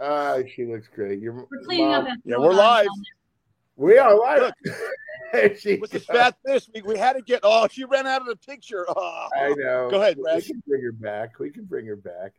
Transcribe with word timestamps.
Uh, 0.00 0.42
she 0.54 0.64
looks 0.66 0.88
great. 0.88 1.20
Your 1.20 1.32
We're 1.50 1.64
cleaning 1.64 1.86
mom- 1.88 2.02
up. 2.04 2.08
after 2.08 2.20
Yeah, 2.24 2.36
we're 2.38 2.52
live. 2.52 2.88
We 3.76 3.98
are 3.98 4.18
live. 4.18 4.52
She- 5.58 5.76
With 5.76 5.90
the 5.90 6.00
fat 6.00 6.36
fish, 6.46 6.66
we, 6.72 6.82
we 6.82 6.96
had 6.96 7.14
to 7.14 7.20
get. 7.20 7.40
Oh, 7.42 7.66
she 7.70 7.84
ran 7.84 8.06
out 8.06 8.20
of 8.22 8.28
the 8.28 8.36
picture. 8.36 8.86
Oh. 8.88 9.28
I 9.36 9.48
know. 9.54 9.88
Go 9.90 10.00
ahead, 10.00 10.16
We 10.18 10.40
can 10.40 10.62
bring 10.66 10.82
her 10.82 10.92
back. 10.92 11.38
We 11.40 11.50
can 11.50 11.64
bring 11.64 11.84
her 11.86 11.96
back. 11.96 12.32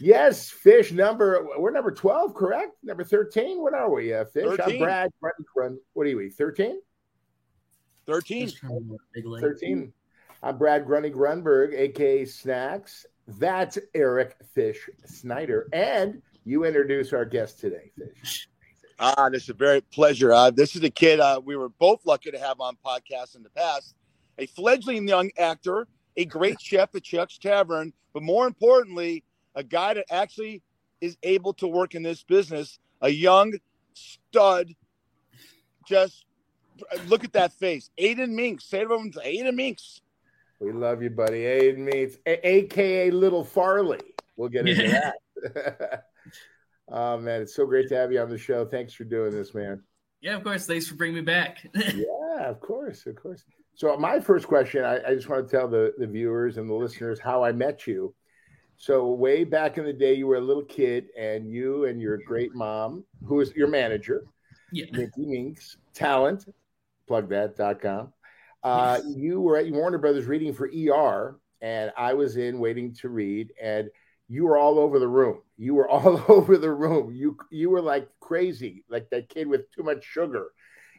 Yes, 0.00 0.48
Fish 0.50 0.90
number. 0.90 1.46
We're 1.58 1.70
number 1.70 1.92
twelve, 1.92 2.34
correct? 2.34 2.72
Number 2.82 3.04
thirteen. 3.04 3.60
What 3.62 3.74
are 3.74 3.88
we? 3.92 4.12
Uh, 4.14 4.24
Fish. 4.24 4.58
I'm 4.64 4.78
Brad. 4.78 5.10
Brad 5.20 5.34
Grun- 5.54 5.78
What 5.92 6.06
are 6.08 6.16
we? 6.16 6.30
Thirteen. 6.30 6.80
13. 8.06 8.46
Just 8.46 8.56
trying 8.58 8.72
to 8.84 8.90
look 8.90 9.00
big 9.14 9.26
leg. 9.26 9.42
Thirteen. 9.42 9.92
I'm 10.42 10.58
Brad 10.58 10.86
Grunny 10.86 11.12
Grunberg, 11.12 11.74
aka 11.74 12.24
Snacks. 12.24 13.06
That's 13.28 13.78
Eric 13.94 14.36
Fish 14.54 14.88
Snyder, 15.04 15.68
and 15.72 16.20
you 16.44 16.64
introduce 16.64 17.12
our 17.12 17.24
guest 17.24 17.60
today, 17.60 17.90
Fish. 17.96 18.48
Ah, 18.98 19.28
this 19.28 19.44
is 19.44 19.48
a 19.50 19.54
very 19.54 19.80
pleasure. 19.80 20.32
Uh, 20.32 20.50
this 20.50 20.76
is 20.76 20.82
a 20.84 20.90
kid 20.90 21.18
uh, 21.20 21.40
we 21.44 21.56
were 21.56 21.68
both 21.68 22.04
lucky 22.06 22.30
to 22.30 22.38
have 22.38 22.60
on 22.60 22.76
podcasts 22.84 23.34
in 23.34 23.42
the 23.42 23.50
past. 23.50 23.94
A 24.38 24.46
fledgling 24.46 25.08
young 25.08 25.30
actor, 25.38 25.86
a 26.16 26.24
great 26.24 26.60
chef 26.60 26.94
at 26.94 27.04
Shucks 27.04 27.38
Tavern, 27.38 27.92
but 28.12 28.22
more 28.22 28.46
importantly, 28.46 29.24
a 29.54 29.62
guy 29.64 29.94
that 29.94 30.06
actually 30.10 30.62
is 31.00 31.16
able 31.22 31.52
to 31.54 31.66
work 31.66 31.94
in 31.94 32.02
this 32.02 32.22
business. 32.22 32.78
A 33.00 33.08
young 33.08 33.52
stud. 33.94 34.70
Just 35.86 36.24
look 37.06 37.24
at 37.24 37.32
that 37.34 37.52
face. 37.52 37.90
Aedin 37.98 38.30
Mincks. 38.30 38.64
Say 38.64 38.80
it 38.80 38.90
over 38.90 39.08
to 39.08 39.18
Aedin 39.20 39.54
Mincks. 39.54 40.00
We 40.60 40.72
love 40.72 41.02
you, 41.02 41.10
buddy. 41.10 41.42
Aedin 41.42 41.78
Mincks, 41.78 42.16
a- 42.26 42.48
aka 42.48 43.10
Little 43.10 43.44
Farley. 43.44 44.00
We'll 44.36 44.48
get 44.48 44.66
into 44.68 44.88
that. 45.44 46.04
oh 46.88 47.18
man, 47.18 47.42
it's 47.42 47.54
so 47.54 47.66
great 47.66 47.88
to 47.88 47.96
have 47.96 48.12
you 48.12 48.20
on 48.20 48.28
the 48.30 48.38
show. 48.38 48.64
Thanks 48.64 48.92
for 48.94 49.04
doing 49.04 49.32
this, 49.32 49.54
man. 49.54 49.82
Yeah, 50.20 50.36
of 50.36 50.44
course. 50.44 50.66
Thanks 50.66 50.86
for 50.88 50.94
bringing 50.94 51.16
me 51.16 51.22
back. 51.22 51.66
Yeah, 51.74 52.48
of 52.48 52.60
course, 52.60 53.06
of 53.06 53.14
course. 53.16 53.44
So 53.74 53.96
my 53.96 54.18
first 54.20 54.46
question, 54.48 54.84
I, 54.84 55.00
I 55.06 55.14
just 55.14 55.28
want 55.28 55.48
to 55.48 55.56
tell 55.56 55.68
the, 55.68 55.92
the 55.98 56.06
viewers 56.06 56.56
and 56.56 56.68
the 56.68 56.74
listeners 56.74 57.20
how 57.20 57.44
I 57.44 57.52
met 57.52 57.86
you. 57.86 58.14
So 58.76 59.12
way 59.12 59.44
back 59.44 59.78
in 59.78 59.84
the 59.84 59.92
day, 59.92 60.14
you 60.14 60.26
were 60.26 60.36
a 60.36 60.40
little 60.40 60.64
kid, 60.64 61.06
and 61.18 61.48
you 61.48 61.84
and 61.84 62.00
your 62.00 62.18
great 62.26 62.54
mom, 62.54 63.04
who 63.24 63.40
is 63.40 63.52
your 63.54 63.68
manager, 63.68 64.24
yeah. 64.72 64.86
Nikki 64.92 65.26
Mincks, 65.26 65.76
talent, 65.94 66.46
plug 67.06 67.28
that.com. 67.28 68.12
Uh, 68.64 69.00
Yes. 69.04 69.14
you 69.16 69.40
were 69.40 69.58
at 69.58 69.70
Warner 69.70 69.98
Brothers 69.98 70.24
reading 70.26 70.52
for 70.52 70.68
ER, 70.68 71.36
and 71.60 71.92
I 71.96 72.14
was 72.14 72.36
in 72.36 72.58
waiting 72.58 72.92
to 72.94 73.08
read, 73.08 73.52
and 73.62 73.88
you 74.34 74.44
were 74.44 74.58
all 74.58 74.80
over 74.80 74.98
the 74.98 75.08
room. 75.08 75.38
You 75.56 75.74
were 75.74 75.88
all 75.94 76.22
over 76.28 76.58
the 76.58 76.72
room. 76.72 77.14
You 77.14 77.36
you 77.50 77.70
were 77.70 77.80
like 77.80 78.08
crazy, 78.20 78.84
like 78.88 79.08
that 79.10 79.28
kid 79.28 79.46
with 79.46 79.70
too 79.70 79.82
much 79.82 80.04
sugar. 80.04 80.52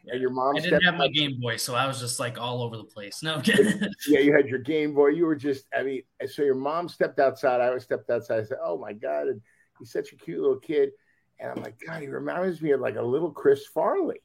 And 0.08 0.20
your 0.20 0.30
mom 0.30 0.56
I 0.56 0.60
didn't 0.60 0.84
have 0.84 0.94
my 0.94 1.08
Game 1.08 1.40
Boy, 1.40 1.56
so 1.56 1.74
I 1.74 1.86
was 1.88 1.98
just 1.98 2.20
like 2.20 2.38
all 2.38 2.62
over 2.62 2.76
the 2.76 2.84
place. 2.84 3.24
No, 3.24 3.34
I'm 3.34 3.42
kidding. 3.42 3.80
Yeah, 4.06 4.20
you 4.20 4.32
had 4.32 4.46
your 4.46 4.60
Game 4.60 4.94
Boy. 4.94 5.08
You 5.08 5.26
were 5.26 5.34
just, 5.34 5.66
I 5.76 5.82
mean, 5.82 6.02
so 6.28 6.42
your 6.42 6.54
mom 6.54 6.88
stepped 6.88 7.18
outside. 7.18 7.60
I 7.60 7.76
stepped 7.78 8.08
outside. 8.08 8.40
I 8.40 8.44
said, 8.44 8.58
"Oh 8.64 8.78
my 8.78 8.92
god!" 8.92 9.26
And 9.26 9.40
he's 9.78 9.90
such 9.90 10.12
a 10.12 10.16
cute 10.16 10.40
little 10.40 10.60
kid. 10.60 10.90
And 11.38 11.50
I'm 11.50 11.62
like, 11.62 11.74
God, 11.84 12.00
he 12.00 12.08
reminds 12.08 12.62
me 12.62 12.70
of 12.70 12.80
like 12.80 12.96
a 12.96 13.02
little 13.02 13.30
Chris 13.30 13.66
Farley. 13.66 14.20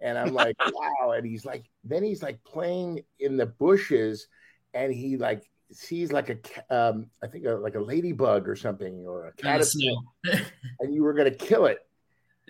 And 0.00 0.18
I'm 0.18 0.34
like, 0.34 0.56
wow. 0.74 1.12
And 1.12 1.24
he's 1.24 1.46
like, 1.46 1.64
then 1.84 2.02
he's 2.02 2.22
like 2.22 2.42
playing 2.44 3.02
in 3.18 3.36
the 3.36 3.46
bushes, 3.46 4.26
and 4.74 4.92
he 4.92 5.16
like 5.16 5.48
sees 5.72 6.12
like 6.12 6.30
a, 6.30 6.74
um, 6.74 7.06
I 7.22 7.26
think 7.26 7.46
a, 7.46 7.52
like 7.52 7.74
a 7.74 7.80
ladybug 7.80 8.48
or 8.48 8.56
something 8.56 9.06
or 9.06 9.26
a 9.26 9.32
caterpillar, 9.32 10.00
and 10.80 10.94
you 10.94 11.02
were 11.02 11.14
gonna 11.14 11.30
kill 11.30 11.66
it. 11.66 11.78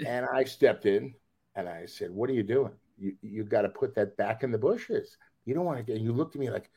And 0.07 0.27
I 0.33 0.45
stepped 0.45 0.87
in 0.87 1.15
and 1.55 1.69
I 1.69 1.87
said, 1.87 2.11
"What 2.11 2.31
are 2.31 2.35
you 2.35 2.43
doing? 2.43 2.73
You 2.99 3.15
you 3.23 3.45
got 3.45 3.63
to 3.63 3.69
put 3.69 3.95
that 3.97 4.17
back 4.17 4.43
in 4.43 4.51
the 4.51 4.59
bushes. 4.59 5.17
You 5.45 5.55
don't 5.55 5.65
want 5.65 5.79
to 5.79 5.85
get." 5.85 5.97
And 5.97 6.05
you 6.05 6.13
looked 6.13 6.35
at 6.37 6.41
me 6.41 6.51
like, 6.51 6.71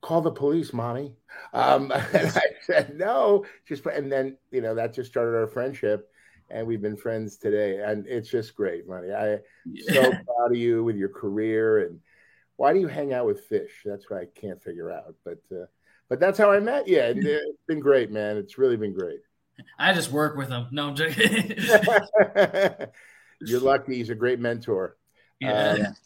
"Call 0.00 0.20
the 0.20 0.30
police, 0.30 0.72
mommy." 0.72 1.14
Um, 1.52 1.92
and 2.14 2.26
I 2.26 2.42
said, 2.62 2.96
"No, 2.96 3.44
just." 3.66 3.84
put-" 3.84 3.94
And 3.94 4.10
then 4.10 4.36
you 4.50 4.60
know 4.60 4.74
that 4.74 4.94
just 4.94 5.10
started 5.10 5.36
our 5.36 5.46
friendship, 5.46 6.08
and 6.50 6.66
we've 6.66 6.82
been 6.82 6.96
friends 6.96 7.36
today, 7.36 7.80
and 7.84 8.06
it's 8.06 8.30
just 8.30 8.56
great, 8.56 8.88
money. 8.88 9.12
I 9.12 9.38
so 9.88 10.10
proud 10.10 10.50
of 10.50 10.56
you 10.56 10.82
with 10.82 10.96
your 10.96 11.10
career 11.10 11.86
and 11.86 12.00
why 12.60 12.72
do 12.72 12.80
you 12.80 12.88
hang 12.88 13.12
out 13.12 13.26
with 13.26 13.46
fish? 13.46 13.82
That's 13.84 14.10
what 14.10 14.20
I 14.20 14.26
can't 14.40 14.62
figure 14.62 14.90
out, 14.90 15.14
but. 15.24 15.40
uh 15.50 15.66
but 16.10 16.18
that's 16.18 16.36
how 16.36 16.50
I 16.50 16.58
met 16.58 16.88
you, 16.88 17.00
and 17.00 17.18
it's 17.24 17.62
been 17.66 17.80
great, 17.80 18.10
man. 18.10 18.36
It's 18.36 18.58
really 18.58 18.76
been 18.76 18.92
great. 18.92 19.20
I 19.78 19.94
just 19.94 20.10
work 20.10 20.36
with 20.36 20.48
him. 20.48 20.66
No, 20.72 20.88
I'm 20.88 20.96
joking. 20.96 21.54
You're 23.40 23.60
lucky. 23.60 23.94
He's 23.94 24.10
a 24.10 24.14
great 24.14 24.40
mentor. 24.40 24.96
yeah. 25.40 25.70
Um, 25.70 25.96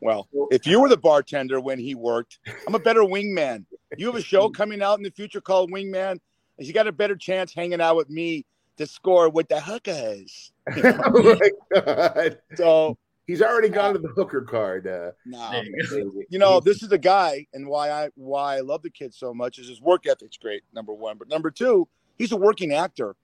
Well, 0.00 0.26
if 0.50 0.66
you 0.66 0.80
were 0.80 0.88
the 0.88 0.96
bartender 0.96 1.60
when 1.60 1.78
he 1.78 1.94
worked, 1.94 2.38
I'm 2.66 2.74
a 2.74 2.78
better 2.78 3.00
wingman. 3.02 3.66
You 3.96 4.06
have 4.06 4.16
a 4.16 4.22
show 4.22 4.48
coming 4.48 4.82
out 4.82 4.98
in 4.98 5.04
the 5.04 5.10
future 5.10 5.40
called 5.40 5.70
Wingman. 5.70 6.18
You 6.58 6.72
got 6.72 6.86
a 6.86 6.92
better 6.92 7.16
chance 7.16 7.52
hanging 7.54 7.80
out 7.80 7.96
with 7.96 8.08
me 8.08 8.44
to 8.78 8.86
score 8.86 9.28
with 9.28 9.48
the 9.48 9.60
hookers. 9.60 10.52
oh 10.70 11.38
my 11.40 11.80
god! 11.80 12.38
So, 12.56 12.98
He's 13.26 13.42
already 13.42 13.68
gone 13.68 13.92
to 13.94 13.98
the 13.98 14.08
hooker 14.08 14.42
card. 14.42 14.86
Uh, 14.86 15.10
no, 15.24 15.62
you 15.62 16.24
you 16.30 16.38
know, 16.38 16.60
this 16.60 16.82
is 16.82 16.92
a 16.92 16.98
guy, 16.98 17.46
and 17.52 17.66
why 17.66 17.90
I 17.90 18.10
why 18.14 18.56
I 18.56 18.60
love 18.60 18.82
the 18.82 18.90
kid 18.90 19.12
so 19.12 19.34
much 19.34 19.58
is 19.58 19.68
his 19.68 19.80
work 19.80 20.06
ethic's 20.06 20.36
great. 20.36 20.62
Number 20.72 20.94
one, 20.94 21.18
but 21.18 21.28
number 21.28 21.50
two, 21.50 21.88
he's 22.18 22.30
a 22.30 22.36
working 22.36 22.72
actor, 22.72 23.16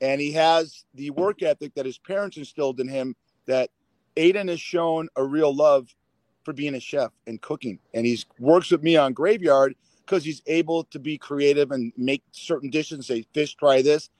and 0.00 0.20
he 0.20 0.32
has 0.32 0.84
the 0.94 1.10
work 1.10 1.42
ethic 1.42 1.74
that 1.74 1.84
his 1.84 1.98
parents 1.98 2.36
instilled 2.36 2.78
in 2.78 2.88
him. 2.88 3.16
That 3.46 3.70
Aedin 4.16 4.48
has 4.48 4.60
shown 4.60 5.08
a 5.16 5.24
real 5.24 5.54
love 5.54 5.88
for 6.44 6.52
being 6.52 6.76
a 6.76 6.80
chef 6.80 7.10
and 7.26 7.40
cooking, 7.40 7.80
and 7.92 8.06
he's 8.06 8.26
works 8.38 8.70
with 8.70 8.84
me 8.84 8.96
on 8.96 9.14
Graveyard 9.14 9.74
because 10.06 10.24
he's 10.24 10.42
able 10.46 10.84
to 10.84 11.00
be 11.00 11.18
creative 11.18 11.72
and 11.72 11.92
make 11.96 12.22
certain 12.30 12.70
dishes 12.70 12.92
and 12.92 13.04
say, 13.04 13.26
"Fish, 13.34 13.56
try 13.56 13.82
this." 13.82 14.10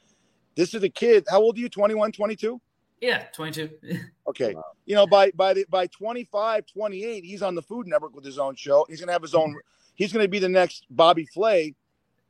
This 0.57 0.75
is 0.75 0.83
a 0.83 0.89
kid. 0.89 1.25
How 1.31 1.41
old 1.41 1.57
are 1.57 1.61
you? 1.61 1.69
21, 1.69 2.11
22? 2.11 2.61
Yeah, 3.01 3.25
22. 3.33 3.71
Okay. 4.29 4.55
You 4.87 4.95
know, 4.95 5.09
by 5.09 5.33
by 5.33 5.55
the 5.55 5.67
by 5.69 5.89
25, 5.89 6.65
28, 6.67 7.25
he's 7.25 7.43
on 7.43 7.57
the 7.57 7.63
Food 7.63 7.89
Network 7.89 8.15
with 8.15 8.25
his 8.25 8.39
own 8.39 8.55
show. 8.55 8.87
He's 8.89 9.01
gonna 9.01 9.11
have 9.11 9.23
his 9.23 9.35
own. 9.35 9.59
He's 9.95 10.13
gonna 10.13 10.29
be 10.29 10.39
the 10.39 10.49
next 10.49 10.87
Bobby 10.89 11.27
Flay, 11.27 11.75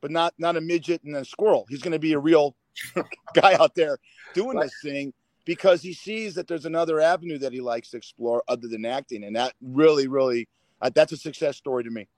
but 0.00 0.10
not 0.10 0.32
not 0.38 0.56
a 0.56 0.62
midget 0.62 1.02
and 1.04 1.14
a 1.16 1.26
squirrel. 1.26 1.66
He's 1.68 1.82
gonna 1.82 1.98
be 1.98 2.14
a 2.14 2.18
real 2.18 2.56
guy 3.34 3.52
out 3.54 3.74
there 3.74 3.98
doing 4.32 4.58
this 4.58 4.72
thing 4.82 5.12
because 5.44 5.82
he 5.82 5.92
sees 5.92 6.34
that 6.36 6.46
there's 6.48 6.64
another 6.64 7.00
avenue 7.00 7.36
that 7.38 7.52
he 7.52 7.60
likes 7.60 7.90
to 7.90 7.98
explore 7.98 8.42
other 8.48 8.66
than 8.66 8.86
acting, 8.86 9.24
and 9.24 9.36
that 9.36 9.52
really, 9.60 10.08
really, 10.08 10.48
uh, 10.80 10.90
that's 10.94 11.12
a 11.12 11.16
success 11.18 11.58
story 11.58 11.84
to 11.84 11.90
me. 11.90 12.08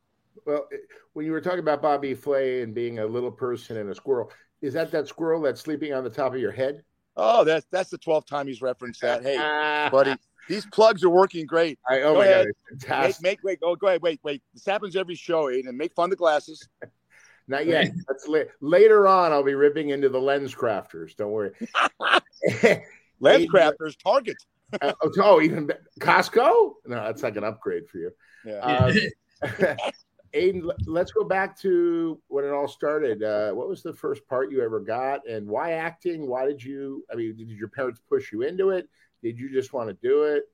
well, 0.46 0.68
when 1.14 1.26
you 1.26 1.32
were 1.32 1.40
talking 1.40 1.58
about 1.58 1.82
Bobby 1.82 2.14
Flay 2.14 2.62
and 2.62 2.72
being 2.72 3.00
a 3.00 3.06
little 3.06 3.32
person 3.32 3.78
and 3.78 3.90
a 3.90 3.94
squirrel, 3.96 4.30
is 4.60 4.74
that 4.74 4.92
that 4.92 5.08
squirrel 5.08 5.42
that's 5.42 5.60
sleeping 5.60 5.92
on 5.92 6.04
the 6.04 6.10
top 6.10 6.34
of 6.34 6.40
your 6.40 6.52
head? 6.52 6.84
Oh, 7.16 7.44
that's 7.44 7.66
that's 7.70 7.90
the 7.90 7.98
12th 7.98 8.26
time 8.26 8.46
he's 8.46 8.62
referenced 8.62 9.00
that. 9.02 9.22
Hey, 9.22 9.36
buddy, 9.90 10.14
these 10.48 10.64
plugs 10.66 11.04
are 11.04 11.10
working 11.10 11.46
great. 11.46 11.78
I, 11.88 12.00
oh 12.02 12.14
Go 12.14 12.18
my 12.20 12.24
ahead. 12.26 12.46
god, 12.46 12.54
it's 12.72 12.82
Make, 12.82 12.88
fantastic! 12.88 13.22
make 13.22 13.38
wait, 13.44 13.58
oh, 13.62 13.76
go 13.76 13.88
ahead, 13.88 14.02
wait, 14.02 14.20
wait. 14.22 14.42
This 14.54 14.64
happens 14.64 14.96
every 14.96 15.14
show, 15.14 15.44
Aedin. 15.44 15.74
Make 15.74 15.94
fun 15.94 16.04
of 16.04 16.10
the 16.10 16.16
glasses. 16.16 16.66
Not 17.48 17.66
yet. 17.66 17.90
That's 18.08 18.26
la- 18.28 18.44
later 18.60 19.06
on. 19.08 19.32
I'll 19.32 19.42
be 19.42 19.54
ripping 19.54 19.90
into 19.90 20.08
the 20.08 20.20
lens 20.20 20.54
crafters. 20.54 21.14
Don't 21.16 21.32
worry. 21.32 21.50
Lens 23.20 23.44
Aedin- 23.44 23.48
crafters, 23.48 23.96
Target. 24.02 24.36
Uh, 24.80 24.92
oh, 25.02 25.10
oh, 25.18 25.40
even 25.42 25.70
Costco? 26.00 26.72
No, 26.86 26.96
that's 27.04 27.22
like 27.22 27.36
an 27.36 27.44
upgrade 27.44 27.88
for 27.90 27.98
you. 27.98 28.10
Yeah. 28.46 28.58
Um, 28.60 28.96
Aedin, 30.34 30.70
let's 30.86 31.12
go 31.12 31.24
back 31.24 31.58
to 31.60 32.20
when 32.28 32.44
it 32.44 32.52
all 32.52 32.68
started. 32.68 33.22
Uh, 33.22 33.52
what 33.52 33.68
was 33.68 33.82
the 33.82 33.92
first 33.92 34.26
part 34.28 34.50
you 34.50 34.62
ever 34.62 34.80
got, 34.80 35.26
and 35.28 35.46
why 35.46 35.72
acting? 35.72 36.26
Why 36.26 36.46
did 36.46 36.62
you? 36.62 37.04
I 37.12 37.16
mean, 37.16 37.36
did 37.36 37.50
your 37.50 37.68
parents 37.68 38.00
push 38.08 38.32
you 38.32 38.42
into 38.42 38.70
it? 38.70 38.88
Did 39.22 39.38
you 39.38 39.52
just 39.52 39.72
want 39.72 39.88
to 39.88 39.96
do 40.06 40.24
it? 40.24 40.44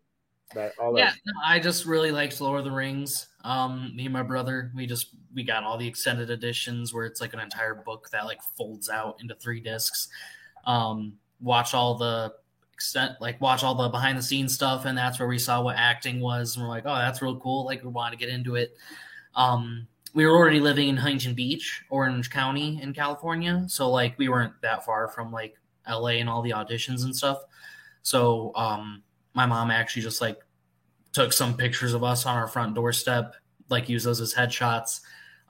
That 0.55 0.73
yeah, 0.97 1.13
no, 1.27 1.33
I 1.45 1.59
just 1.59 1.85
really 1.85 2.11
liked 2.11 2.41
Lord 2.41 2.61
of 2.61 2.65
the 2.65 2.71
Rings. 2.71 3.29
Um, 3.45 3.93
me 3.95 4.07
and 4.07 4.13
my 4.13 4.23
brother, 4.23 4.73
we 4.75 4.87
just 4.87 5.15
we 5.35 5.45
got 5.45 5.63
all 5.63 5.77
the 5.77 5.87
extended 5.87 6.31
editions 6.31 6.95
where 6.95 7.05
it's 7.05 7.21
like 7.21 7.35
an 7.35 7.41
entire 7.41 7.75
book 7.75 8.09
that 8.13 8.25
like 8.25 8.41
folds 8.57 8.89
out 8.89 9.19
into 9.21 9.35
three 9.35 9.61
discs. 9.61 10.09
Um, 10.65 11.19
watch 11.41 11.75
all 11.75 11.97
the 11.97 12.33
extent, 12.73 13.13
like 13.21 13.41
watch 13.41 13.63
all 13.63 13.75
the 13.75 13.91
behind 13.91 14.17
the 14.17 14.23
scenes 14.23 14.55
stuff, 14.55 14.87
and 14.87 14.97
that's 14.97 15.19
where 15.19 15.29
we 15.29 15.39
saw 15.39 15.63
what 15.63 15.77
acting 15.77 16.19
was, 16.19 16.57
and 16.57 16.65
we're 16.65 16.71
like, 16.71 16.85
oh, 16.87 16.97
that's 16.97 17.21
real 17.21 17.39
cool. 17.39 17.67
Like 17.67 17.83
we 17.83 17.91
want 17.91 18.13
to 18.13 18.19
get 18.19 18.31
into 18.31 18.55
it. 18.55 18.75
Um, 19.35 19.87
we 20.15 20.27
were 20.27 20.35
already 20.35 20.61
living 20.61 20.89
in 20.89 20.97
Huntington 20.97 21.35
Beach, 21.35 21.85
Orange 21.91 22.31
County 22.31 22.81
in 22.83 22.93
California, 22.93 23.65
so 23.69 23.91
like 23.91 24.19
we 24.19 24.29
weren't 24.29 24.55
that 24.63 24.85
far 24.85 25.09
from 25.09 25.31
like 25.33 25.57
LA 25.89 26.19
and 26.19 26.29
all 26.29 26.43
the 26.43 26.51
auditions 26.51 27.05
and 27.05 27.15
stuff. 27.15 27.43
So 28.03 28.53
um, 28.55 29.03
my 29.35 29.47
mom 29.47 29.71
actually 29.71 30.03
just 30.03 30.21
like 30.21 30.41
took 31.13 31.33
some 31.33 31.57
pictures 31.57 31.95
of 31.95 32.05
us 32.05 32.27
on 32.27 32.37
our 32.37 32.49
front 32.49 32.75
doorstep, 32.75 33.35
like 33.69 33.89
used 33.89 34.07
those 34.07 34.21
as 34.21 34.35
headshots, 34.35 35.01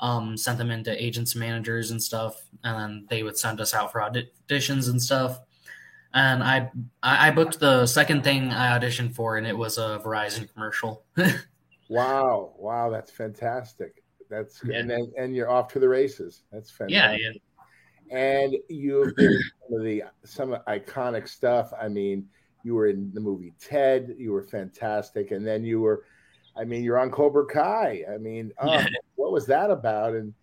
um, 0.01 0.37
sent 0.37 0.59
them 0.59 0.71
into 0.71 1.03
agents 1.03 1.35
managers 1.35 1.91
and 1.91 2.03
stuff, 2.03 2.41
and 2.65 2.79
then 2.79 3.07
they 3.09 3.23
would 3.23 3.37
send 3.37 3.61
us 3.61 3.75
out 3.75 3.93
for 3.93 4.01
auditions 4.01 4.91
and 4.91 5.01
stuff. 5.01 5.41
and 6.15 6.43
I 6.43 6.71
I 7.03 7.31
booked 7.31 7.61
the 7.61 7.87
second 7.87 8.25
thing 8.25 8.51
I 8.51 8.79
auditioned 8.79 9.15
for, 9.15 9.37
and 9.37 9.47
it 9.47 9.57
was 9.57 9.79
a 9.79 10.01
Verizon 10.05 10.53
commercial. 10.53 11.05
wow, 11.89 12.55
wow, 12.59 12.91
that's 12.91 13.11
fantastic. 13.11 14.03
That's 14.31 14.63
Yeah. 14.65 14.79
and 14.81 14.91
then 14.91 15.13
and 15.19 15.35
you're 15.35 15.51
off 15.51 15.69
to 15.73 15.79
the 15.79 15.89
races. 15.89 16.43
That's 16.53 16.71
yeah, 16.87 17.17
fantastic. 17.17 17.43
yeah, 18.11 18.17
And 18.41 18.57
you've 18.69 19.15
been 19.17 19.39
some 19.69 19.79
of 19.79 19.85
the 19.85 20.03
some 20.25 20.57
iconic 20.69 21.29
stuff. 21.29 21.73
I 21.81 21.89
mean, 21.89 22.29
you 22.63 22.75
were 22.75 22.89
in 22.89 23.11
the 23.15 23.21
movie 23.21 23.55
Ted. 23.61 24.15
You 24.19 24.33
were 24.33 24.43
fantastic, 24.43 25.31
and 25.31 25.47
then 25.47 25.65
you 25.65 25.81
were, 25.81 26.05
I 26.57 26.65
mean, 26.65 26.83
you're 26.85 26.99
on 26.99 27.11
Cobra 27.11 27.47
Kai. 27.47 28.05
I 28.13 28.19
mean, 28.19 28.53
oh, 28.61 28.73
Yeah. 28.75 28.87
what 29.17 29.33
was 29.33 29.47
that 29.47 29.71
about? 29.71 30.15
And 30.15 30.35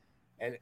and 0.46 0.58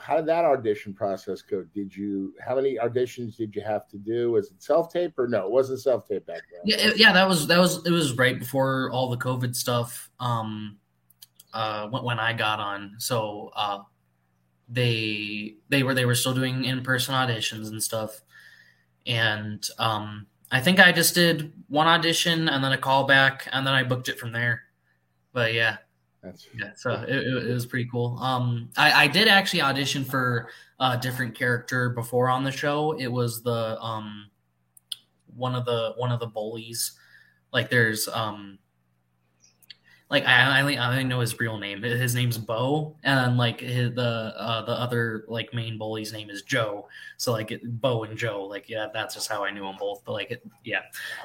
how 0.00 0.16
did 0.16 0.26
that 0.26 0.44
audition 0.44 0.94
process 0.94 1.42
go? 1.42 1.64
Did 1.74 1.94
you 1.94 2.34
how 2.44 2.56
many 2.56 2.76
auditions 2.76 3.36
did 3.36 3.54
you 3.54 3.62
have 3.62 3.88
to 3.88 3.98
do? 3.98 4.32
Was 4.32 4.50
it 4.50 4.62
self 4.62 4.92
tape 4.92 5.18
or 5.18 5.28
no? 5.28 5.46
It 5.46 5.50
wasn't 5.50 5.80
self 5.80 6.06
tape 6.06 6.26
back 6.26 6.42
then. 6.50 6.60
yeah, 6.64 6.90
yeah. 6.96 7.12
That 7.12 7.28
was 7.28 7.46
that 7.48 7.58
was 7.58 7.84
it 7.86 7.90
was 7.90 8.16
right 8.16 8.38
before 8.38 8.90
all 8.92 9.10
the 9.10 9.16
COVID 9.16 9.54
stuff. 9.54 10.10
Um, 10.20 10.78
uh, 11.52 11.88
when, 11.88 12.04
when 12.04 12.18
I 12.18 12.32
got 12.32 12.60
on, 12.60 12.94
so 12.98 13.50
uh, 13.56 13.80
they 14.68 15.56
they 15.68 15.82
were 15.82 15.94
they 15.94 16.04
were 16.04 16.14
still 16.14 16.34
doing 16.34 16.64
in 16.64 16.82
person 16.82 17.14
auditions 17.14 17.68
and 17.68 17.82
stuff, 17.82 18.20
and 19.06 19.66
um, 19.78 20.26
I 20.50 20.60
think 20.60 20.78
I 20.78 20.92
just 20.92 21.14
did 21.14 21.52
one 21.68 21.86
audition 21.86 22.48
and 22.48 22.62
then 22.62 22.72
a 22.72 22.78
callback, 22.78 23.48
and 23.52 23.66
then 23.66 23.74
I 23.74 23.82
booked 23.82 24.08
it 24.08 24.18
from 24.18 24.32
there. 24.32 24.62
But 25.32 25.54
yeah, 25.54 25.78
That's 26.22 26.48
Yeah, 26.54 26.72
so 26.74 27.04
it, 27.06 27.26
it, 27.26 27.52
was 27.52 27.66
pretty 27.66 27.88
cool. 27.90 28.18
Um, 28.18 28.70
I, 28.76 29.04
I 29.04 29.06
did 29.06 29.28
actually 29.28 29.62
audition 29.62 30.04
for 30.04 30.48
a 30.80 30.98
different 30.98 31.34
character 31.36 31.90
before 31.90 32.28
on 32.28 32.42
the 32.42 32.50
show. 32.50 32.92
It 32.98 33.06
was 33.06 33.42
the 33.42 33.80
um, 33.80 34.28
one 35.36 35.54
of 35.54 35.64
the 35.64 35.94
one 35.96 36.10
of 36.10 36.20
the 36.20 36.26
bullies. 36.26 36.92
Like 37.52 37.70
there's 37.70 38.08
um, 38.08 38.58
like 40.10 40.24
I 40.26 40.58
I 40.58 40.60
only, 40.60 40.78
I 40.78 40.90
only 40.90 41.04
know 41.04 41.20
his 41.20 41.38
real 41.38 41.58
name. 41.58 41.82
His 41.82 42.14
name's 42.14 42.38
Bo, 42.38 42.96
and 43.04 43.36
like 43.36 43.60
his, 43.60 43.94
the 43.94 44.32
uh, 44.36 44.62
the 44.64 44.72
other 44.72 45.24
like 45.28 45.52
main 45.52 45.76
bully's 45.78 46.12
name 46.12 46.30
is 46.30 46.42
Joe. 46.42 46.88
So 47.18 47.32
like 47.32 47.50
it, 47.50 47.80
Bo 47.80 48.04
and 48.04 48.16
Joe, 48.16 48.44
like 48.44 48.68
yeah, 48.68 48.86
that's 48.92 49.14
just 49.14 49.28
how 49.28 49.44
I 49.44 49.50
knew 49.50 49.62
them 49.64 49.76
both. 49.78 50.02
But 50.04 50.12
like 50.12 50.30
it, 50.30 50.42
yeah, 50.64 50.80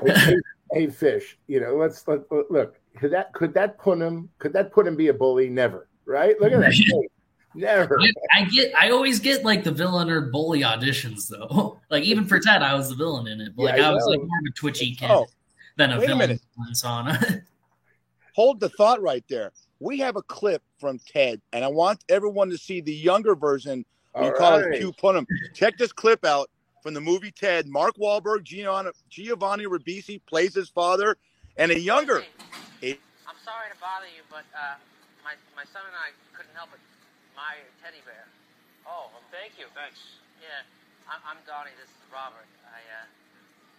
hey, 0.06 0.36
hey, 0.72 0.88
fish. 0.88 1.38
You 1.48 1.62
know, 1.62 1.76
let's 1.76 2.08
let, 2.08 2.22
let- 2.32 2.52
look. 2.52 2.80
Could 2.98 3.12
that 3.12 3.34
could 3.34 3.54
that 3.56 3.78
put 3.80 4.00
him? 4.00 4.30
Could 4.38 4.54
that 4.54 4.72
put 4.72 4.86
him 4.86 4.96
be 4.96 5.08
a 5.08 5.14
bully? 5.14 5.50
Never. 5.50 5.88
Right? 6.06 6.40
Look 6.40 6.52
at 6.52 6.60
that. 6.60 7.08
Never. 7.56 8.00
I, 8.02 8.12
I 8.34 8.44
get 8.46 8.74
I 8.76 8.90
always 8.90 9.20
get 9.20 9.44
like 9.46 9.64
the 9.64 9.72
villain 9.72 10.10
or 10.10 10.22
bully 10.22 10.62
auditions 10.62 11.28
though. 11.30 11.80
like 11.90 12.04
even 12.04 12.26
for 12.26 12.40
Ted, 12.40 12.64
I 12.64 12.74
was 12.76 12.90
the 12.90 12.96
villain 12.96 13.28
in 13.28 13.42
it. 13.42 13.56
But 13.56 13.64
like 13.64 13.78
Yeah, 13.78 13.90
I 13.90 13.92
I, 13.92 13.94
was 13.94 14.06
like 14.08 14.20
more 14.20 14.40
of 14.40 14.46
a 14.50 14.54
twitchy 14.54 14.96
kid 14.96 15.10
Oh, 15.10 15.28
than 15.78 15.92
a 15.92 16.00
wait 16.00 16.06
a 16.06 16.08
villain 16.08 16.20
minute. 16.30 16.42
Sauna. 16.74 17.44
hold 18.34 18.60
the 18.60 18.70
thought 18.70 19.02
right 19.02 19.26
there. 19.30 19.52
We 19.80 20.00
have 20.00 20.16
a 20.18 20.24
clip 20.24 20.64
from 20.80 21.00
Ted, 21.08 21.42
and 21.54 21.66
I 21.66 21.70
want 21.70 22.04
everyone 22.10 22.50
to 22.52 22.58
see 22.58 22.82
the 22.82 22.94
younger 22.94 23.36
version. 23.36 23.86
We 24.18 24.28
All 24.28 24.32
call 24.32 24.56
right. 24.56 24.62
it 24.62 24.72
Q 24.72 24.94
Punham. 24.94 25.28
Check 25.54 25.78
this 25.78 25.94
clip 25.94 26.26
out 26.26 26.50
from 26.84 26.94
the 26.94 27.02
movie 27.02 27.32
Ted. 27.32 27.68
Mark 27.68 27.96
Wahlberg, 27.98 28.44
Giovanni, 28.44 28.92
Giovanni 29.10 29.66
Ribisi 29.66 30.22
plays 30.28 30.56
his 30.56 30.70
father, 30.70 31.18
and 31.58 31.72
a 31.72 31.80
younger. 31.80 32.22
Hey, 32.82 33.00
I'm 33.28 33.40
sorry 33.44 33.72
to 33.72 33.78
bother 33.80 34.08
you, 34.12 34.24
but 34.30 34.46
uh, 34.56 34.78
my 35.24 35.36
my 35.56 35.66
son 35.66 35.84
and 35.88 35.96
I 35.98 36.12
couldn't 36.36 36.54
help 36.56 36.72
it. 36.74 36.82
My 37.36 37.58
teddy 37.82 38.04
bear. 38.06 38.28
Oh, 38.86 39.10
well, 39.14 39.26
thank 39.32 39.58
you. 39.58 39.66
Thanks. 39.74 40.00
Yeah, 40.42 40.64
I'm, 41.10 41.22
I'm 41.24 41.40
Donnie. 41.48 41.74
This 41.80 41.90
is 41.90 42.04
Robert. 42.12 42.48
I 42.68 42.82
uh, 43.04 43.08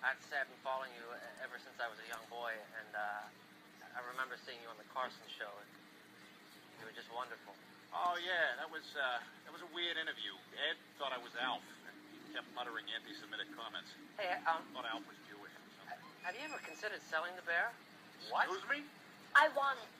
I 0.05 0.07
have 0.13 0.21
to 0.21 0.27
say 0.29 0.37
I've 0.41 0.51
been 0.51 0.61
following 0.65 0.93
you 0.97 1.05
e- 1.17 1.37
ever 1.45 1.57
since 1.61 1.77
I 1.81 1.89
was 1.89 1.99
a 2.03 2.09
young 2.09 2.25
boy, 2.33 2.53
and 2.81 2.91
uh, 2.97 3.25
I 3.95 4.03
remember 4.11 4.35
seeing 4.43 4.59
you 4.63 4.69
on 4.71 4.79
the 4.79 4.87
Carson 4.91 5.23
show. 5.39 5.51
And 5.51 5.71
you 6.83 6.85
were 6.87 6.97
just 6.97 7.11
wonderful. 7.15 7.55
Oh 7.95 8.19
yeah, 8.19 8.59
that 8.59 8.67
was 8.67 8.83
uh, 8.99 9.23
that 9.47 9.55
was 9.55 9.63
a 9.63 9.71
weird 9.71 9.95
interview. 9.95 10.35
Ed 10.67 10.75
thought 10.99 11.15
I 11.15 11.21
was 11.23 11.31
Alf, 11.39 11.63
and 11.87 11.95
he 12.11 12.35
kept 12.35 12.51
muttering 12.59 12.91
anti-Semitic 12.91 13.47
comments. 13.55 13.95
Hey, 14.19 14.35
um, 14.51 14.67
Thought 14.75 14.91
Alf 14.91 15.07
was 15.07 15.15
Jewish. 15.31 15.55
Or 15.55 15.95
have 16.27 16.35
you 16.35 16.43
ever 16.43 16.59
considered 16.67 16.99
selling 17.07 17.31
the 17.39 17.47
bear? 17.47 17.71
What? 18.35 18.51
Excuse 18.51 18.67
me? 18.67 18.81
I 19.39 19.47
want 19.55 19.79
it. 19.79 19.91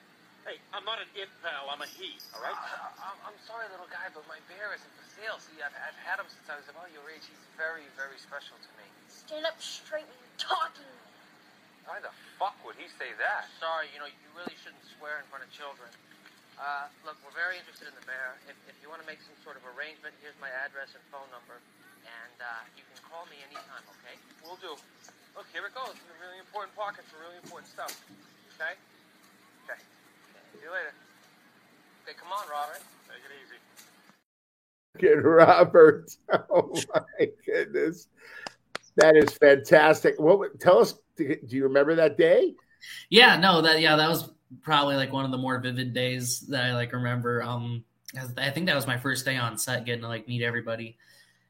Hey, 0.43 0.57
I'm 0.75 0.83
not 0.83 0.99
an 1.01 1.09
it 1.15 1.31
pal. 1.39 1.71
I'm 1.71 1.81
a 1.81 1.89
he. 1.89 2.19
All 2.35 2.43
right. 2.43 2.53
Uh, 2.53 2.91
I'm, 3.01 3.31
I'm 3.31 3.39
sorry, 3.47 3.65
little 3.71 3.89
guy, 3.89 4.11
but 4.13 4.27
my 4.29 4.37
bear 4.51 4.75
isn't 4.75 4.93
for 4.93 5.07
sale. 5.17 5.39
See, 5.41 5.57
I've, 5.63 5.73
I've 5.73 5.97
had 6.05 6.21
him 6.21 6.29
since 6.29 6.45
I 6.51 6.59
was 6.59 6.67
about 6.69 6.91
your 6.93 7.01
age. 7.09 7.25
He's 7.25 7.45
very, 7.57 7.87
very 7.97 8.19
special 8.21 8.53
to 8.59 8.69
me. 8.77 8.85
Stand 9.09 9.47
up 9.49 9.57
straight 9.57 10.05
when 10.05 10.19
you're 10.21 10.41
talking. 10.45 10.85
Why 11.85 12.01
the 12.01 12.09
fuck 12.41 12.57
would 12.65 12.73
he 12.81 12.89
say 12.97 13.13
that? 13.21 13.45
Sorry, 13.61 13.85
you 13.93 14.01
know, 14.01 14.09
you 14.09 14.29
really 14.33 14.57
shouldn't 14.65 14.81
swear 14.97 15.21
in 15.21 15.25
front 15.29 15.45
of 15.45 15.53
children. 15.53 15.89
Uh, 16.57 16.89
look, 17.05 17.13
we're 17.21 17.35
very 17.37 17.61
interested 17.61 17.85
in 17.85 17.93
the 17.93 18.05
bear. 18.09 18.41
If, 18.49 18.57
if 18.65 18.75
you 18.81 18.89
want 18.89 19.05
to 19.05 19.07
make 19.09 19.21
some 19.21 19.37
sort 19.45 19.53
of 19.53 19.63
arrangement, 19.77 20.17
here's 20.17 20.37
my 20.41 20.49
address 20.49 20.97
and 20.97 21.03
phone 21.13 21.29
number. 21.29 21.61
And 22.05 22.37
uh, 22.41 22.65
you 22.73 22.81
can 22.89 22.97
call 23.05 23.29
me 23.29 23.37
anytime, 23.45 23.85
okay? 24.01 24.17
We'll 24.41 24.57
do. 24.57 24.73
Look, 25.37 25.45
here 25.53 25.67
it 25.67 25.77
goes. 25.77 25.93
In 25.93 26.09
a 26.09 26.17
really 26.25 26.41
important 26.41 26.73
pocket 26.73 27.05
for 27.05 27.21
really 27.21 27.37
important 27.37 27.69
stuff. 27.69 27.93
Okay? 28.57 28.73
Okay. 29.69 29.79
See 30.57 30.65
you 30.65 30.73
later. 30.73 30.93
Okay, 32.01 32.17
come 32.17 32.33
on, 32.33 32.49
Robert. 32.49 32.81
Take 33.05 33.21
it 33.21 33.33
easy. 33.45 33.59
Kid 34.97 35.21
Robert. 35.21 36.09
Oh 36.49 36.73
my 36.93 37.29
goodness. 37.45 38.07
That 38.95 39.17
is 39.17 39.33
fantastic. 39.33 40.15
What 40.19 40.57
tell 40.59 40.79
us 40.79 40.95
do 41.17 41.37
you 41.49 41.63
remember 41.63 41.95
that 41.95 42.17
day? 42.17 42.55
yeah, 43.09 43.37
no, 43.37 43.61
that 43.61 43.79
yeah, 43.79 43.95
that 43.95 44.09
was 44.09 44.31
probably 44.61 44.95
like 44.95 45.11
one 45.11 45.25
of 45.25 45.31
the 45.31 45.37
more 45.37 45.59
vivid 45.59 45.93
days 45.93 46.41
that 46.41 46.65
I 46.65 46.73
like 46.73 46.93
remember. 46.93 47.41
Um, 47.43 47.83
I 48.37 48.49
think 48.49 48.67
that 48.67 48.75
was 48.75 48.87
my 48.87 48.97
first 48.97 49.25
day 49.25 49.37
on 49.37 49.57
set, 49.57 49.85
getting 49.85 50.01
to 50.01 50.07
like 50.07 50.27
meet 50.27 50.41
everybody, 50.41 50.97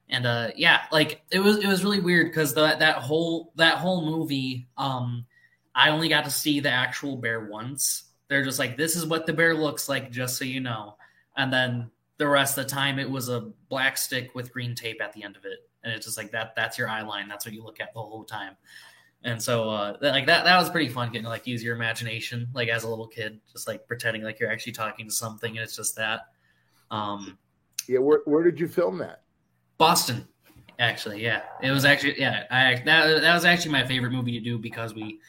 and 0.09 0.25
uh, 0.25 0.49
yeah, 0.55 0.81
like 0.91 1.21
it 1.31 1.39
was 1.39 1.57
it 1.57 1.67
was 1.67 1.83
really 1.83 1.99
weird 1.99 2.27
because 2.27 2.53
that 2.55 2.79
that 2.79 2.97
whole 2.97 3.51
that 3.55 3.77
whole 3.77 4.05
movie, 4.05 4.67
um, 4.77 5.25
I 5.73 5.89
only 5.89 6.09
got 6.09 6.25
to 6.25 6.31
see 6.31 6.59
the 6.59 6.71
actual 6.71 7.17
bear 7.17 7.45
once. 7.45 8.03
They're 8.27 8.43
just 8.43 8.57
like, 8.57 8.75
this 8.75 8.95
is 8.95 9.05
what 9.05 9.27
the 9.27 9.33
bear 9.33 9.53
looks 9.53 9.87
like, 9.87 10.11
just 10.11 10.37
so 10.37 10.45
you 10.45 10.59
know, 10.59 10.95
and 11.37 11.53
then 11.53 11.91
the 12.17 12.27
rest 12.27 12.57
of 12.57 12.63
the 12.63 12.69
time 12.69 12.97
it 12.97 13.09
was 13.09 13.29
a 13.29 13.51
black 13.69 13.97
stick 13.97 14.33
with 14.33 14.51
green 14.51 14.73
tape 14.73 15.01
at 15.01 15.13
the 15.13 15.23
end 15.23 15.35
of 15.35 15.45
it, 15.45 15.59
and 15.83 15.93
it's 15.93 16.05
just 16.05 16.17
like 16.17 16.31
that. 16.31 16.55
That's 16.55 16.77
your 16.77 16.89
eye 16.89 17.03
line. 17.03 17.27
That's 17.27 17.45
what 17.45 17.53
you 17.53 17.63
look 17.63 17.79
at 17.79 17.93
the 17.93 18.01
whole 18.01 18.23
time. 18.23 18.57
And 19.23 19.41
so, 19.41 19.69
uh, 19.69 19.97
that, 20.01 20.11
like 20.11 20.27
that, 20.27 20.45
that 20.45 20.57
was 20.57 20.69
pretty 20.69 20.89
fun 20.89 21.07
getting 21.07 21.23
to 21.23 21.29
like 21.29 21.47
use 21.47 21.63
your 21.63 21.75
imagination, 21.75 22.47
like 22.53 22.69
as 22.69 22.83
a 22.83 22.87
little 22.87 23.07
kid, 23.07 23.39
just 23.51 23.67
like 23.67 23.87
pretending 23.87 24.23
like 24.23 24.39
you're 24.39 24.51
actually 24.51 24.73
talking 24.73 25.07
to 25.07 25.11
something, 25.13 25.57
and 25.57 25.63
it's 25.63 25.75
just 25.75 25.95
that. 25.95 26.21
Um, 26.91 27.37
Yeah, 27.87 27.99
where 27.99 28.21
where 28.25 28.43
did 28.43 28.59
you 28.59 28.67
film 28.67 28.99
that? 28.99 29.21
Boston, 29.77 30.27
actually, 30.79 31.23
yeah, 31.23 31.41
it 31.61 31.71
was 31.71 31.85
actually, 31.85 32.19
yeah, 32.19 32.43
I 32.51 32.75
that 32.85 33.21
that 33.21 33.33
was 33.33 33.45
actually 33.45 33.71
my 33.71 33.85
favorite 33.85 34.11
movie 34.11 34.33
to 34.33 34.39
do 34.43 34.59
because 34.59 34.93
we 34.93 35.19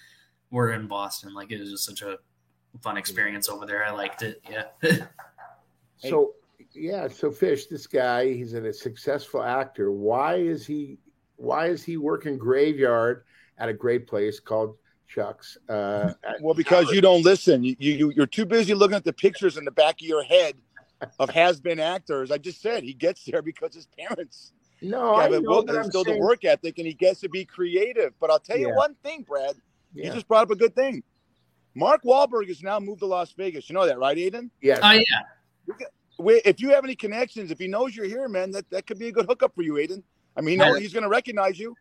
were 0.50 0.73
in 0.73 0.87
Boston. 0.87 1.33
Like 1.33 1.50
it 1.50 1.59
was 1.59 1.71
just 1.71 1.87
such 1.87 2.02
a 2.02 2.19
fun 2.83 2.99
experience 2.99 3.49
over 3.49 3.64
there. 3.64 3.85
I 3.85 3.90
liked 3.93 4.23
it. 4.23 4.43
Yeah, 4.50 4.64
So 5.97 6.35
yeah, 6.75 7.09
so 7.09 7.31
Fish, 7.31 7.66
this 7.66 7.87
guy, 7.87 8.33
he's 8.33 8.52
a 8.52 8.73
successful 8.73 9.43
actor. 9.43 9.90
Why 9.90 10.37
is 10.37 10.66
he 10.66 10.99
why 11.37 11.66
is 11.66 11.83
he 11.83 11.97
working 11.97 12.38
graveyard 12.38 13.25
at 13.58 13.68
a 13.68 13.72
great 13.72 14.06
place 14.06 14.40
called 14.40 14.76
Shucks? 15.06 15.56
Uh, 15.68 16.12
Well, 16.40 16.54
because 16.54 16.90
you 16.90 17.00
don't 17.00 17.22
listen. 17.22 17.64
You, 17.64 17.76
you 17.78 18.12
you're 18.14 18.26
too 18.26 18.44
busy 18.46 18.75
looking 18.75 18.96
at 18.96 19.04
the 19.04 19.12
pictures 19.12 19.56
in 19.56 19.64
the 19.64 19.70
back 19.70 20.00
of 20.00 20.06
your 20.06 20.22
head 20.22 20.54
of 21.18 21.30
has-been 21.42 21.80
actors. 21.80 22.30
I 22.30 22.38
just 22.38 22.60
said 22.60 22.82
he 22.82 22.92
gets 22.94 23.25
there 23.25 23.42
because 23.42 23.75
his 23.75 23.86
parents 23.98 24.52
no, 24.82 25.14
I 25.14 25.22
have 25.22 25.32
a 25.32 25.40
know, 25.40 25.50
work, 25.56 25.66
but 25.68 25.76
I'm 25.76 25.84
instilled 25.84 26.06
a 26.08 26.10
saying- 26.10 26.22
work 26.22 26.44
ethic, 26.44 26.76
and 26.78 26.86
he 26.86 26.92
gets 26.92 27.20
to 27.20 27.30
be 27.30 27.44
creative. 27.46 28.12
But 28.20 28.30
I'll 28.30 28.38
tell 28.38 28.58
you 28.58 28.68
Yeah. 28.68 28.75
one 28.76 28.94
thing, 29.02 29.22
Brad. 29.22 29.54
You 29.94 30.10
just 30.12 30.28
brought 30.28 30.42
up 30.42 30.50
a 30.50 30.56
good 30.56 30.75
thing. 30.75 31.02
Mark 31.75 32.02
Wahlberg 32.04 32.48
has 32.48 32.62
now 32.62 32.78
moved 32.78 33.00
to 33.00 33.06
Las 33.06 33.32
Vegas. 33.32 33.70
You 33.70 33.75
know 33.75 33.86
that, 33.86 33.98
right, 33.98 34.16
Aedin? 34.16 34.50
Yes. 34.60 34.80
oh 34.82 34.90
yeah, 34.92 35.82
If 36.44 36.60
you 36.60 36.70
have 36.70 36.84
any 36.84 36.94
connections, 36.94 37.50
if 37.50 37.58
he 37.58 37.66
knows 37.68 37.96
you're 37.96 38.06
here, 38.06 38.28
man, 38.28 38.50
that, 38.50 38.68
that 38.70 38.86
could 38.86 38.98
be 38.98 39.08
a 39.08 39.12
good 39.12 39.25
hookup 39.26 39.54
for 39.54 39.62
you, 39.62 39.75
Aedin. 39.75 40.02
I 40.36 40.42
mean, 40.42 40.52
he 40.52 40.56
know, 40.56 40.75
I- 40.75 40.80
he's 40.80 40.92
going 40.92 41.02
to 41.04 41.08
recognize 41.08 41.58
you. 41.58 41.75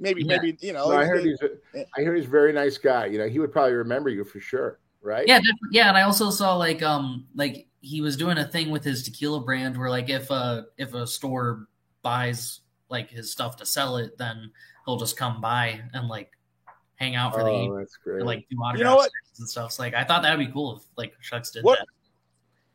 Maybe, 0.00 0.22
Yeah. 0.22 0.36
maybe 0.40 0.56
you 0.60 0.72
know. 0.72 0.88
No, 0.88 0.96
I 0.96 1.02
he's 1.02 1.08
heard 1.08 1.24
he's 1.24 1.42
a, 1.42 1.84
I 1.96 2.02
heard 2.02 2.16
he's 2.16 2.26
a 2.26 2.30
very 2.30 2.52
nice 2.52 2.78
guy. 2.78 3.06
You 3.06 3.18
know, 3.18 3.28
he 3.28 3.38
would 3.38 3.52
probably 3.52 3.74
remember 3.74 4.08
you 4.10 4.24
for 4.24 4.40
sure, 4.40 4.80
right? 5.02 5.28
yeah, 5.28 5.38
yeah. 5.70 5.88
And 5.88 5.96
I 5.98 6.02
also 6.02 6.30
saw 6.30 6.56
like 6.56 6.82
um 6.82 7.26
like 7.34 7.66
he 7.82 8.00
was 8.00 8.16
doing 8.16 8.38
a 8.38 8.46
thing 8.46 8.70
with 8.70 8.82
his 8.82 9.02
tequila 9.02 9.40
brand 9.40 9.76
where 9.78 9.90
like 9.90 10.08
if 10.08 10.30
a 10.30 10.66
if 10.78 10.94
a 10.94 11.06
store 11.06 11.66
buys 12.02 12.60
like 12.88 13.10
his 13.10 13.30
stuff 13.30 13.56
to 13.58 13.66
sell 13.66 13.98
it, 13.98 14.16
then 14.18 14.50
he'll 14.86 14.96
just 14.98 15.16
come 15.16 15.40
by 15.40 15.80
and 15.94 16.08
like 16.08 16.30
hang 16.96 17.14
out 17.14 17.32
for 17.34 17.42
the 17.44 17.50
Oh, 17.50 17.54
evening 17.64 17.78
that's 17.78 17.96
great. 17.96 18.16
and 18.18 18.26
like 18.26 18.46
do 18.50 18.56
autograph 18.56 18.78
You 18.78 18.84
know 18.84 18.96
what? 18.96 19.10
and 19.38 19.48
stuff. 19.48 19.72
So, 19.72 19.82
like 19.82 19.94
I 19.94 20.04
thought 20.04 20.22
that 20.22 20.36
would 20.36 20.44
be 20.46 20.52
cool 20.52 20.76
if 20.76 20.82
like 20.96 21.12
Shucks 21.20 21.50
did 21.50 21.62
What- 21.64 21.78
that. 21.78 21.86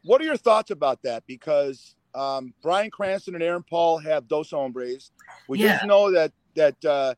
What 0.03 0.21
are 0.21 0.25
your 0.25 0.37
thoughts 0.37 0.69
about 0.69 1.01
that? 1.01 1.23
Because 1.25 1.95
um, 2.13 2.53
Bryan 2.61 2.91
Cranston 2.91 3.33
and 3.33 3.43
Aaron 3.43 3.63
Paul 3.67 3.97
have 3.97 4.27
Dos 4.27 4.51
Hombres. 4.51 5.11
We 5.49 5.57
Yeah. 5.59 5.73
just 5.77 5.85
know 5.87 6.11
that 6.11 6.31
that 6.55 6.83
uh, 6.85 7.13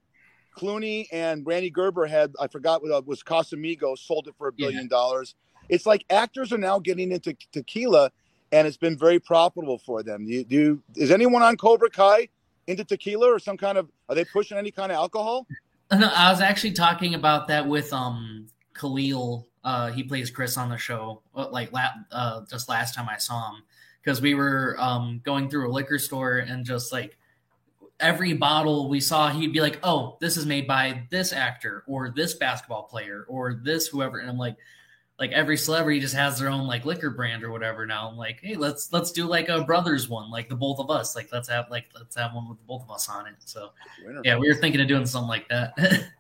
Clooney 0.56 1.08
and 1.12 1.46
Rande 1.46 1.72
Gerber 1.74 2.06
had 2.06 2.34
I 2.40 2.48
forgot 2.48 2.82
what 2.82 2.96
it 2.98 3.06
was 3.08 3.24
Casamigos 3.24 4.00
sold 4.00 4.28
it 4.28 4.36
for 4.38 4.48
a 4.48 4.52
billion 4.52 4.88
dollars. 4.88 5.36
It's 5.70 5.86
like 5.86 6.06
actors 6.10 6.52
are 6.54 6.58
now 6.58 6.80
getting 6.80 7.12
into 7.12 7.36
tequila, 7.52 8.12
and 8.52 8.68
it's 8.68 8.78
been 8.78 8.98
very 8.98 9.20
profitable 9.20 9.78
for 9.78 10.02
them. 10.04 10.26
Do 10.26 10.32
you, 10.32 10.44
do 10.44 10.56
you, 10.56 10.84
is 10.96 11.12
anyone 11.12 11.42
on 11.42 11.58
Cobra 11.58 11.90
Kai 11.90 12.30
into 12.68 12.84
tequila 12.84 13.28
or 13.34 13.40
some 13.40 13.58
kind 13.58 13.78
of 13.78 13.90
are 14.10 14.16
they 14.16 14.26
pushing 14.26 14.58
any 14.58 14.72
kind 14.72 14.92
of 14.92 14.96
alcohol? 14.98 15.46
No, 15.90 16.12
I 16.14 16.30
was 16.30 16.42
actually 16.42 16.74
talking 16.74 17.16
about 17.16 17.48
that 17.48 17.66
with 17.66 17.94
um 17.94 18.48
Khalil. 18.74 19.48
Uh, 19.64 19.90
he 19.90 20.04
plays 20.04 20.30
Chris 20.30 20.58
on 20.58 20.70
the 20.70 20.78
show. 20.78 21.22
uh, 21.34 21.48
Like 21.50 21.72
la- 21.72 21.94
uh, 22.12 22.42
just 22.50 22.68
last 22.68 22.94
time 22.94 23.08
I 23.10 23.18
saw 23.18 23.54
him, 23.54 23.64
because 24.04 24.22
we 24.22 24.34
were 24.36 24.76
um 24.80 25.22
going 25.24 25.50
through 25.50 25.70
a 25.70 25.72
liquor 25.72 25.98
store 25.98 26.40
and 26.40 26.66
just 26.66 26.92
like 26.92 27.18
every 28.00 28.34
bottle 28.34 28.90
we 28.90 29.00
saw, 29.00 29.30
he'd 29.30 29.54
be 29.54 29.62
like, 29.62 29.80
"Oh, 29.84 30.18
this 30.22 30.38
is 30.38 30.46
made 30.46 30.68
by 30.68 31.04
this 31.10 31.34
actor 31.34 31.84
or 31.88 32.10
this 32.16 32.34
basketball 32.34 32.84
player 32.84 33.26
or 33.28 33.54
this 33.64 33.88
whoever," 33.88 34.20
and 34.20 34.30
I'm 34.30 34.38
like. 34.38 34.58
Like 35.20 35.32
every 35.32 35.58
celebrity 35.58 36.00
just 36.00 36.14
has 36.14 36.38
their 36.38 36.48
own 36.48 36.68
like 36.68 36.86
liquor 36.86 37.10
brand 37.10 37.44
or 37.44 37.50
whatever. 37.50 37.88
Now 37.88 38.08
I'm 38.08 38.18
like, 38.18 38.40
hey, 38.40 38.56
let's 38.56 38.94
let's 38.94 39.12
do 39.12 39.26
like 39.26 39.50
a 39.50 39.64
brothers 39.64 40.08
one, 40.08 40.30
like 40.30 40.48
the 40.48 40.56
both 40.56 40.78
of 40.78 40.92
us. 40.92 41.16
Like 41.16 41.30
let's 41.32 41.50
have 41.50 41.72
like 41.72 41.86
let's 41.96 42.16
have 42.16 42.36
one 42.36 42.48
with 42.48 42.60
the 42.60 42.64
both 42.66 42.84
of 42.84 42.92
us 42.92 43.10
on 43.10 43.26
it. 43.26 43.34
So 43.40 43.72
yeah, 44.24 44.38
we 44.38 44.48
were 44.48 44.54
thinking 44.54 44.80
of 44.80 44.88
doing 44.88 45.08
something 45.08 45.28
like 45.28 45.50
that. 45.50 45.74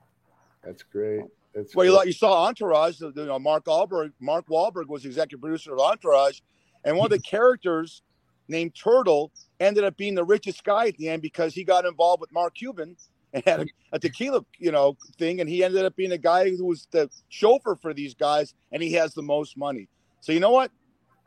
That's 0.63 0.81
great. 0.81 1.25
That's 1.53 1.75
Well, 1.75 1.85
you, 1.85 1.95
great. 1.95 2.07
you 2.07 2.13
saw 2.13 2.45
Entourage. 2.47 2.99
You 2.99 3.13
uh, 3.15 3.25
know, 3.25 3.37
Mark 3.37 3.65
Wahlberg. 3.65 4.13
Mark 4.19 4.47
Wahlberg 4.47 4.87
was 4.87 5.03
the 5.03 5.09
executive 5.09 5.41
producer 5.41 5.73
of 5.73 5.79
Entourage, 5.79 6.39
and 6.83 6.97
one 6.97 7.05
of 7.05 7.11
the 7.11 7.19
characters 7.29 8.01
named 8.47 8.75
Turtle 8.75 9.31
ended 9.59 9.83
up 9.83 9.97
being 9.97 10.15
the 10.15 10.23
richest 10.23 10.63
guy 10.63 10.87
at 10.87 10.97
the 10.97 11.09
end 11.09 11.21
because 11.21 11.53
he 11.53 11.63
got 11.63 11.85
involved 11.85 12.21
with 12.21 12.31
Mark 12.31 12.55
Cuban 12.55 12.95
and 13.33 13.43
had 13.45 13.61
a, 13.61 13.65
a 13.93 13.99
tequila, 13.99 14.45
you 14.57 14.71
know, 14.71 14.97
thing, 15.17 15.41
and 15.41 15.49
he 15.49 15.63
ended 15.63 15.85
up 15.85 15.95
being 15.95 16.11
a 16.11 16.17
guy 16.17 16.49
who 16.49 16.65
was 16.65 16.87
the 16.91 17.09
chauffeur 17.29 17.75
for 17.75 17.93
these 17.93 18.13
guys, 18.13 18.53
and 18.71 18.81
he 18.81 18.93
has 18.93 19.13
the 19.13 19.21
most 19.21 19.57
money. 19.57 19.87
So 20.21 20.31
you 20.31 20.39
know 20.39 20.51
what? 20.51 20.71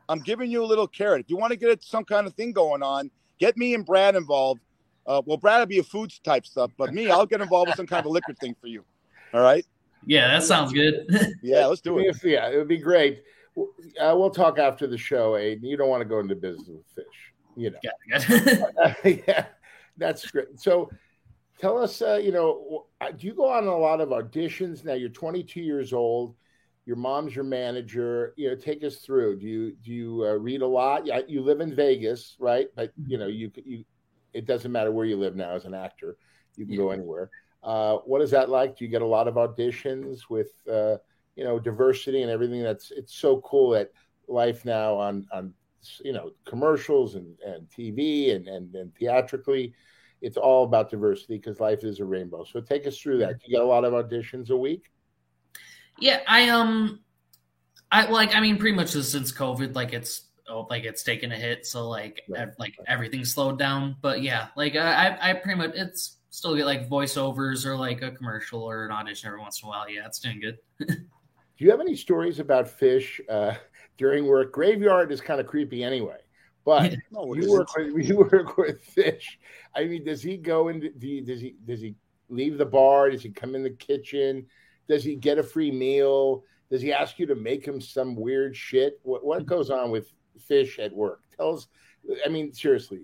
I'm 0.09 0.19
giving 0.19 0.51
you 0.51 0.63
a 0.63 0.65
little 0.65 0.87
carrot. 0.87 1.21
If 1.21 1.29
you 1.29 1.37
want 1.37 1.51
to 1.51 1.57
get 1.57 1.83
some 1.83 2.03
kind 2.03 2.27
of 2.27 2.33
thing 2.33 2.51
going 2.51 2.83
on, 2.83 3.11
get 3.39 3.55
me 3.55 3.73
and 3.73 3.85
Brad 3.85 4.15
involved. 4.15 4.61
Uh, 5.07 5.21
well, 5.25 5.37
Brad 5.37 5.59
will 5.59 5.65
be 5.67 5.79
a 5.79 5.83
foods 5.83 6.19
type 6.19 6.45
stuff, 6.45 6.71
but 6.77 6.93
me, 6.93 7.09
I'll 7.09 7.25
get 7.25 7.41
involved 7.41 7.69
with 7.69 7.77
some 7.77 7.87
kind 7.87 8.05
of 8.05 8.11
liquor 8.11 8.33
thing 8.33 8.55
for 8.59 8.67
you. 8.67 8.83
All 9.33 9.41
right? 9.41 9.65
yeah, 10.05 10.27
that 10.27 10.43
sounds 10.43 10.73
good. 10.73 11.07
Yeah, 11.41 11.65
let's 11.67 11.81
do 11.81 11.97
it. 11.99 12.15
Yeah, 12.23 12.49
it 12.49 12.57
would 12.57 12.67
be 12.67 12.77
great. 12.77 13.23
Uh, 13.57 14.15
we'll 14.17 14.29
talk 14.29 14.59
after 14.59 14.87
the 14.87 14.97
show, 14.97 15.33
Aedin. 15.33 15.63
You 15.63 15.77
don't 15.77 15.89
want 15.89 16.01
to 16.01 16.07
go 16.07 16.19
into 16.19 16.35
business 16.35 16.67
with 16.67 16.85
fish, 16.95 17.33
you 17.55 17.71
know. 17.71 17.77
Yeah, 18.07 18.93
yeah, 19.27 19.45
that's 19.97 20.29
great. 20.31 20.59
So, 20.59 20.89
tell 21.59 21.77
us, 21.77 22.01
uh, 22.01 22.19
you 22.23 22.31
know, 22.31 22.85
uh, 23.01 23.11
do 23.11 23.27
you 23.27 23.33
go 23.33 23.49
on 23.49 23.67
a 23.67 23.77
lot 23.77 23.99
of 23.99 24.09
auditions? 24.09 24.85
Now 24.85 24.93
you're 24.93 25.09
22 25.09 25.61
years 25.61 25.91
old. 25.91 26.35
Your 26.85 26.95
mom's 26.95 27.35
your 27.35 27.43
manager. 27.43 28.33
You 28.37 28.49
know, 28.49 28.55
take 28.55 28.83
us 28.83 28.97
through. 28.97 29.39
Do 29.39 29.47
you 29.47 29.75
do 29.83 29.91
you 29.91 30.25
uh, 30.25 30.33
read 30.33 30.61
a 30.61 30.67
lot? 30.67 31.05
Yeah, 31.05 31.21
you 31.27 31.41
live 31.41 31.61
in 31.61 31.75
Vegas, 31.75 32.35
right? 32.39 32.67
But 32.75 32.93
you 33.05 33.17
know, 33.17 33.27
you 33.27 33.51
you. 33.65 33.83
It 34.33 34.45
doesn't 34.45 34.71
matter 34.71 34.93
where 34.93 35.05
you 35.05 35.17
live 35.17 35.35
now 35.35 35.51
as 35.51 35.65
an 35.65 35.73
actor. 35.73 36.15
You 36.55 36.65
can 36.65 36.77
go 36.77 36.91
anywhere. 36.91 37.29
Uh, 37.63 37.97
what 37.97 38.21
is 38.21 38.31
that 38.31 38.49
like? 38.49 38.77
Do 38.77 38.85
you 38.85 38.91
get 38.91 39.01
a 39.01 39.05
lot 39.05 39.27
of 39.27 39.35
auditions 39.35 40.21
with 40.29 40.51
uh, 40.71 40.97
you 41.35 41.43
know 41.43 41.59
diversity 41.59 42.21
and 42.21 42.31
everything? 42.31 42.63
That's 42.63 42.91
it's 42.91 43.15
so 43.15 43.41
cool 43.41 43.71
that 43.71 43.91
life 44.27 44.65
now 44.65 44.95
on 44.95 45.27
on 45.33 45.53
you 46.03 46.13
know 46.13 46.31
commercials 46.45 47.15
and, 47.15 47.37
and 47.45 47.67
TV 47.69 48.35
and, 48.35 48.47
and 48.47 48.75
and 48.75 48.93
theatrically, 48.95 49.73
it's 50.21 50.37
all 50.37 50.63
about 50.63 50.89
diversity 50.89 51.37
because 51.37 51.59
life 51.59 51.83
is 51.83 51.99
a 51.99 52.05
rainbow. 52.05 52.43
So 52.43 52.61
take 52.61 52.85
us 52.87 52.97
through 52.97 53.19
that. 53.19 53.35
You 53.45 53.57
get 53.57 53.63
a 53.63 53.67
lot 53.67 53.85
of 53.85 53.93
auditions 53.93 54.49
a 54.49 54.57
week. 54.57 54.91
yeah, 55.97 56.19
I 56.27 56.49
um, 56.49 56.99
I 57.91 58.05
like, 58.09 58.35
I 58.35 58.39
mean, 58.39 58.57
pretty 58.57 58.75
much 58.75 58.89
since 58.89 59.31
COVID, 59.31 59.75
like 59.75 59.93
it's 59.93 60.29
oh, 60.47 60.67
like 60.69 60.83
it's 60.83 61.03
taken 61.03 61.31
a 61.31 61.37
hit, 61.37 61.65
so 61.65 61.87
like 61.89 62.21
Right. 62.27 62.41
ev- 62.43 62.55
like 62.59 62.73
everything's 62.87 63.33
slowed 63.33 63.59
down. 63.59 63.95
But 64.01 64.21
yeah, 64.21 64.47
like 64.55 64.75
I 64.75 65.09
I 65.19 65.31
I 65.31 65.33
pretty 65.33 65.57
much 65.57 65.71
it's 65.75 66.17
still 66.29 66.55
get 66.55 66.65
like 66.65 66.89
voiceovers 66.89 67.65
or 67.65 67.75
like 67.77 68.01
a 68.01 68.11
commercial 68.11 68.63
or 68.63 68.85
an 68.85 68.91
audition 68.91 69.27
every 69.27 69.39
once 69.39 69.61
in 69.61 69.67
a 69.67 69.69
while. 69.69 69.89
Yeah, 69.89 70.05
it's 70.05 70.19
doing 70.19 70.39
good. 70.39 70.57
Do 71.61 71.65
you 71.65 71.71
have 71.71 71.79
any 71.79 71.95
stories 71.95 72.39
about 72.39 72.67
fish 72.67 73.21
uh, 73.29 73.53
during 73.97 74.25
work? 74.25 74.51
Graveyard 74.51 75.11
is 75.11 75.21
kind 75.21 75.39
of 75.39 75.45
creepy 75.45 75.83
anyway, 75.83 76.17
but 76.65 76.95
No, 77.11 77.35
you 77.35 77.51
work 77.51 77.67
with 77.75 77.93
you 78.09 78.17
work 78.17 78.57
with 78.57 78.81
fish. 78.81 79.37
I 79.75 79.83
mean, 79.83 80.03
does 80.03 80.23
he 80.23 80.37
go 80.37 80.69
into? 80.69 80.89
Do 80.89 81.07
you, 81.07 81.21
does 81.21 81.39
he 81.39 81.55
does 81.63 81.79
he 81.79 81.93
leave 82.29 82.57
the 82.57 82.65
bar? 82.65 83.11
Does 83.11 83.21
he 83.21 83.29
come 83.29 83.53
in 83.53 83.61
the 83.61 83.69
kitchen? 83.69 84.47
Does 84.89 85.03
he 85.03 85.15
get 85.15 85.37
a 85.37 85.43
free 85.43 85.69
meal? 85.69 86.43
Does 86.71 86.81
he 86.81 86.91
ask 86.91 87.19
you 87.19 87.27
to 87.27 87.35
make 87.35 87.63
him 87.63 87.79
some 87.79 88.15
weird 88.15 88.57
shit? 88.57 88.99
What 89.03 89.23
what 89.23 89.45
goes 89.45 89.69
on 89.69 89.91
with 89.91 90.11
fish 90.39 90.79
at 90.79 90.91
work? 90.91 91.19
Tell 91.37 91.53
us. 91.53 91.67
I 92.25 92.29
mean, 92.29 92.53
seriously, 92.53 93.01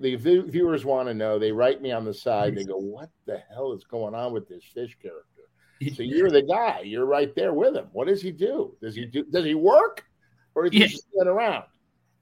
the 0.00 0.16
vi- 0.16 0.40
viewers 0.40 0.84
want 0.84 1.06
to 1.06 1.14
know. 1.14 1.38
They 1.38 1.52
write 1.52 1.80
me 1.80 1.92
on 1.92 2.04
the 2.04 2.12
side. 2.12 2.56
They 2.56 2.64
go, 2.64 2.76
"What 2.76 3.10
the 3.24 3.38
hell 3.54 3.72
is 3.72 3.84
going 3.84 4.16
on 4.16 4.32
with 4.32 4.48
this 4.48 4.64
fish 4.64 4.98
character?" 5.00 5.33
So 5.90 6.02
you're 6.02 6.30
the 6.30 6.42
guy. 6.42 6.80
You're 6.84 7.06
right 7.06 7.34
there 7.34 7.52
with 7.52 7.74
him. 7.76 7.86
What 7.92 8.08
does 8.08 8.22
he 8.22 8.30
do? 8.30 8.76
Does 8.80 8.94
he 8.94 9.04
do? 9.06 9.24
Does 9.24 9.44
he 9.44 9.54
work, 9.54 10.04
or 10.54 10.64
does 10.64 10.72
he 10.72 10.80
Yeah. 10.80 10.86
just 10.86 11.06
sit 11.16 11.26
around? 11.26 11.64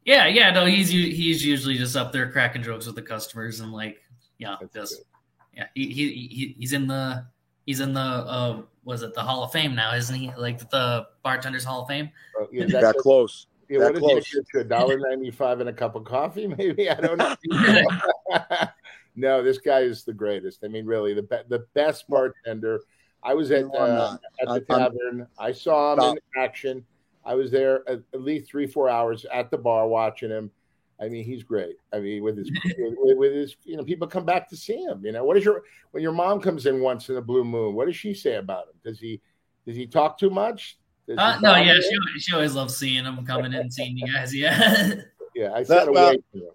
Yeah, 0.04 0.26
yeah, 0.26 0.50
no, 0.50 0.66
he's 0.66 0.88
he's 0.88 1.44
usually 1.44 1.76
just 1.78 1.94
up 1.96 2.12
there 2.12 2.30
cracking 2.32 2.62
jokes 2.62 2.86
with 2.86 2.96
the 2.96 3.02
customers 3.02 3.60
and 3.60 3.72
like, 3.72 3.98
yeah, 4.38 4.56
That's 4.60 4.72
just 4.74 4.96
good. 4.96 5.04
yeah, 5.54 5.66
he, 5.74 5.86
he 5.92 6.08
he 6.28 6.56
he's 6.58 6.72
in 6.72 6.86
the 6.88 7.24
he's 7.66 7.78
in 7.80 7.92
the 7.94 8.00
uh 8.00 8.62
was 8.84 9.02
it 9.04 9.14
the 9.14 9.22
Hall 9.22 9.44
of 9.44 9.52
Fame 9.52 9.76
now, 9.76 9.94
isn't 9.94 10.14
he? 10.16 10.32
Like 10.36 10.68
the 10.70 11.06
bartenders 11.22 11.62
Hall 11.64 11.82
of 11.82 11.88
Fame. 11.88 12.10
Uh, 12.40 12.46
yeah, 12.50 12.64
That 12.66 12.80
that's 12.80 13.00
close. 13.02 13.46
yeah, 13.68 13.78
that 13.78 13.84
what 13.84 13.94
does 13.94 14.02
close. 14.02 14.26
he 14.26 14.38
get 14.38 14.48
to 14.54 14.58
a 14.60 14.64
dollar 14.64 14.98
ninety 14.98 15.30
five 15.30 15.60
and 15.60 15.68
a 15.68 15.72
cup 15.72 15.94
of 15.94 16.02
coffee? 16.02 16.46
Maybe 16.58 16.90
I 16.90 16.94
don't 16.94 17.16
know. 17.18 17.36
no, 19.14 19.42
this 19.42 19.58
guy 19.58 19.80
is 19.80 20.02
the 20.02 20.12
greatest. 20.12 20.64
I 20.64 20.68
mean, 20.68 20.84
really, 20.86 21.14
the 21.14 21.22
be- 21.22 21.36
the 21.48 21.66
best 21.74 22.08
bartender. 22.08 22.80
I 23.22 23.34
was 23.34 23.50
at 23.50 23.66
No, 23.66 23.72
uh, 23.74 24.16
at 24.40 24.46
the 24.46 24.50
I'm- 24.52 24.64
I'm- 24.68 24.92
tavern. 24.92 25.26
I 25.38 25.52
saw 25.52 25.92
him 25.94 25.98
Stop. 26.00 26.16
in 26.16 26.42
action. 26.42 26.84
I 27.24 27.34
was 27.34 27.50
there 27.52 27.88
at, 27.88 28.00
at 28.12 28.20
least 28.22 28.48
three, 28.50 28.66
four 28.66 28.88
hours 28.88 29.24
at 29.32 29.50
the 29.50 29.58
bar 29.58 29.86
watching 29.86 30.30
him. 30.30 30.50
I 31.00 31.08
mean, 31.08 31.24
he's 31.24 31.42
great. 31.42 31.76
I 31.92 32.00
mean, 32.00 32.22
with 32.22 32.36
his 32.36 32.50
with, 32.78 33.16
with 33.18 33.32
his, 33.32 33.56
you 33.64 33.76
know, 33.76 33.84
people 33.84 34.06
come 34.08 34.24
back 34.24 34.48
to 34.50 34.56
see 34.56 34.82
him. 34.82 35.04
You 35.04 35.12
know, 35.12 35.24
what 35.24 35.36
is 35.36 35.44
your 35.44 35.62
when 35.92 36.02
your 36.02 36.12
mom 36.12 36.40
comes 36.40 36.66
in 36.66 36.80
once 36.80 37.08
in 37.10 37.16
a 37.16 37.22
blue 37.22 37.44
moon? 37.44 37.74
What 37.74 37.86
does 37.86 37.96
she 37.96 38.12
say 38.14 38.36
about 38.36 38.64
him? 38.68 38.74
Does 38.84 38.98
he 38.98 39.20
does 39.66 39.76
he 39.76 39.86
talk 39.86 40.18
too 40.18 40.30
much? 40.30 40.78
Uh, 41.16 41.38
no, 41.42 41.56
yeah, 41.56 41.74
she, 41.80 42.20
she 42.20 42.32
always 42.34 42.54
loves 42.54 42.76
seeing 42.76 43.04
him 43.04 43.24
coming 43.26 43.52
in 43.52 43.54
and 43.60 43.72
seeing 43.74 43.96
you 43.98 44.12
guys. 44.12 44.34
Yeah, 44.34 44.94
yeah. 45.34 45.52
I 45.52 45.58
That- 45.64 45.66
said 45.66 45.88
well, 45.90 46.08
away 46.10 46.18
from 46.30 46.40
him. 46.40 46.48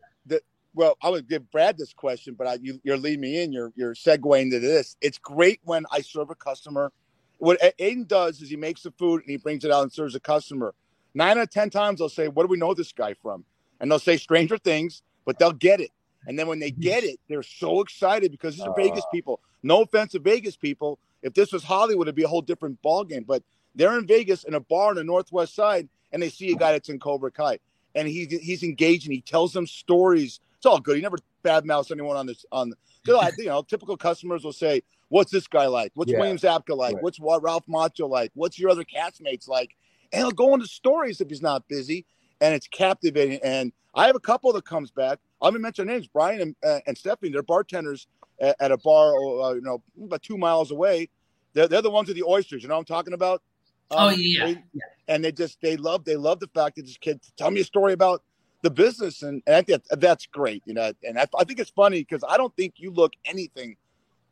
Well, 0.77 0.96
I 1.01 1.10
would 1.10 1.27
give 1.27 1.50
Brad 1.50 1.75
this 1.75 1.91
question, 1.91 2.36
but 2.36 2.46
I, 2.46 2.60
you, 2.62 2.79
you're 2.84 2.98
leading 2.98 3.22
me 3.22 3.41
in. 3.41 3.51
You're 3.51 3.74
you're 3.75 3.96
segueing 3.96 4.51
to 4.51 4.60
this. 4.60 4.96
It's 5.01 5.17
great 5.17 5.60
when 5.63 5.88
I 5.91 6.01
serve 6.01 6.29
a 6.29 6.36
customer. 6.36 6.93
What 7.39 7.60
Aedin 7.79 8.07
does 8.07 8.41
is 8.41 8.50
he 8.51 8.57
makes 8.57 8.84
the 8.84 8.91
food 8.91 9.22
and 9.22 9.29
he 9.29 9.38
brings 9.38 9.65
it 9.65 9.72
out 9.72 9.81
and 9.81 9.91
serves 9.91 10.13
a 10.13 10.19
customer. 10.19 10.75
Nine 11.15 11.39
out 11.39 11.43
of 11.43 11.50
ten 11.50 11.72
times 11.72 11.98
they'll 11.98 12.10
say, 12.10 12.27
"What 12.27 12.43
do 12.43 12.48
we 12.50 12.60
know 12.60 12.75
this 12.75 12.91
guy 12.91 13.15
from?" 13.15 13.43
And 13.79 13.89
they'll 13.89 13.98
say 13.98 14.17
Stranger 14.17 14.60
Things, 14.60 15.01
but 15.25 15.39
they'll 15.39 15.51
get 15.51 15.81
it. 15.81 15.89
And 16.27 16.38
then 16.38 16.48
when 16.48 16.60
they 16.60 16.69
hmm. 16.69 16.79
get 16.79 17.03
it, 17.03 17.19
they're 17.27 17.41
so 17.41 17.81
excited 17.81 18.29
because 18.31 18.55
these 18.55 18.63
are 18.63 18.75
Vegas 18.75 19.05
people. 19.12 19.39
No 19.63 19.81
offense 19.81 20.12
to 20.12 20.19
Vegas 20.19 20.55
people. 20.55 21.00
If 21.24 21.34
this 21.34 21.51
was 21.51 21.63
Hollywood, 21.63 22.07
it'd 22.07 22.15
be 22.15 22.24
a 22.24 22.27
whole 22.27 22.43
different 22.43 22.79
ballgame. 22.84 23.25
But 23.25 23.41
they're 23.74 23.98
in 23.98 24.05
Vegas 24.05 24.43
in 24.43 24.53
a 24.53 24.60
bar 24.60 24.91
on 24.91 24.98
the 24.98 25.03
Northwest 25.03 25.55
Side, 25.55 25.89
and 26.12 26.22
they 26.22 26.29
see 26.29 26.51
a 26.51 26.55
guy 26.55 26.74
that's 26.74 26.89
in 26.89 27.00
Cobra 27.00 27.31
Kai, 27.31 27.57
and 27.96 28.07
he 28.07 28.25
he's 28.25 28.62
engaging. 28.62 29.12
He 29.12 29.22
tells 29.22 29.53
them 29.53 29.65
stories. 29.65 30.39
It's 30.57 30.65
all 30.65 30.79
good. 30.79 30.95
He 30.95 31.01
never 31.01 31.17
badmouths 31.43 31.91
anyone 31.91 32.17
on 32.17 32.25
this 32.25 32.45
on. 32.51 32.73
Cause 33.05 33.15
I, 33.21 33.31
you 33.37 33.45
know, 33.45 33.61
typical 33.61 33.95
customers 33.95 34.43
will 34.43 34.53
say, 34.53 34.81
"What's 35.09 35.31
this 35.31 35.47
guy 35.47 35.67
like? 35.67 35.91
What's 35.95 36.11
Yeah. 36.11 36.19
William 36.19 36.37
Zabka 36.37 36.75
like? 36.75 36.95
Right. 36.95 37.03
What's 37.03 37.19
what 37.19 37.41
Ralph 37.43 37.65
Macchio 37.67 38.09
like? 38.09 38.31
What's 38.33 38.59
your 38.59 38.69
other 38.69 38.83
castmates 38.83 39.47
like?" 39.47 39.75
And 40.11 40.21
he'll 40.21 40.31
go 40.31 40.53
into 40.53 40.67
stories 40.67 41.21
if 41.21 41.29
he's 41.29 41.41
not 41.41 41.67
busy, 41.67 42.05
and 42.41 42.53
it's 42.53 42.67
captivating. 42.67 43.39
And 43.43 43.71
I 43.93 44.07
have 44.07 44.15
a 44.15 44.19
couple 44.19 44.51
that 44.53 44.65
comes 44.65 44.91
back. 44.91 45.19
I'm 45.41 45.51
gonna 45.51 45.59
mention 45.61 45.87
names. 45.87 46.07
Brian 46.07 46.41
and, 46.41 46.55
uh, 46.65 46.79
and 46.87 46.97
Stephanie, 46.97 47.31
they're 47.31 47.43
bartenders 47.43 48.07
at, 48.39 48.55
at 48.59 48.71
a 48.71 48.77
bar, 48.77 49.13
uh, 49.15 49.53
you 49.53 49.61
know, 49.61 49.83
about 50.03 50.23
two 50.23 50.37
miles 50.37 50.71
away. 50.71 51.09
They're, 51.53 51.67
they're 51.67 51.81
the 51.81 51.89
ones 51.91 52.07
with 52.07 52.17
the 52.17 52.23
oysters. 52.23 52.61
You 52.63 52.69
know 52.69 52.75
what 52.75 52.79
I'm 52.79 52.85
talking 52.85 53.13
about? 53.13 53.41
Oh, 53.89 54.09
yeah. 54.09 54.45
they- 54.45 54.63
and 55.07 55.23
they 55.23 55.31
just 55.31 55.61
they 55.61 55.77
love 55.77 56.03
they 56.03 56.17
love 56.17 56.39
the 56.41 56.47
fact 56.47 56.75
that 56.75 56.81
this 56.85 56.97
kid 56.97 57.21
tell 57.37 57.49
me 57.51 57.61
a 57.61 57.63
story 57.63 57.93
about 57.93 58.23
the 58.61 58.71
business, 58.71 59.21
and, 59.21 59.41
and 59.45 59.55
I 59.55 59.61
think 59.61 59.83
that, 59.89 59.99
that's 59.99 60.25
great. 60.25 60.63
You 60.65 60.73
know, 60.73 60.91
and 61.03 61.19
I, 61.19 61.25
I 61.37 61.43
think 61.43 61.59
it's 61.59 61.69
funny 61.69 61.99
because 61.99 62.23
I 62.27 62.37
don't 62.37 62.55
think 62.55 62.75
you 62.77 62.91
look 62.91 63.13
anything 63.25 63.77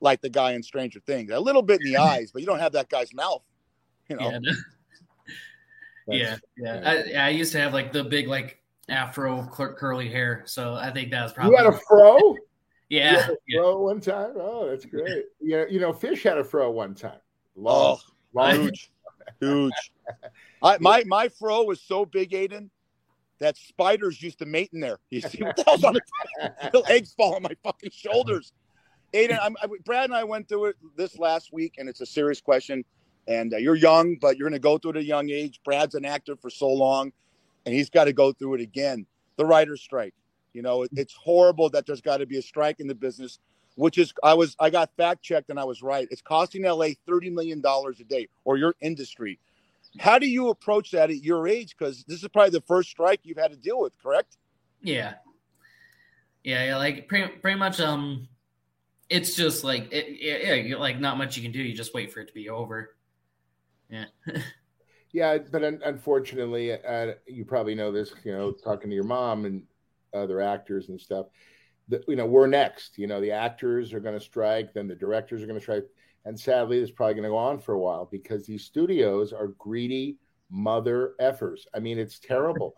like 0.02 0.22
the 0.22 0.30
guy 0.30 0.54
in 0.54 0.64
Stranger 0.64 1.00
Things. 1.06 1.32
A 1.32 1.40
little 1.40 1.62
bit 1.62 1.82
in 1.82 1.92
the 1.92 1.98
eyes, 2.02 2.32
but 2.32 2.42
you 2.42 2.48
don't 2.48 2.60
have 2.60 2.74
that 2.74 2.90
guy's 2.90 3.14
mouth. 3.14 3.44
You 4.10 4.18
know, 4.18 4.40
yeah, 6.08 6.38
yeah, 6.58 6.82
yeah. 6.84 7.24
I, 7.24 7.28
I 7.28 7.30
used 7.30 7.52
to 7.54 7.60
have 7.60 7.74
like 7.74 7.92
the 7.92 8.04
big 8.04 8.28
like 8.28 8.62
afro 8.90 9.48
cur- 9.52 9.74
curly 9.74 10.10
hair, 10.10 10.44
so 10.46 10.76
I 10.76 10.92
think 10.92 11.12
that 11.12 11.24
was 11.24 11.34
probably. 11.34 11.58
You 11.58 11.64
had 11.64 11.74
a 11.74 11.80
fro? 11.88 12.36
Yeah, 12.88 13.30
yeah. 13.48 13.62
One 13.62 14.00
time. 14.00 14.34
Oh, 14.36 14.70
that's 14.70 14.86
great. 14.86 15.26
Yeah, 15.42 15.66
you 15.68 15.80
know, 15.80 15.92
Fish 15.92 16.22
had 16.22 16.38
a 16.38 16.44
fro 16.44 16.70
one 16.70 16.94
time. 16.94 17.18
Long, 17.56 17.98
oh, 17.98 18.00
long. 18.32 18.62
huge, 18.62 18.92
huge. 19.40 19.92
I, 20.62 20.78
my 20.80 21.04
my 21.08 21.28
fro 21.30 21.64
was 21.64 21.82
so 21.82 22.06
big, 22.06 22.30
Aedin, 22.30 22.70
that 23.40 23.58
spiders 23.58 24.22
used 24.22 24.40
to 24.40 24.46
mate 24.46 24.70
in 24.74 24.80
there. 24.80 25.00
You 25.10 25.22
see 25.22 25.44
what 25.44 25.56
the 25.58 25.64
hell's 25.64 25.84
on 25.84 25.94
the 25.94 26.84
eggs 26.90 27.14
fall 27.14 27.36
on 27.36 27.44
my 27.44 27.56
fucking 27.64 27.92
shoulders. 27.92 28.54
Aedin, 29.14 29.40
I'm, 29.42 29.56
I, 29.62 29.68
Brad 29.84 30.06
and 30.06 30.16
I 30.16 30.24
went 30.24 30.50
through 30.50 30.66
it 30.66 30.76
this 30.98 31.18
last 31.18 31.54
week, 31.54 31.76
and 31.78 31.88
it's 31.88 32.02
a 32.02 32.06
serious 32.06 32.42
question. 32.42 32.84
And 33.28 33.54
uh, 33.54 33.58
you're 33.58 33.76
young, 33.76 34.18
but 34.18 34.38
you're 34.38 34.48
going 34.48 34.60
to 34.60 34.64
go 34.64 34.78
through 34.78 34.92
it 34.92 34.98
at 34.98 35.04
a 35.04 35.06
young 35.06 35.30
age. 35.30 35.60
Brad's 35.64 35.96
an 35.96 36.06
actor 36.06 36.36
for 36.36 36.50
so 36.50 36.68
long, 36.68 37.12
and 37.66 37.74
he's 37.74 37.90
got 37.90 38.06
to 38.06 38.14
go 38.14 38.32
through 38.34 38.56
it 38.56 38.62
again. 38.62 39.06
The 39.38 39.46
writer's 39.46 39.82
strike. 39.82 40.14
You 40.54 40.62
know, 40.62 40.84
it, 40.84 40.92
it's 40.94 41.14
horrible 41.14 41.70
that 41.72 41.86
there's 41.86 42.02
got 42.02 42.18
to 42.18 42.26
be 42.26 42.38
a 42.38 42.42
strike 42.42 42.80
in 42.80 42.88
the 42.88 42.96
business, 42.96 43.40
which 43.76 43.98
is 43.98 44.14
I 44.24 44.34
was 44.34 44.56
I 44.60 44.70
got 44.70 44.90
fact 44.96 45.24
checked 45.24 45.50
and 45.50 45.60
I 45.60 45.64
was 45.64 45.82
right. 45.82 46.08
It's 46.12 46.22
costing 46.22 46.64
LA 46.64 46.90
thirty 47.06 47.30
million 47.30 47.62
dollars 47.62 48.00
a 48.00 48.04
day, 48.04 48.28
or 48.44 48.58
your 48.58 48.76
industry. 48.82 49.40
How 50.00 50.20
do 50.20 50.28
you 50.28 50.50
approach 50.50 50.92
that 50.92 51.10
at 51.10 51.24
your 51.24 51.48
age? 51.48 51.76
Because 51.78 52.04
this 52.08 52.22
is 52.22 52.28
probably 52.30 52.52
the 52.52 52.62
first 52.62 52.90
strike 52.90 53.22
you've 53.24 53.38
had 53.38 53.52
to 53.52 53.58
deal 53.58 53.80
with, 53.80 53.94
correct? 54.02 54.38
Yeah, 54.82 55.14
yeah, 56.44 56.66
yeah. 56.66 56.78
Like 56.78 57.08
pretty, 57.08 57.28
pretty 57.38 57.58
much. 57.58 57.80
Um, 57.80 58.28
it's 59.10 59.36
just 59.36 59.64
like 59.64 59.92
it, 59.92 60.18
yeah, 60.20 60.54
yeah, 60.56 60.76
like 60.78 61.00
not 61.00 61.18
much 61.18 61.38
you 61.38 61.44
can 61.44 61.52
do. 61.52 61.62
You 61.62 61.76
just 61.76 61.94
wait 61.94 62.12
for 62.12 62.20
it 62.20 62.28
to 62.28 62.34
be 62.34 62.50
over. 62.50 62.96
Yeah. 63.90 64.06
yeah, 65.12 65.38
but 65.52 65.64
un- 65.64 65.82
unfortunately, 65.86 66.74
uh, 66.74 67.14
you 67.28 67.46
probably 67.46 67.76
know 67.76 67.92
this. 67.92 68.14
You 68.24 68.32
know, 68.32 68.52
talking 68.52 68.90
to 68.90 68.96
your 68.96 69.06
mom 69.06 69.46
and 69.46 69.64
other 70.14 70.42
actors 70.42 70.90
and 70.90 71.00
stuff. 71.00 71.28
The, 71.88 72.04
you 72.08 72.16
know, 72.16 72.26
we're 72.26 72.48
next. 72.48 72.98
You 72.98 73.08
know, 73.08 73.22
the 73.22 73.32
actors 73.32 73.94
are 73.94 74.00
going 74.00 74.18
to 74.18 74.24
strike, 74.24 74.74
then 74.74 74.88
the 74.88 74.96
directors 74.96 75.44
are 75.44 75.48
going 75.48 75.60
to 75.60 75.64
strike, 75.64 75.86
and 76.26 76.40
sadly, 76.40 76.80
it's 76.80 76.92
probably 76.92 77.14
going 77.14 77.24
to 77.24 77.30
go 77.30 77.38
on 77.38 77.60
for 77.60 77.74
a 77.74 77.80
while 77.80 78.08
because 78.12 78.46
these 78.46 78.64
studios 78.64 79.32
are 79.32 79.48
greedy 79.60 80.18
mother 80.50 81.14
effers. 81.22 81.62
I 81.74 81.80
mean, 81.80 81.98
it's 81.98 82.20
terrible. 82.20 82.76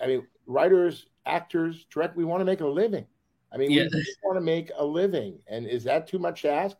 I 0.00 0.06
mean, 0.06 0.26
writers, 0.46 1.06
actors, 1.26 1.86
direct. 1.92 2.16
We 2.16 2.24
want 2.24 2.40
to 2.40 2.44
make 2.44 2.60
a 2.60 2.66
living. 2.66 3.06
I 3.52 3.56
mean, 3.56 3.70
we 3.70 3.76
just 3.76 4.18
want 4.24 4.36
to 4.36 4.44
make 4.44 4.70
a 4.76 4.84
living, 4.84 5.38
and 5.48 5.66
is 5.66 5.84
that 5.84 6.06
too 6.06 6.18
much 6.18 6.42
to 6.42 6.50
ask? 6.50 6.76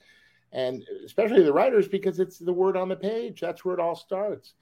And 0.52 0.82
especially 1.04 1.42
the 1.42 1.52
writers, 1.52 1.88
because 1.88 2.20
it's 2.20 2.38
the 2.38 2.52
word 2.52 2.76
on 2.76 2.88
the 2.88 2.96
page. 2.96 3.40
That's 3.40 3.64
where 3.64 3.74
it 3.74 3.80
all 3.80 3.94
starts. 3.94 4.54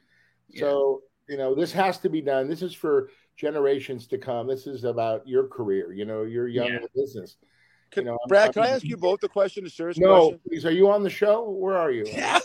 Yeah. 0.48 0.60
So 0.60 1.02
you 1.28 1.36
know, 1.36 1.54
this 1.54 1.72
has 1.72 1.98
to 1.98 2.08
be 2.08 2.20
done. 2.20 2.48
This 2.48 2.62
is 2.62 2.74
for 2.74 3.10
generations 3.36 4.06
to 4.08 4.18
come. 4.18 4.46
This 4.46 4.66
is 4.66 4.84
about 4.84 5.26
your 5.26 5.48
career. 5.48 5.92
You 5.92 6.04
know, 6.04 6.22
you're 6.22 6.48
young 6.48 6.68
yeah. 6.68 6.76
in 6.76 6.82
the 6.82 6.88
business. 6.94 7.36
Can, 7.96 8.04
you 8.04 8.10
know, 8.10 8.18
Brad, 8.28 8.48
I'm, 8.48 8.52
can 8.52 8.62
I 8.64 8.68
ask 8.68 8.84
you 8.84 8.98
both 8.98 9.20
the 9.20 9.28
question? 9.28 9.64
A 9.64 9.70
serious 9.70 9.96
question? 9.96 10.10
no, 10.10 10.28
question? 10.28 10.40
please. 10.46 10.66
Are 10.66 10.70
you 10.70 10.90
on 10.90 11.02
the 11.02 11.08
show? 11.08 11.48
Where 11.48 11.78
are 11.78 11.90
you? 11.90 12.04
Yeah. 12.16 12.38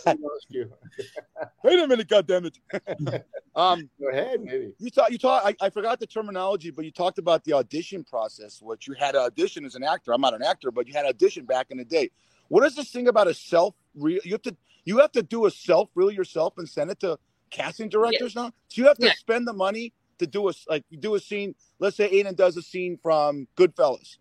you. 0.48 0.72
Wait 1.64 1.78
a 1.78 1.88
minute, 1.88 2.08
damn 2.26 2.46
it. 2.46 2.58
um, 3.56 3.90
Go 4.00 4.10
ahead, 4.10 4.42
maybe. 4.42 4.72
You 4.80 4.90
thought 4.90 5.12
You 5.12 5.18
talk. 5.18 5.44
I, 5.46 5.54
I, 5.60 5.70
forgot 5.70 6.00
the 6.00 6.08
terminology, 6.08 6.72
but 6.72 6.86
you 6.86 6.92
talked 6.92 7.18
about 7.18 7.44
the 7.44 7.52
audition 7.52 8.06
process. 8.06 8.62
What 8.62 8.88
you 8.88 8.94
had 8.94 9.12
to 9.12 9.20
audition 9.20 9.66
as 9.66 9.76
an 9.76 9.84
actor. 9.84 10.14
I'm 10.14 10.22
not 10.22 10.34
an 10.34 10.42
actor, 10.42 10.72
but 10.72 10.88
you 10.88 10.94
had 10.94 11.06
audition 11.06 11.46
back 11.46 11.68
in 11.70 11.78
the 11.78 11.86
day. 11.86 12.12
What 12.48 12.66
is 12.66 12.76
this 12.76 12.90
thing 12.92 13.10
about 13.10 13.28
a 13.28 13.34
self? 13.34 13.76
Real? 13.94 14.22
You 14.24 14.32
have 14.32 14.42
to. 14.44 14.56
You 14.86 15.00
have 15.00 15.12
to 15.12 15.22
do 15.22 15.48
a 15.48 15.52
self 15.52 15.90
reel 15.96 16.12
yourself 16.12 16.54
and 16.58 16.68
send 16.68 16.92
it 16.92 17.02
to 17.02 17.20
casting 17.50 17.90
directors 17.90 18.36
yeah. 18.36 18.44
now. 18.44 18.52
So 18.70 18.82
you 18.82 18.88
have 18.88 18.98
to 19.00 19.08
yeah. 19.08 19.14
spend 19.18 19.48
the 19.48 19.54
money 19.54 19.92
to 20.20 20.28
do 20.28 20.48
a 20.48 20.54
like 20.70 20.86
do 21.00 21.16
a 21.16 21.20
scene. 21.20 21.56
Let's 21.80 21.98
say 21.98 22.10
Aedin 22.10 22.38
does 22.38 22.56
a 22.56 22.62
scene 22.62 22.98
from 23.02 23.48
Goodfellas 23.58 24.18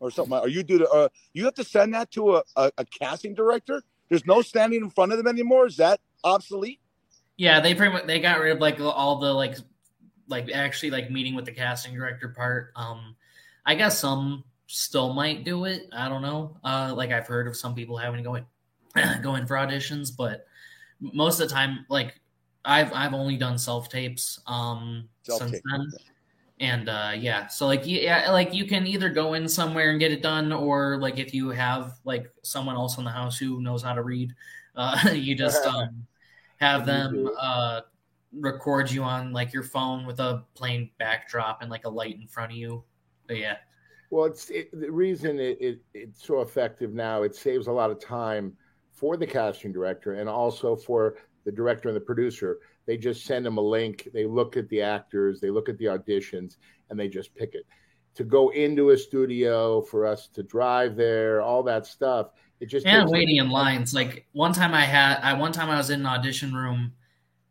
or 0.00 0.10
something, 0.10 0.36
or 0.36 0.48
you 0.48 0.62
do 0.62 0.78
the. 0.78 0.88
Uh, 0.90 1.08
you 1.32 1.44
have 1.44 1.54
to 1.54 1.64
send 1.64 1.94
that 1.94 2.10
to 2.12 2.36
a, 2.36 2.42
a, 2.56 2.72
a 2.78 2.84
casting 2.86 3.34
director. 3.34 3.82
There's 4.08 4.26
no 4.26 4.42
standing 4.42 4.82
in 4.82 4.90
front 4.90 5.12
of 5.12 5.18
them 5.18 5.28
anymore. 5.28 5.66
Is 5.66 5.76
that 5.76 6.00
obsolete? 6.24 6.80
Yeah, 7.36 7.60
they 7.60 7.74
pretty 7.74 7.92
much 7.92 8.06
they 8.06 8.18
got 8.18 8.40
rid 8.40 8.52
of 8.52 8.58
like 8.60 8.80
all 8.80 9.20
the 9.20 9.32
like 9.32 9.56
like 10.26 10.50
actually 10.52 10.90
like 10.90 11.10
meeting 11.10 11.34
with 11.34 11.44
the 11.44 11.52
casting 11.52 11.94
director 11.94 12.28
part. 12.28 12.72
Um, 12.74 13.14
I 13.64 13.74
guess 13.74 13.98
some 13.98 14.44
still 14.66 15.12
might 15.12 15.44
do 15.44 15.64
it. 15.64 15.88
I 15.92 16.08
don't 16.08 16.22
know. 16.22 16.56
Uh, 16.64 16.92
like 16.96 17.10
I've 17.10 17.26
heard 17.26 17.46
of 17.46 17.56
some 17.56 17.74
people 17.74 17.96
having 17.96 18.22
to 18.22 18.22
go 18.22 18.34
in, 18.36 18.44
go 19.22 19.34
in 19.36 19.46
for 19.46 19.56
auditions, 19.56 20.10
but 20.16 20.46
most 21.00 21.40
of 21.40 21.48
the 21.48 21.54
time, 21.54 21.84
like 21.88 22.20
I've 22.64 22.92
I've 22.92 23.14
only 23.14 23.36
done 23.36 23.58
self 23.58 23.88
tapes 23.88 24.40
um 24.46 25.08
since 25.22 25.60
then. 25.70 25.92
And 26.60 26.90
uh 26.90 27.12
yeah, 27.16 27.46
so 27.46 27.66
like 27.66 27.82
yeah, 27.86 28.30
like 28.30 28.52
you 28.52 28.66
can 28.66 28.86
either 28.86 29.08
go 29.08 29.32
in 29.32 29.48
somewhere 29.48 29.90
and 29.90 29.98
get 29.98 30.12
it 30.12 30.22
done, 30.22 30.52
or 30.52 30.98
like 30.98 31.18
if 31.18 31.32
you 31.32 31.48
have 31.48 31.94
like 32.04 32.30
someone 32.42 32.76
else 32.76 32.98
in 32.98 33.04
the 33.04 33.10
house 33.10 33.38
who 33.38 33.62
knows 33.62 33.82
how 33.82 33.94
to 33.94 34.02
read, 34.02 34.34
uh 34.76 35.10
you 35.12 35.34
just 35.34 35.64
um 35.66 36.06
have 36.58 36.84
them 36.84 37.30
uh 37.38 37.80
record 38.32 38.90
you 38.90 39.02
on 39.02 39.32
like 39.32 39.52
your 39.52 39.62
phone 39.62 40.06
with 40.06 40.20
a 40.20 40.44
plain 40.54 40.90
backdrop 40.98 41.62
and 41.62 41.70
like 41.70 41.86
a 41.86 41.88
light 41.88 42.16
in 42.20 42.26
front 42.26 42.52
of 42.52 42.58
you. 42.58 42.84
But 43.26 43.38
yeah. 43.38 43.56
Well, 44.10 44.24
it's 44.24 44.50
it, 44.50 44.68
the 44.78 44.90
reason 44.90 45.38
it, 45.38 45.58
it, 45.60 45.80
it's 45.94 46.26
so 46.26 46.40
effective 46.40 46.92
now. 46.92 47.22
It 47.22 47.34
saves 47.34 47.68
a 47.68 47.72
lot 47.72 47.90
of 47.90 48.00
time 48.00 48.52
for 48.92 49.16
the 49.16 49.26
casting 49.26 49.72
director 49.72 50.14
and 50.14 50.28
also 50.28 50.76
for 50.76 51.16
the 51.44 51.52
director 51.52 51.88
and 51.88 51.96
the 51.96 52.00
producer. 52.00 52.58
They 52.90 52.96
just 52.96 53.24
send 53.24 53.46
them 53.46 53.56
a 53.56 53.60
link. 53.60 54.08
They 54.12 54.26
look 54.26 54.56
at 54.56 54.68
the 54.68 54.82
actors, 54.82 55.40
they 55.40 55.48
look 55.48 55.68
at 55.68 55.78
the 55.78 55.84
auditions, 55.84 56.56
and 56.88 56.98
they 56.98 57.06
just 57.06 57.32
pick 57.36 57.54
it. 57.54 57.64
To 58.16 58.24
go 58.24 58.48
into 58.48 58.90
a 58.90 58.98
studio 58.98 59.80
for 59.80 60.04
us 60.04 60.26
to 60.34 60.42
drive 60.42 60.96
there, 60.96 61.40
all 61.40 61.62
that 61.62 61.86
stuff. 61.86 62.30
It 62.58 62.66
just 62.66 62.84
and 62.86 63.08
waiting 63.08 63.36
in 63.36 63.48
lines. 63.48 63.94
Like 63.94 64.26
one 64.32 64.52
time 64.52 64.74
I 64.74 64.80
had, 64.80 65.20
I 65.20 65.34
one 65.34 65.52
time 65.52 65.70
I 65.70 65.76
was 65.76 65.90
in 65.90 66.00
an 66.00 66.06
audition 66.06 66.52
room, 66.52 66.90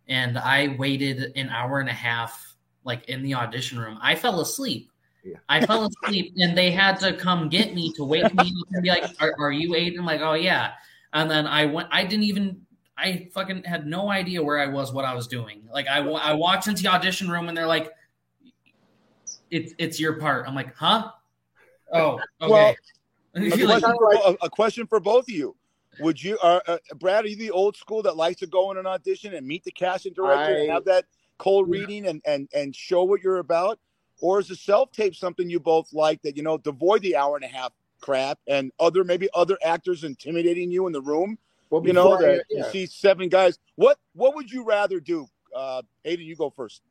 and 0.10 0.38
I 0.38 0.76
waited 0.78 1.32
an 1.38 1.48
hour 1.48 1.80
and 1.80 1.88
a 1.88 1.94
half, 1.94 2.58
like 2.84 3.08
in 3.08 3.24
the 3.24 3.36
audition 3.36 3.80
room. 3.80 3.98
I 4.02 4.16
fell 4.16 4.42
asleep. 4.42 4.92
Yeah. 5.24 5.38
I 5.48 5.66
fell 5.66 5.88
asleep, 5.88 6.34
and 6.36 6.58
they 6.58 6.70
had 6.70 7.00
to 7.00 7.14
come 7.14 7.48
get 7.48 7.74
me 7.74 7.94
to 7.94 8.04
wake 8.04 8.36
me 8.36 8.54
up 8.60 8.68
and 8.74 8.84
be 8.84 8.90
like, 8.90 9.10
"Are, 9.22 9.34
are 9.40 9.54
you 9.54 9.70
Aedin?" 9.70 10.00
I'm 10.00 10.06
like, 10.06 10.20
"Oh 10.20 10.34
yeah." 10.34 10.72
And 11.14 11.32
then 11.32 11.48
I 11.48 11.66
went. 11.66 11.88
I 11.94 12.04
didn't 12.04 12.26
even 12.26 12.66
I 13.00 13.30
fucking 13.34 13.64
had 13.64 13.88
no 13.88 14.10
idea 14.10 14.44
where 14.44 14.60
I 14.60 14.68
was, 14.68 14.92
what 14.92 15.06
I 15.06 15.14
was 15.14 15.28
doing. 15.28 15.64
Like 15.72 15.88
I, 15.88 16.00
I 16.00 16.34
walked 16.34 16.68
into 16.68 16.84
the 16.84 16.90
audition 16.90 17.30
room 17.30 17.48
and 17.48 17.58
they're 17.58 17.68
like, 17.68 17.92
"It's 19.50 19.74
it's 19.78 20.00
your 20.00 20.20
part." 20.20 20.48
I'm 20.48 20.56
like, 20.56 20.76
"Huh? 20.76 21.12
Oh, 21.94 22.20
okay." 22.42 22.52
Well, 22.52 22.76
a, 23.36 23.50
question 23.50 23.96
for, 23.98 24.14
a, 24.14 24.38
a, 24.42 24.50
question 24.50 24.88
for, 24.88 25.00
both 25.00 25.26
of 25.26 25.34
you: 25.34 25.56
Would 26.02 26.22
you, 26.22 26.38
uh, 26.44 26.60
uh, 26.68 26.78
Brad, 26.96 27.26
are 27.26 27.28
you 27.28 27.38
the 27.38 27.52
old 27.52 27.78
school 27.78 28.02
that 28.04 28.18
likes 28.18 28.40
to 28.42 28.48
go 28.48 28.72
in 28.72 28.78
an 28.78 28.86
audition 28.86 29.34
and 29.34 29.48
meet 29.48 29.64
the 29.64 29.72
casting 29.72 30.14
director 30.14 30.56
I, 30.56 30.60
and 30.60 30.72
have 30.72 30.86
that 30.86 31.06
cold 31.38 31.70
reading 31.70 32.08
and 32.08 32.22
and 32.26 32.50
and 32.54 32.76
show 32.76 33.04
what 33.04 33.22
you're 33.22 33.38
about, 33.38 33.80
or 34.20 34.40
is 34.40 34.50
the 34.50 34.56
self 34.56 34.92
tape 34.92 35.16
something 35.16 35.50
you 35.50 35.60
both 35.60 35.94
like 35.94 36.22
that 36.24 36.36
you 36.36 36.44
know, 36.44 36.58
devoid 36.58 37.02
the 37.02 37.16
hour 37.16 37.38
and 37.38 37.46
a 37.46 37.48
half 37.48 37.72
crap 38.02 38.40
and 38.48 38.72
other 38.80 39.04
maybe 39.04 39.30
other 39.34 39.58
actors 39.64 40.04
intimidating 40.04 40.70
you 40.70 40.86
in 40.88 40.94
the 40.94 41.02
room? 41.02 41.38
Well, 41.70 41.86
you 41.86 41.94
know 41.94 42.18
that 42.18 42.46
yeah. 42.50 42.66
you 42.66 42.72
see 42.72 42.86
seven 42.86 43.30
guys. 43.30 43.60
What 43.76 43.98
what 44.14 44.36
would 44.36 44.52
you 44.52 44.64
rather 44.64 45.00
do? 45.00 45.28
Uh, 45.56 45.82
Aedin, 46.06 46.26
you 46.26 46.36
go 46.36 46.50
first. 46.50 46.82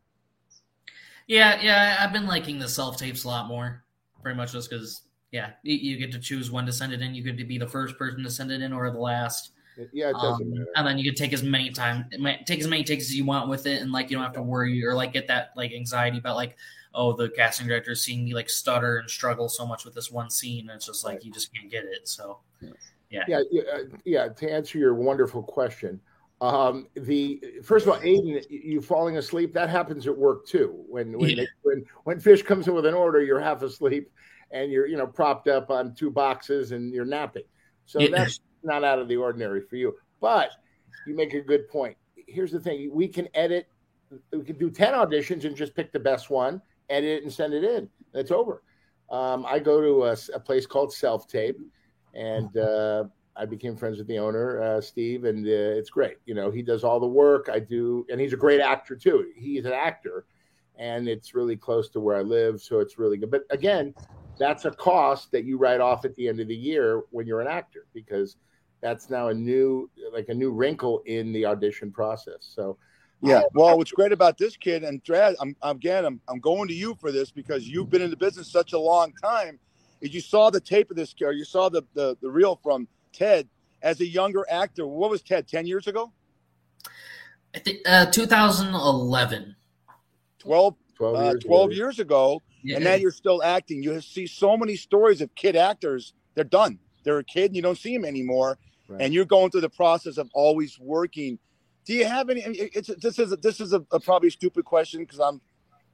Yeah, 1.27 1.61
yeah, 1.61 1.99
I've 2.01 2.13
been 2.13 2.27
liking 2.27 2.59
the 2.59 2.69
self 2.69 2.97
tapes 2.97 3.25
a 3.25 3.29
lot 3.29 3.49
more, 3.49 3.85
pretty 4.23 4.37
much 4.37 4.53
just 4.53 4.71
because 4.71 5.03
yeah, 5.31 5.51
you 5.63 5.99
get 5.99 6.11
to 6.13 6.19
choose 6.19 6.51
when 6.51 6.65
to 6.67 6.73
send 6.73 6.93
it 6.93 7.03
in. 7.03 7.15
You 7.15 7.23
could 7.23 7.37
be 7.49 7.59
the 7.59 7.69
first 7.69 7.99
person 7.99 8.23
to 8.23 8.31
send 8.31 8.51
it 8.51 8.63
in 8.63 8.73
or 8.73 8.91
the 8.91 8.99
last. 8.99 9.53
Yeah, 9.93 10.09
it 10.09 10.15
doesn't 10.15 10.43
um, 10.43 10.51
matter. 10.51 10.67
And 10.75 10.87
then 10.87 10.99
you 10.99 11.05
can 11.05 11.15
take 11.15 11.33
as 11.33 11.43
many 11.43 11.71
time, 11.71 12.07
take 12.47 12.61
as 12.61 12.67
many 12.67 12.83
takes 12.83 13.05
as 13.05 13.15
you 13.15 13.25
want 13.25 13.49
with 13.49 13.67
it, 13.67 13.81
and 13.83 13.93
like 13.93 14.11
you 14.11 14.17
don't 14.17 14.25
have 14.25 14.33
to 14.35 14.43
worry 14.43 14.85
or 14.85 14.95
like 14.95 15.13
get 15.13 15.29
that 15.29 15.53
like 15.55 15.73
anxiety 15.73 16.19
about 16.19 16.35
like, 16.37 16.57
oh, 16.95 17.13
the 17.13 17.29
casting 17.29 17.69
director 17.69 17.93
is 17.93 18.03
seeing 18.03 18.25
me 18.25 18.35
like 18.35 18.49
stutter 18.49 18.97
and 18.97 19.11
struggle 19.11 19.49
so 19.49 19.67
much 19.67 19.85
with 19.85 19.95
this 19.95 20.11
one 20.11 20.31
scene. 20.31 20.69
And 20.69 20.77
it's 20.77 20.87
just 20.87 21.05
like 21.05 21.17
right. 21.17 21.25
you 21.25 21.33
just 21.33 21.55
can't 21.55 21.71
get 21.71 21.85
it. 21.85 22.09
So 22.09 22.39
yeah. 22.61 22.71
Yeah. 23.11 23.25
Uh, 23.33 23.43
yeah. 24.05 24.29
To 24.29 24.51
answer 24.51 24.79
your 24.79 24.95
wonderful 24.95 25.43
question, 25.43 26.01
um, 26.41 26.87
the 26.95 27.43
first 27.65 27.87
of 27.87 27.93
all, 27.93 28.01
Aedin, 28.01 28.45
you 28.49 28.81
falling 28.81 29.17
asleep 29.17 29.53
that 29.55 29.69
happens 29.69 30.07
at 30.07 30.17
work 30.17 30.47
too. 30.47 30.85
When 30.89 31.19
when, 31.19 31.31
yeah. 31.31 31.37
they, 31.37 31.49
when 31.63 31.85
when 32.05 32.21
fish 32.21 32.43
comes 32.43 32.69
in 32.69 32.75
with 32.75 32.87
an 32.87 32.95
order, 32.95 33.23
you're 33.23 33.41
half 33.41 33.63
asleep 33.63 34.11
and 34.51 34.71
you're 34.71 34.87
you 34.87 34.97
know 34.97 35.07
propped 35.07 35.49
up 35.49 35.71
on 35.71 35.95
two 35.95 36.11
boxes 36.11 36.73
and 36.73 36.93
you're 36.93 37.05
napping. 37.05 37.45
So 37.87 38.01
yeah. 38.01 38.09
that's 38.13 38.41
not 38.63 38.85
out 38.85 38.99
of 38.99 39.09
the 39.09 39.17
ordinary 39.17 39.63
for 39.63 39.77
you. 39.77 39.97
But 40.21 40.51
you 41.07 41.15
make 41.15 41.35
a 41.35 41.41
good 41.41 41.69
point. 41.69 41.97
Here's 42.15 42.53
the 42.53 42.61
thing: 42.61 42.91
we 42.93 43.09
can 43.09 43.29
edit. 43.35 43.67
We 44.33 44.45
can 44.45 44.59
do 44.59 44.71
ten 44.71 44.95
auditions 44.95 45.45
and 45.45 45.57
just 45.57 45.75
pick 45.75 45.93
the 45.93 46.01
best 46.01 46.31
one, 46.31 46.63
edit 46.89 47.11
it, 47.19 47.23
and 47.25 47.33
send 47.33 47.53
it 47.53 47.65
in. 47.65 47.89
It's 48.15 48.31
over. 48.31 48.63
Um, 49.11 49.45
I 49.47 49.59
go 49.59 49.81
to 49.81 50.05
a, 50.05 50.37
a 50.37 50.41
place 50.41 50.67
called 50.67 50.93
Self 50.93 51.27
Tape 51.27 51.59
and 52.19 52.57
uh, 52.57 53.05
I 53.37 53.47
became 53.47 53.77
friends 53.77 53.99
with 53.99 54.09
the 54.09 54.19
owner, 54.19 54.61
uh, 54.61 54.81
Steve, 54.81 55.25
and 55.25 55.47
uh, 55.47 55.51
it's 55.79 55.91
great. 55.91 56.17
You 56.27 56.35
know, 56.35 56.51
he 56.51 56.63
does 56.63 56.83
all 56.83 56.99
the 56.99 57.07
work. 57.07 57.49
I 57.53 57.61
do, 57.61 58.05
and 58.11 58.21
he's 58.21 58.33
a 58.33 58.37
great 58.37 58.61
actor 58.61 58.97
too. 58.97 59.31
He's 59.37 59.65
an 59.65 59.73
actor, 59.73 60.27
and 60.77 61.09
it's 61.09 61.35
really 61.35 61.57
close 61.57 61.89
to 61.91 62.01
where 62.01 62.17
I 62.17 62.23
live, 62.23 62.61
so 62.61 62.81
it's 62.81 62.99
really 62.99 63.17
good. 63.17 63.31
But 63.31 63.45
again, 63.51 63.95
that's 64.39 64.65
a 64.65 64.73
cost 64.73 65.31
that 65.33 65.45
you 65.45 65.59
write 65.59 65.81
off 65.81 66.05
at 66.05 66.15
the 66.17 66.29
end 66.29 66.41
of 66.41 66.49
the 66.49 66.57
year 66.57 67.03
when 67.11 67.27
you're 67.27 67.41
an 67.41 67.49
actor 67.49 67.87
because 67.95 68.37
that's 68.81 69.11
now 69.11 69.29
a 69.29 69.35
new 69.35 69.91
like 70.13 70.29
a 70.29 70.35
new 70.35 70.51
wrinkle 70.53 71.03
in 71.07 71.33
the 71.33 71.45
audition 71.45 71.91
process. 71.91 72.39
So 72.41 72.79
Yeah. 73.21 73.43
Well, 73.53 73.77
what's 73.77 73.91
great 73.91 74.13
about 74.13 74.39
this 74.39 74.57
kid 74.57 74.85
and 74.85 75.03
Brad, 75.03 75.35
I'm 75.41 75.57
again, 75.63 76.05
I'm, 76.05 76.21
I'm 76.29 76.39
going 76.39 76.69
to 76.69 76.75
you 76.75 76.95
for 77.01 77.11
this 77.11 77.31
because 77.31 77.67
you've 77.67 77.91
been 77.91 78.03
in 78.03 78.11
the 78.11 78.17
business 78.17 78.51
such 78.51 78.73
a 78.73 78.79
long 78.79 79.13
time. 79.23 79.59
Is 80.01 80.15
you 80.15 80.21
saw 80.21 80.51
the 80.51 80.61
tape 80.61 80.91
of 80.91 80.97
this 80.97 81.13
kid, 81.13 81.25
or 81.27 81.33
you 81.33 81.45
saw 81.45 81.69
the, 81.69 81.83
the 81.95 82.17
the 82.21 82.31
reel 82.31 82.59
from 82.63 82.87
Ted 83.13 83.49
as 83.83 84.01
a 84.01 84.07
younger 84.07 84.45
actor. 84.51 84.87
What 84.87 85.11
was 85.11 85.23
Ted? 85.23 85.49
Ten 85.49 85.67
years 85.67 85.87
ago? 85.87 86.13
I 87.55 87.59
think 87.59 87.79
uh, 87.87 88.07
2011. 88.07 89.57
12, 90.39 90.75
12 90.97 91.17
uh, 91.17 91.23
years, 91.23 91.45
12 91.45 91.67
ago. 91.71 91.75
years 91.77 91.99
ago, 91.99 92.43
Yeah. 92.63 92.77
and 92.77 92.85
now 92.85 92.95
you're 92.95 93.11
still 93.11 93.43
acting. 93.43 93.83
You 93.83 94.01
see 94.01 94.27
so 94.27 94.57
many 94.57 94.77
stories 94.77 95.21
of 95.21 95.35
kid 95.35 95.57
actors. 95.57 96.15
They're 96.35 96.45
done. 96.45 96.79
They're 97.03 97.19
a 97.19 97.25
kid, 97.25 97.47
and 97.47 97.57
you 97.57 97.63
don't 97.63 97.79
see 97.79 97.95
them 97.97 98.05
anymore. 98.05 98.59
Right. 98.89 99.03
And 99.03 99.13
you're 99.15 99.25
going 99.25 99.51
through 99.51 99.63
the 99.63 99.69
process 99.71 100.17
of 100.17 100.31
always 100.33 100.79
working. 100.79 101.39
Do 101.85 101.95
you 101.95 102.05
have 102.05 102.31
any? 102.31 102.41
It's 102.43 102.89
this 103.01 103.19
is 103.19 103.33
a, 103.33 103.37
this 103.37 103.61
is 103.61 103.73
a, 103.73 103.85
a 103.91 103.99
probably 103.99 104.31
stupid 104.31 104.65
question 104.65 105.01
because 105.01 105.19
I'm 105.19 105.41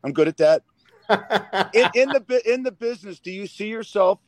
I'm 0.03 0.13
good 0.13 0.29
at 0.29 0.37
that. 0.39 0.63
In, 1.11 1.89
in 1.95 2.09
the 2.09 2.43
in 2.53 2.63
the 2.63 2.73
business, 2.73 3.21
do 3.21 3.31
you 3.31 3.47
see 3.47 3.67
yourself 3.69 4.21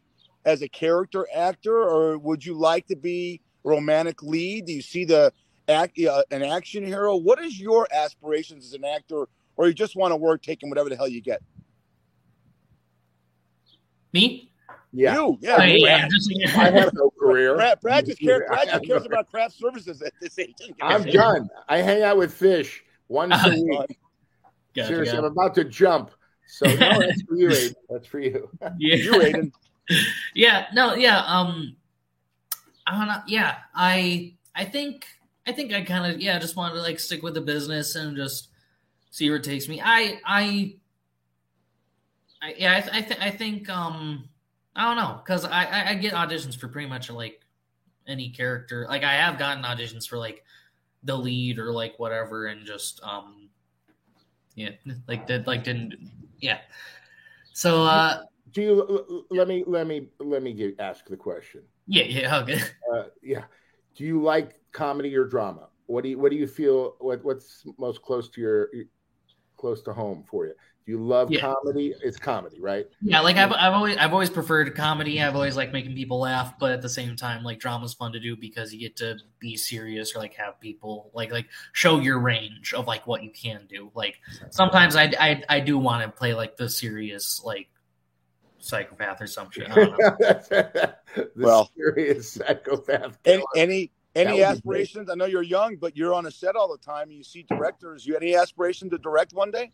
as 0.44 0.62
a 0.62 0.68
character 0.68 1.26
actor, 1.34 1.76
or 1.76 2.18
would 2.18 2.44
you 2.44 2.54
like 2.54 2.86
to 2.88 2.96
be 2.96 3.40
a 3.64 3.68
romantic 3.68 4.22
lead? 4.22 4.66
Do 4.66 4.72
you 4.72 4.82
see 4.82 5.04
the 5.04 5.32
act 5.68 5.98
uh, 6.00 6.22
an 6.30 6.42
action 6.42 6.84
hero? 6.84 7.16
What 7.16 7.42
is 7.42 7.58
your 7.58 7.88
aspirations 7.92 8.66
as 8.66 8.72
an 8.74 8.84
actor, 8.84 9.26
or 9.56 9.68
you 9.68 9.74
just 9.74 9.96
want 9.96 10.12
to 10.12 10.16
work 10.16 10.42
taking 10.42 10.68
whatever 10.68 10.88
the 10.88 10.96
hell 10.96 11.08
you 11.08 11.20
get? 11.20 11.42
Me? 14.12 14.50
yeah, 14.92 15.14
You, 15.14 15.38
yeah, 15.40 15.56
Oh, 15.60 15.62
yeah, 15.64 15.98
Brad. 15.98 16.10
just- 16.10 16.56
I 16.56 16.70
have 16.70 16.92
no 16.94 17.10
career. 17.18 17.54
Brad, 17.56 17.80
Brad 17.80 18.06
just 18.06 18.20
cares. 18.20 18.42
Brad 18.48 18.68
just 18.68 18.84
cares 18.86 19.02
no- 19.02 19.06
about 19.06 19.30
craft 19.30 19.54
services 19.56 20.00
at 20.02 20.12
this 20.20 20.38
age. 20.38 20.54
I'm 20.80 21.02
done. 21.04 21.48
I 21.68 21.78
hang 21.78 22.02
out 22.02 22.16
with 22.16 22.32
fish 22.32 22.82
once 23.08 23.34
a 23.44 23.50
week. 23.68 23.98
Gotcha, 24.74 24.88
Seriously, 24.88 25.18
I'm 25.18 25.24
about 25.24 25.54
to 25.56 25.64
jump. 25.64 26.10
So 26.46 26.66
no, 26.66 26.74
that's 27.00 27.22
for 27.22 27.36
you, 27.36 27.48
Aedin. 27.48 27.74
That's 27.90 28.06
for 28.06 28.20
you. 28.20 28.48
Yeah. 28.78 28.96
You, 28.96 29.12
Aedin. 29.12 29.52
yeah 30.34 30.66
no 30.74 30.94
yeah 30.94 31.18
um 31.26 31.76
i 32.88 32.98
don't 32.98 33.06
know 33.06 33.22
yeah 33.28 33.58
i 33.72 34.34
i 34.56 34.64
think 34.64 35.06
i 35.46 35.52
think 35.52 35.72
i 35.72 35.80
kind 35.82 36.12
of 36.12 36.20
yeah 36.20 36.38
just 36.40 36.56
wanted 36.56 36.74
to 36.74 36.82
like 36.82 36.98
stick 36.98 37.22
with 37.22 37.34
the 37.34 37.40
business 37.40 37.94
and 37.94 38.16
just 38.16 38.48
see 39.10 39.28
where 39.30 39.38
it 39.38 39.44
takes 39.44 39.68
me 39.68 39.80
i 39.84 40.18
i, 40.26 40.74
I 42.42 42.54
yeah 42.58 42.76
i, 42.76 42.80
th- 42.80 42.94
I, 42.94 43.00
th- 43.00 43.20
I 43.20 43.30
think 43.30 43.68
um 43.70 44.28
i 44.74 44.82
don't 44.84 44.96
know 44.96 45.20
because 45.24 45.44
I, 45.44 45.64
I 45.64 45.90
i 45.90 45.94
get 45.94 46.14
auditions 46.14 46.58
for 46.58 46.66
pretty 46.66 46.88
much 46.88 47.08
like 47.08 47.40
any 48.08 48.30
character 48.30 48.86
like 48.88 49.04
i 49.04 49.12
have 49.14 49.38
gotten 49.38 49.62
auditions 49.62 50.08
for 50.08 50.18
like 50.18 50.42
the 51.04 51.16
lead 51.16 51.58
or 51.60 51.72
like 51.72 51.96
whatever 51.98 52.46
and 52.46 52.66
just 52.66 53.00
um 53.04 53.48
yeah 54.56 54.70
like 55.06 55.28
that 55.28 55.46
like 55.46 55.62
didn't 55.62 55.94
yeah 56.40 56.58
so 57.52 57.84
uh 57.84 58.22
Do 58.52 58.62
you 58.62 59.26
let 59.30 59.48
me 59.48 59.64
let 59.66 59.86
me 59.86 60.08
let 60.18 60.42
me 60.42 60.52
get, 60.54 60.80
ask 60.80 61.06
the 61.08 61.16
question? 61.16 61.62
yeah 61.86 62.04
yeah 62.04 62.38
okay 62.38 62.60
Uh, 62.86 63.04
yeah. 63.22 63.44
Do 63.96 64.04
you 64.04 64.22
like 64.22 64.54
comedy 64.72 65.16
or 65.16 65.24
drama? 65.24 65.68
What 65.86 66.04
do 66.04 66.10
you 66.10 66.18
what 66.18 66.30
do 66.30 66.36
you 66.36 66.46
feel? 66.46 66.96
What 67.00 67.24
what's 67.24 67.64
most 67.78 68.02
close 68.02 68.28
to 68.30 68.40
your 68.40 68.68
close 69.56 69.82
to 69.82 69.92
home 69.92 70.24
for 70.30 70.46
you? 70.46 70.54
Do 70.86 70.92
you 70.92 70.98
love 71.04 71.32
Yeah. 71.32 71.40
comedy? 71.40 71.92
It's 72.00 72.16
comedy, 72.16 72.60
right? 72.60 72.86
Yeah, 73.02 73.18
like 73.20 73.36
I've, 73.36 73.50
I've 73.50 73.72
always 73.72 73.96
I've 73.96 74.12
always 74.12 74.30
preferred 74.30 74.72
comedy. 74.76 75.20
I've 75.20 75.34
always 75.34 75.56
liked 75.56 75.72
making 75.72 75.96
people 75.96 76.20
laugh, 76.20 76.56
but 76.60 76.70
at 76.70 76.80
the 76.80 76.88
same 76.88 77.16
time, 77.16 77.42
like 77.42 77.58
drama's 77.58 77.92
fun 77.92 78.12
to 78.12 78.20
do 78.20 78.36
because 78.36 78.72
you 78.72 78.78
get 78.78 78.94
to 78.98 79.16
be 79.40 79.56
serious 79.56 80.14
or 80.14 80.20
like 80.20 80.34
have 80.34 80.60
people 80.60 81.10
like 81.12 81.32
like 81.32 81.46
show 81.72 81.98
your 81.98 82.20
range 82.20 82.72
of 82.72 82.86
like 82.86 83.04
what 83.04 83.24
you 83.24 83.30
can 83.32 83.66
do. 83.68 83.90
Like 83.94 84.20
sometimes 84.50 84.94
I 84.94 85.12
I, 85.18 85.42
I 85.48 85.60
do 85.60 85.76
want 85.76 86.04
to 86.04 86.08
play 86.08 86.34
like 86.34 86.56
the 86.56 86.68
serious 86.68 87.42
like 87.44 87.68
psychopath 88.58 89.20
or 89.20 89.26
some 89.26 89.50
shit. 89.50 89.68
I 89.68 89.74
don't 89.74 89.90
know. 89.90 89.96
the 90.20 91.30
Well- 91.34 91.68
serious 91.76 92.30
psychopath. 92.32 93.18
Any 93.24 93.42
any, 93.56 93.90
any 94.14 94.42
aspirations? 94.44 95.10
I 95.10 95.14
know 95.16 95.26
you're 95.26 95.42
young, 95.42 95.76
but 95.76 95.96
you're 95.96 96.14
on 96.14 96.26
a 96.26 96.30
set 96.30 96.54
all 96.54 96.70
the 96.70 96.78
time. 96.78 97.10
You 97.10 97.24
see 97.24 97.42
directors. 97.42 98.06
You 98.06 98.16
any 98.16 98.36
aspiration 98.36 98.88
to 98.90 98.98
direct 98.98 99.32
one 99.32 99.50
day? 99.50 99.72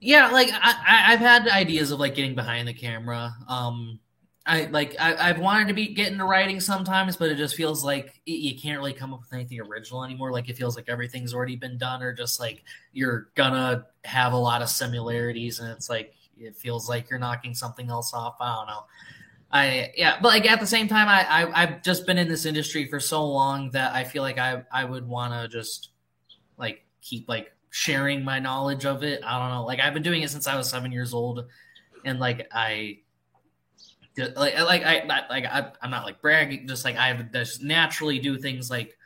Yeah, 0.00 0.28
like 0.30 0.48
I, 0.52 1.12
I've 1.12 1.18
had 1.20 1.46
ideas 1.48 1.90
of 1.90 2.00
like 2.00 2.14
getting 2.14 2.34
behind 2.34 2.66
the 2.66 2.72
camera. 2.72 3.34
Um, 3.48 4.00
I 4.46 4.64
like 4.66 4.96
I, 4.98 5.14
I've 5.28 5.38
wanted 5.38 5.68
to 5.68 5.74
be 5.74 5.88
get 5.88 6.10
into 6.10 6.24
writing 6.24 6.58
sometimes, 6.58 7.16
but 7.18 7.30
it 7.30 7.36
just 7.36 7.54
feels 7.54 7.84
like 7.84 8.20
you 8.24 8.58
can't 8.58 8.78
really 8.78 8.94
come 8.94 9.12
up 9.12 9.20
with 9.20 9.32
anything 9.34 9.60
original 9.60 10.02
anymore. 10.02 10.32
Like 10.32 10.48
it 10.48 10.56
feels 10.56 10.74
like 10.74 10.88
everything's 10.88 11.34
already 11.34 11.56
been 11.56 11.76
done, 11.76 12.02
or 12.02 12.14
just 12.14 12.40
like 12.40 12.64
you're 12.92 13.28
gonna 13.34 13.86
have 14.04 14.32
a 14.32 14.38
lot 14.38 14.62
of 14.62 14.70
similarities, 14.70 15.60
and 15.60 15.68
it's 15.70 15.90
like 15.90 16.14
it 16.38 16.56
feels 16.56 16.88
like 16.88 17.10
you're 17.10 17.18
knocking 17.18 17.54
something 17.54 17.90
else 17.90 18.14
off. 18.14 18.36
I 18.40 18.54
don't 18.56 18.66
know. 18.68 18.84
I 19.52 19.92
yeah, 19.96 20.18
but 20.22 20.28
like 20.28 20.50
at 20.50 20.60
the 20.60 20.66
same 20.66 20.88
time, 20.88 21.08
I, 21.08 21.26
I 21.44 21.62
I've 21.62 21.82
just 21.82 22.06
been 22.06 22.18
in 22.18 22.28
this 22.28 22.46
industry 22.46 22.86
for 22.88 23.00
so 23.00 23.26
long 23.26 23.70
that 23.72 23.94
I 23.94 24.04
feel 24.04 24.22
like 24.22 24.38
I 24.38 24.64
I 24.72 24.84
would 24.84 25.06
want 25.08 25.34
to 25.34 25.48
just 25.48 25.90
like 26.58 26.84
keep 27.02 27.28
like 27.28 27.52
sharing 27.70 28.24
my 28.24 28.38
knowledge 28.38 28.84
of 28.84 29.02
it. 29.02 29.22
I 29.24 29.38
don't 29.38 29.50
know. 29.50 29.64
Like 29.64 29.80
I've 29.80 29.94
been 29.94 30.02
doing 30.02 30.22
it 30.22 30.30
since 30.30 30.46
I 30.46 30.56
was 30.56 30.68
seven 30.68 30.92
years 30.92 31.14
old, 31.14 31.46
and 32.04 32.18
like 32.18 32.48
I, 32.52 32.98
like 34.16 34.58
like 34.58 34.84
I 34.84 35.02
not, 35.06 35.30
like 35.30 35.46
I, 35.46 35.72
I'm 35.80 35.90
not 35.90 36.04
like 36.04 36.20
bragging. 36.20 36.68
Just 36.68 36.84
like 36.84 36.96
I 36.96 37.12
just 37.32 37.62
naturally 37.62 38.18
do 38.18 38.38
things 38.38 38.70
like 38.70 38.96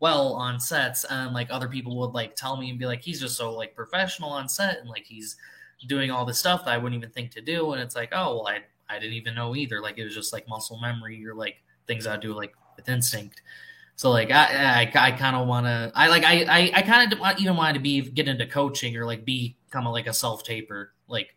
well 0.00 0.34
on 0.34 0.58
sets, 0.58 1.04
and 1.04 1.34
like 1.34 1.48
other 1.50 1.68
people 1.68 1.98
would 1.98 2.12
like 2.12 2.34
tell 2.34 2.56
me 2.56 2.70
and 2.70 2.78
be 2.78 2.86
like, 2.86 3.02
he's 3.02 3.20
just 3.20 3.36
so 3.36 3.52
like 3.52 3.74
professional 3.74 4.30
on 4.30 4.48
set, 4.48 4.78
and 4.78 4.88
like 4.88 5.04
he's 5.04 5.36
doing 5.88 6.10
all 6.10 6.24
this 6.24 6.38
stuff 6.38 6.64
that 6.64 6.70
I 6.72 6.78
wouldn't 6.78 6.98
even 6.98 7.10
think 7.10 7.32
to 7.32 7.40
do, 7.40 7.72
and 7.72 7.82
it's 7.82 7.96
like, 7.96 8.10
oh 8.12 8.36
well, 8.36 8.48
I 8.48 8.60
I 8.88 8.98
didn't 8.98 9.14
even 9.14 9.34
know 9.34 9.56
either. 9.56 9.80
Like 9.80 9.98
it 9.98 10.04
was 10.04 10.14
just 10.14 10.32
like 10.32 10.48
muscle 10.48 10.78
memory 10.80 11.26
or 11.26 11.34
like 11.34 11.56
things 11.86 12.06
I 12.06 12.16
do 12.16 12.34
like 12.34 12.54
with 12.76 12.88
instinct. 12.88 13.42
So 13.96 14.10
like 14.10 14.30
I 14.30 14.90
I, 14.94 15.06
I 15.08 15.10
kind 15.12 15.36
of 15.36 15.46
want 15.46 15.66
to 15.66 15.92
I 15.94 16.08
like 16.08 16.24
I 16.24 16.44
I, 16.44 16.72
I 16.76 16.82
kind 16.82 17.12
of 17.12 17.18
even 17.38 17.56
wanted 17.56 17.74
to 17.74 17.80
be 17.80 18.00
get 18.00 18.28
into 18.28 18.46
coaching 18.46 18.96
or 18.96 19.06
like 19.06 19.24
be 19.24 19.56
kind 19.70 19.86
of 19.86 19.92
like 19.92 20.06
a 20.06 20.12
self 20.12 20.42
taper 20.44 20.92
like 21.08 21.34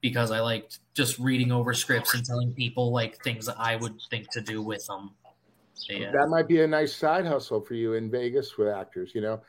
because 0.00 0.30
I 0.30 0.40
liked 0.40 0.78
just 0.94 1.18
reading 1.18 1.52
over 1.52 1.74
scripts 1.74 2.14
and 2.14 2.24
telling 2.24 2.52
people 2.52 2.92
like 2.92 3.22
things 3.22 3.46
that 3.46 3.56
I 3.58 3.76
would 3.76 4.00
think 4.10 4.30
to 4.32 4.40
do 4.40 4.62
with 4.62 4.86
them. 4.86 5.10
Yeah. 5.88 6.10
That 6.12 6.28
might 6.28 6.48
be 6.48 6.62
a 6.62 6.66
nice 6.66 6.94
side 6.94 7.26
hustle 7.26 7.60
for 7.60 7.74
you 7.74 7.94
in 7.94 8.10
Vegas 8.10 8.56
with 8.58 8.68
actors, 8.68 9.12
you 9.14 9.20
know. 9.20 9.40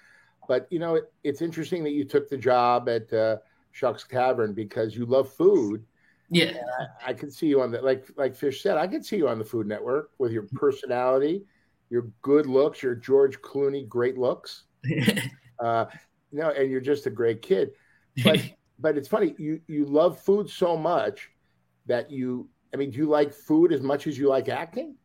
But 0.47 0.67
you 0.71 0.79
know, 0.79 0.95
it, 0.95 1.11
it's 1.23 1.41
interesting 1.41 1.83
that 1.83 1.91
you 1.91 2.05
took 2.05 2.29
the 2.29 2.37
job 2.37 2.89
at 2.89 3.11
uh, 3.13 3.37
Shucks 3.71 4.05
Tavern 4.09 4.53
because 4.53 4.95
you 4.95 5.05
love 5.05 5.31
food. 5.31 5.85
Yeah. 6.31 6.53
I, 7.05 7.09
I 7.09 7.13
can 7.13 7.29
see 7.31 7.47
you 7.47 7.61
on 7.61 7.71
the 7.71 7.81
like 7.81 8.07
like 8.15 8.35
Fish 8.35 8.61
said. 8.61 8.77
I 8.77 8.87
can 8.87 9.03
see 9.03 9.17
you 9.17 9.27
on 9.27 9.37
the 9.37 9.45
Food 9.45 9.67
Network 9.67 10.11
with 10.17 10.31
your 10.31 10.43
personality, 10.53 11.43
your 11.89 12.07
good 12.21 12.45
looks, 12.45 12.83
your 12.83 12.95
George 12.95 13.39
Clooney 13.41 13.87
great 13.87 14.17
looks. 14.17 14.63
Uh, 15.59 15.85
you 16.31 16.39
know, 16.39 16.51
and 16.51 16.71
you're 16.71 16.79
just 16.79 17.05
a 17.05 17.09
great 17.09 17.41
kid. 17.41 17.71
But 18.23 18.39
but 18.79 18.97
it's 18.97 19.09
funny 19.09 19.35
you 19.37 19.59
you 19.67 19.83
love 19.83 20.17
food 20.21 20.49
so 20.49 20.77
much 20.77 21.29
that 21.85 22.09
you. 22.09 22.47
I 22.73 22.77
mean, 22.77 22.91
do 22.91 22.97
you 22.97 23.09
like 23.09 23.33
food 23.33 23.73
as 23.73 23.81
much 23.81 24.07
as 24.07 24.17
you 24.17 24.29
like 24.29 24.47
acting? 24.47 24.95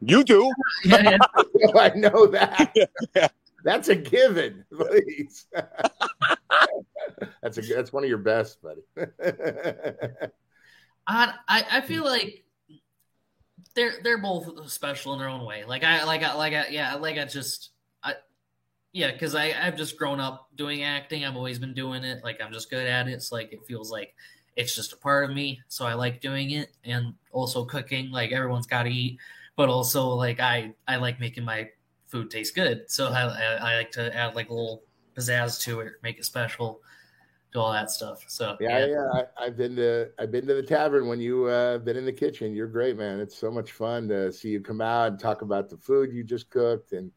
You 0.00 0.22
do. 0.22 0.48
yeah, 0.84 1.18
Well, 1.54 1.80
I 1.80 1.88
know 1.96 2.26
that. 2.28 2.72
That's 3.64 3.88
a 3.88 3.96
given, 3.96 4.64
please. 4.72 5.46
that's 7.42 7.58
a 7.58 7.62
that's 7.62 7.92
one 7.92 8.04
of 8.04 8.08
your 8.08 8.18
best, 8.18 8.62
buddy. 8.62 8.82
I, 11.08 11.34
I 11.48 11.64
I 11.72 11.80
feel 11.80 12.04
like 12.04 12.44
they're 13.76 13.94
they're 14.02 14.18
both 14.18 14.68
special 14.68 15.12
in 15.12 15.20
their 15.20 15.28
own 15.28 15.44
way. 15.44 15.64
Like 15.64 15.84
I 15.84 16.02
like 16.04 16.22
I 16.22 16.34
like 16.34 16.54
I 16.54 16.66
yeah 16.70 16.94
like 16.94 17.18
I 17.18 17.24
just 17.26 17.70
I 18.02 18.14
yeah 18.92 19.12
because 19.12 19.36
I 19.36 19.54
I've 19.62 19.76
just 19.76 19.96
grown 19.96 20.18
up 20.18 20.48
doing 20.56 20.82
acting. 20.82 21.24
I've 21.24 21.36
always 21.36 21.60
been 21.60 21.74
doing 21.74 22.02
it. 22.02 22.24
Like 22.24 22.40
I'm 22.42 22.52
just 22.52 22.70
good 22.70 22.86
at 22.86 23.06
it. 23.06 23.12
It's 23.12 23.30
like 23.30 23.52
it 23.52 23.64
feels 23.68 23.92
like 23.92 24.14
it's 24.56 24.74
just 24.74 24.94
a 24.94 24.96
part 24.96 25.28
of 25.28 25.36
me. 25.36 25.60
So 25.68 25.86
I 25.86 25.92
like 25.94 26.20
doing 26.20 26.50
it 26.52 26.70
and 26.84 27.14
also 27.30 27.64
cooking. 27.64 28.10
Like 28.10 28.32
everyone's 28.32 28.66
got 28.66 28.84
to 28.84 28.90
eat, 28.90 29.18
but 29.54 29.68
also 29.68 30.08
like 30.08 30.40
I 30.40 30.74
I 30.88 30.96
like 30.96 31.20
making 31.20 31.44
my 31.44 31.68
food 32.06 32.30
taste 32.30 32.54
good. 32.54 32.90
So 32.90 33.08
I 33.08 33.24
I, 33.24 33.54
I 33.54 33.76
like 33.76 33.92
to 33.92 34.14
add 34.16 34.34
like 34.34 34.48
a 34.48 34.54
little 34.54 34.82
pizzazz 35.14 35.60
to 35.62 35.80
it, 35.80 35.92
make 36.02 36.18
it 36.18 36.24
special. 36.24 36.80
Do 37.56 37.62
all 37.62 37.72
that 37.72 37.90
stuff. 37.90 38.22
So 38.28 38.54
yeah, 38.60 38.84
yeah. 38.84 39.08
I, 39.14 39.46
I've 39.46 39.56
been 39.56 39.74
to 39.76 40.10
I've 40.18 40.30
been 40.30 40.46
to 40.46 40.52
the 40.52 40.62
tavern 40.62 41.08
when 41.08 41.18
you 41.18 41.46
uh, 41.46 41.78
been 41.78 41.96
in 41.96 42.04
the 42.04 42.12
kitchen. 42.12 42.54
You're 42.54 42.66
great, 42.66 42.98
man. 42.98 43.18
It's 43.18 43.34
so 43.34 43.50
much 43.50 43.72
fun 43.72 44.08
to 44.08 44.30
see 44.30 44.50
you 44.50 44.60
come 44.60 44.82
out 44.82 45.08
and 45.08 45.18
talk 45.18 45.40
about 45.40 45.70
the 45.70 45.78
food 45.78 46.12
you 46.12 46.22
just 46.22 46.50
cooked 46.50 46.92
and 46.92 47.10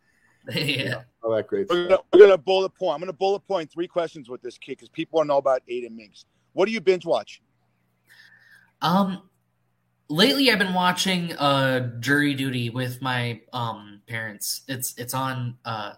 yeah. 0.50 0.64
you 0.64 0.86
know, 0.86 1.02
all 1.26 1.36
that 1.36 1.48
great 1.48 1.68
We're 1.70 1.88
stuff. 1.88 1.90
gonna, 1.90 2.02
we're 2.14 2.28
gonna 2.30 2.38
bullet 2.38 2.70
point. 2.70 2.96
I'm 2.96 3.02
gonna 3.02 3.12
bullet 3.12 3.42
point 3.42 3.70
three 3.70 3.86
questions 3.86 4.30
with 4.30 4.42
this 4.42 4.58
kid 4.58 4.78
because 4.78 4.88
people 4.88 5.18
want 5.18 5.26
to 5.26 5.34
know 5.34 5.40
about 5.40 5.62
Aedin 5.70 5.92
Mincks. 5.94 6.24
What 6.54 6.68
do 6.68 6.72
you 6.72 6.80
binge 6.80 7.06
watch? 7.06 7.42
Um, 8.82 9.24
lately 10.08 10.50
I've 10.50 10.60
been 10.60 10.74
watching 10.74 11.34
uh 11.34 12.00
Jury 12.00 12.34
Duty 12.34 12.70
with 12.70 13.02
my 13.02 13.42
um 13.52 14.00
parents. 14.08 14.62
It's 14.70 14.94
it's 14.98 15.14
on 15.14 15.58
uh 15.66 15.96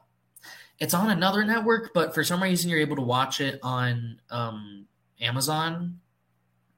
it's 0.82 0.96
on 0.96 1.12
another 1.12 1.46
network, 1.46 1.94
but 1.94 2.14
for 2.14 2.24
some 2.24 2.42
reason 2.42 2.70
you're 2.70 2.80
able 2.80 2.96
to 2.96 3.04
watch 3.04 3.40
it 3.40 3.60
on 3.64 4.20
um 4.32 4.88
Amazon. 5.22 6.00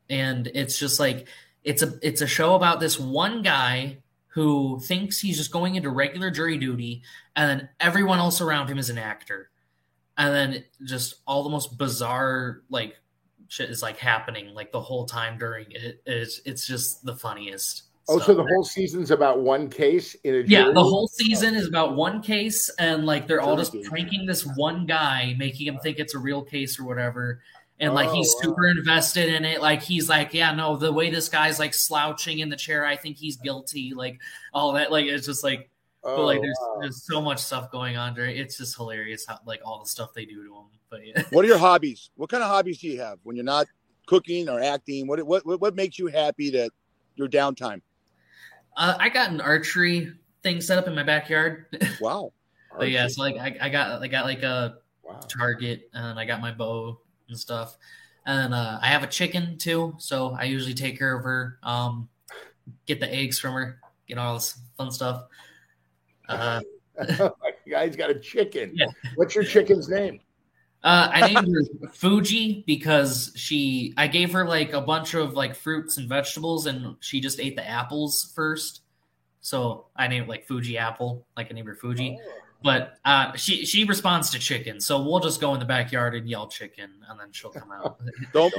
And 0.09 0.47
it's 0.53 0.77
just 0.77 0.99
like 0.99 1.27
it's 1.63 1.81
a 1.81 1.97
it's 2.01 2.21
a 2.21 2.27
show 2.27 2.53
about 2.55 2.81
this 2.81 2.99
one 2.99 3.41
guy 3.41 3.97
who 4.27 4.79
thinks 4.81 5.21
he's 5.21 5.37
just 5.37 5.51
going 5.51 5.75
into 5.75 5.89
regular 5.89 6.29
jury 6.29 6.57
duty 6.57 7.01
and 7.35 7.49
then 7.49 7.69
everyone 7.79 8.19
else 8.19 8.41
around 8.41 8.67
him 8.67 8.77
is 8.77 8.89
an 8.89 8.97
actor. 8.97 9.49
And 10.17 10.35
then 10.35 10.63
just 10.83 11.15
all 11.25 11.43
the 11.43 11.49
most 11.49 11.77
bizarre 11.77 12.61
like 12.69 12.99
shit 13.47 13.69
is 13.69 13.81
like 13.81 13.97
happening 13.97 14.53
like 14.53 14.73
the 14.73 14.81
whole 14.81 15.05
time 15.05 15.37
during 15.37 15.67
it. 15.71 16.01
It's 16.05 16.41
it's 16.45 16.67
just 16.67 17.05
the 17.05 17.15
funniest. 17.15 17.83
Oh, 18.09 18.19
so, 18.19 18.33
the 18.33 18.43
whole 18.43 18.65
season's 18.65 19.11
about 19.11 19.39
one 19.39 19.69
case 19.69 20.13
in 20.25 20.35
a 20.35 20.39
yeah, 20.39 20.71
the 20.73 20.83
whole 20.83 21.07
season 21.07 21.55
is 21.55 21.67
about 21.67 21.95
one 21.95 22.21
case, 22.21 22.69
and 22.77 23.05
like 23.05 23.27
they're 23.27 23.39
all 23.39 23.55
just 23.55 23.73
pranking 23.83 24.25
this 24.25 24.45
one 24.57 24.85
guy, 24.85 25.35
making 25.37 25.67
him 25.67 25.79
think 25.79 25.99
it's 25.99 26.13
a 26.13 26.19
real 26.19 26.43
case 26.43 26.79
or 26.79 26.83
whatever. 26.83 27.41
And 27.79 27.93
like 27.93 28.09
Oh, 28.09 28.13
he's 28.13 28.33
wow. 28.35 28.41
super 28.43 28.67
invested 28.67 29.29
in 29.29 29.45
it. 29.45 29.61
Like 29.61 29.81
he's 29.81 30.09
like, 30.09 30.33
yeah, 30.33 30.53
no, 30.53 30.75
the 30.75 30.91
way 30.91 31.09
this 31.09 31.29
guy's 31.29 31.59
like 31.59 31.73
slouching 31.73 32.39
in 32.39 32.49
the 32.49 32.55
chair, 32.55 32.85
I 32.85 32.95
think 32.97 33.17
he's 33.17 33.37
guilty. 33.37 33.93
Like 33.93 34.19
all 34.53 34.73
that, 34.73 34.91
like 34.91 35.05
it's 35.05 35.25
just 35.25 35.43
like, 35.43 35.69
Oh, 36.03 36.17
but 36.17 36.23
like 36.25 36.41
there's 36.41 36.57
oh, 36.61 36.73
wow. 36.73 36.81
there's 36.81 37.05
so 37.05 37.21
much 37.21 37.39
stuff 37.39 37.71
going 37.71 37.95
on 37.95 38.13
during. 38.13 38.35
It's 38.35 38.57
just 38.57 38.75
hilarious 38.75 39.25
how 39.25 39.39
like 39.45 39.61
all 39.63 39.79
the 39.79 39.89
stuff 39.89 40.13
they 40.13 40.25
do 40.25 40.43
to 40.43 40.53
him. 40.53 40.65
But 40.89 41.05
yeah. 41.05 41.23
What 41.31 41.45
are 41.45 41.47
your 41.47 41.57
hobbies? 41.69 42.09
What 42.15 42.29
kind 42.29 42.43
of 42.43 42.49
hobbies 42.49 42.79
do 42.79 42.87
you 42.89 42.99
have 42.99 43.19
when 43.23 43.35
you're 43.37 43.45
not 43.45 43.67
cooking 44.05 44.49
or 44.49 44.61
acting? 44.61 45.07
What 45.07 45.23
what 45.23 45.45
what, 45.45 45.61
what 45.61 45.75
makes 45.75 45.97
you 45.97 46.07
happy 46.07 46.51
that 46.51 46.71
your 47.15 47.29
downtime? 47.29 47.81
Uh, 48.75 48.95
I 48.99 49.09
got 49.09 49.31
an 49.31 49.41
archery 49.41 50.13
thing 50.41 50.62
set 50.62 50.77
up 50.77 50.88
in 50.88 50.95
my 50.95 51.03
backyard. 51.03 51.65
Wow. 52.01 52.31
but 52.77 52.89
yeah, 52.89 53.07
so 53.07 53.21
like 53.21 53.38
I, 53.38 53.55
I 53.62 53.69
got 53.69 54.01
I 54.01 54.07
got 54.07 54.25
like 54.25 54.43
a 54.43 54.77
Wow. 55.03 55.19
target 55.27 55.89
and 55.93 56.17
I 56.17 56.23
got 56.25 56.39
my 56.39 56.51
bow 56.51 56.97
and 57.27 57.38
stuff. 57.38 57.77
And 58.25 58.53
uh, 58.53 58.79
I 58.81 58.88
have 58.88 59.03
a 59.03 59.07
chicken 59.07 59.57
too, 59.57 59.95
so 59.99 60.29
I 60.31 60.45
usually 60.45 60.73
take 60.73 60.97
care 60.97 61.13
of 61.17 61.23
her. 61.25 61.59
Um, 61.62 62.07
get 62.86 63.01
the 63.01 63.13
eggs 63.13 63.38
from 63.38 63.53
her, 63.53 63.79
get 64.07 64.17
all 64.17 64.36
this 64.36 64.57
fun 64.77 64.91
stuff. 64.91 65.25
Uh, 66.29 66.62
Guy's 67.69 67.95
got 67.97 68.09
a 68.12 68.19
chicken. 68.19 68.71
Yeah. 68.75 68.88
What's 69.15 69.36
your 69.36 69.43
chicken's 69.43 69.89
name? 69.89 70.21
Uh, 70.83 71.09
I 71.11 71.33
named 71.33 71.47
her 71.55 71.89
Fuji 71.89 72.63
because 72.67 73.31
she. 73.35 73.93
I 73.95 74.07
gave 74.07 74.33
her 74.33 74.45
like 74.45 74.73
a 74.73 74.81
bunch 74.81 75.13
of 75.13 75.33
like 75.33 75.55
fruits 75.55 75.97
and 75.97 76.09
vegetables, 76.09 76.65
and 76.65 76.97
she 76.99 77.21
just 77.21 77.39
ate 77.39 77.55
the 77.55 77.67
apples 77.67 78.33
first. 78.35 78.81
So 79.39 79.87
I 79.95 80.07
named 80.07 80.25
it 80.25 80.29
like 80.29 80.45
Fuji 80.45 80.77
apple, 80.77 81.25
like 81.37 81.47
I 81.49 81.53
named 81.53 81.67
her 81.67 81.75
Fuji. 81.75 82.19
But 82.63 82.97
uh, 83.03 83.35
she 83.35 83.65
she 83.65 83.83
responds 83.83 84.29
to 84.31 84.39
chicken, 84.39 84.79
so 84.79 85.01
we'll 85.01 85.19
just 85.19 85.41
go 85.41 85.53
in 85.53 85.59
the 85.59 85.65
backyard 85.65 86.15
and 86.15 86.29
yell 86.29 86.47
chicken, 86.47 86.89
and 87.09 87.19
then 87.19 87.27
she'll 87.31 87.51
come 87.51 87.71
out. 87.71 87.99
Don't 88.33 88.53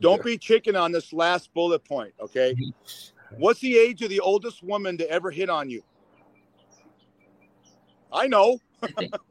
don't 0.00 0.22
be 0.24 0.36
chicken 0.36 0.74
on 0.74 0.90
this 0.90 1.12
last 1.12 1.54
bullet 1.54 1.84
point, 1.84 2.12
okay? 2.20 2.56
What's 3.38 3.60
the 3.60 3.76
age 3.76 4.02
of 4.02 4.10
the 4.10 4.20
oldest 4.20 4.62
woman 4.62 4.98
to 4.98 5.08
ever 5.10 5.30
hit 5.30 5.48
on 5.48 5.68
you? 5.70 5.82
I 8.12 8.26
know. 8.26 8.58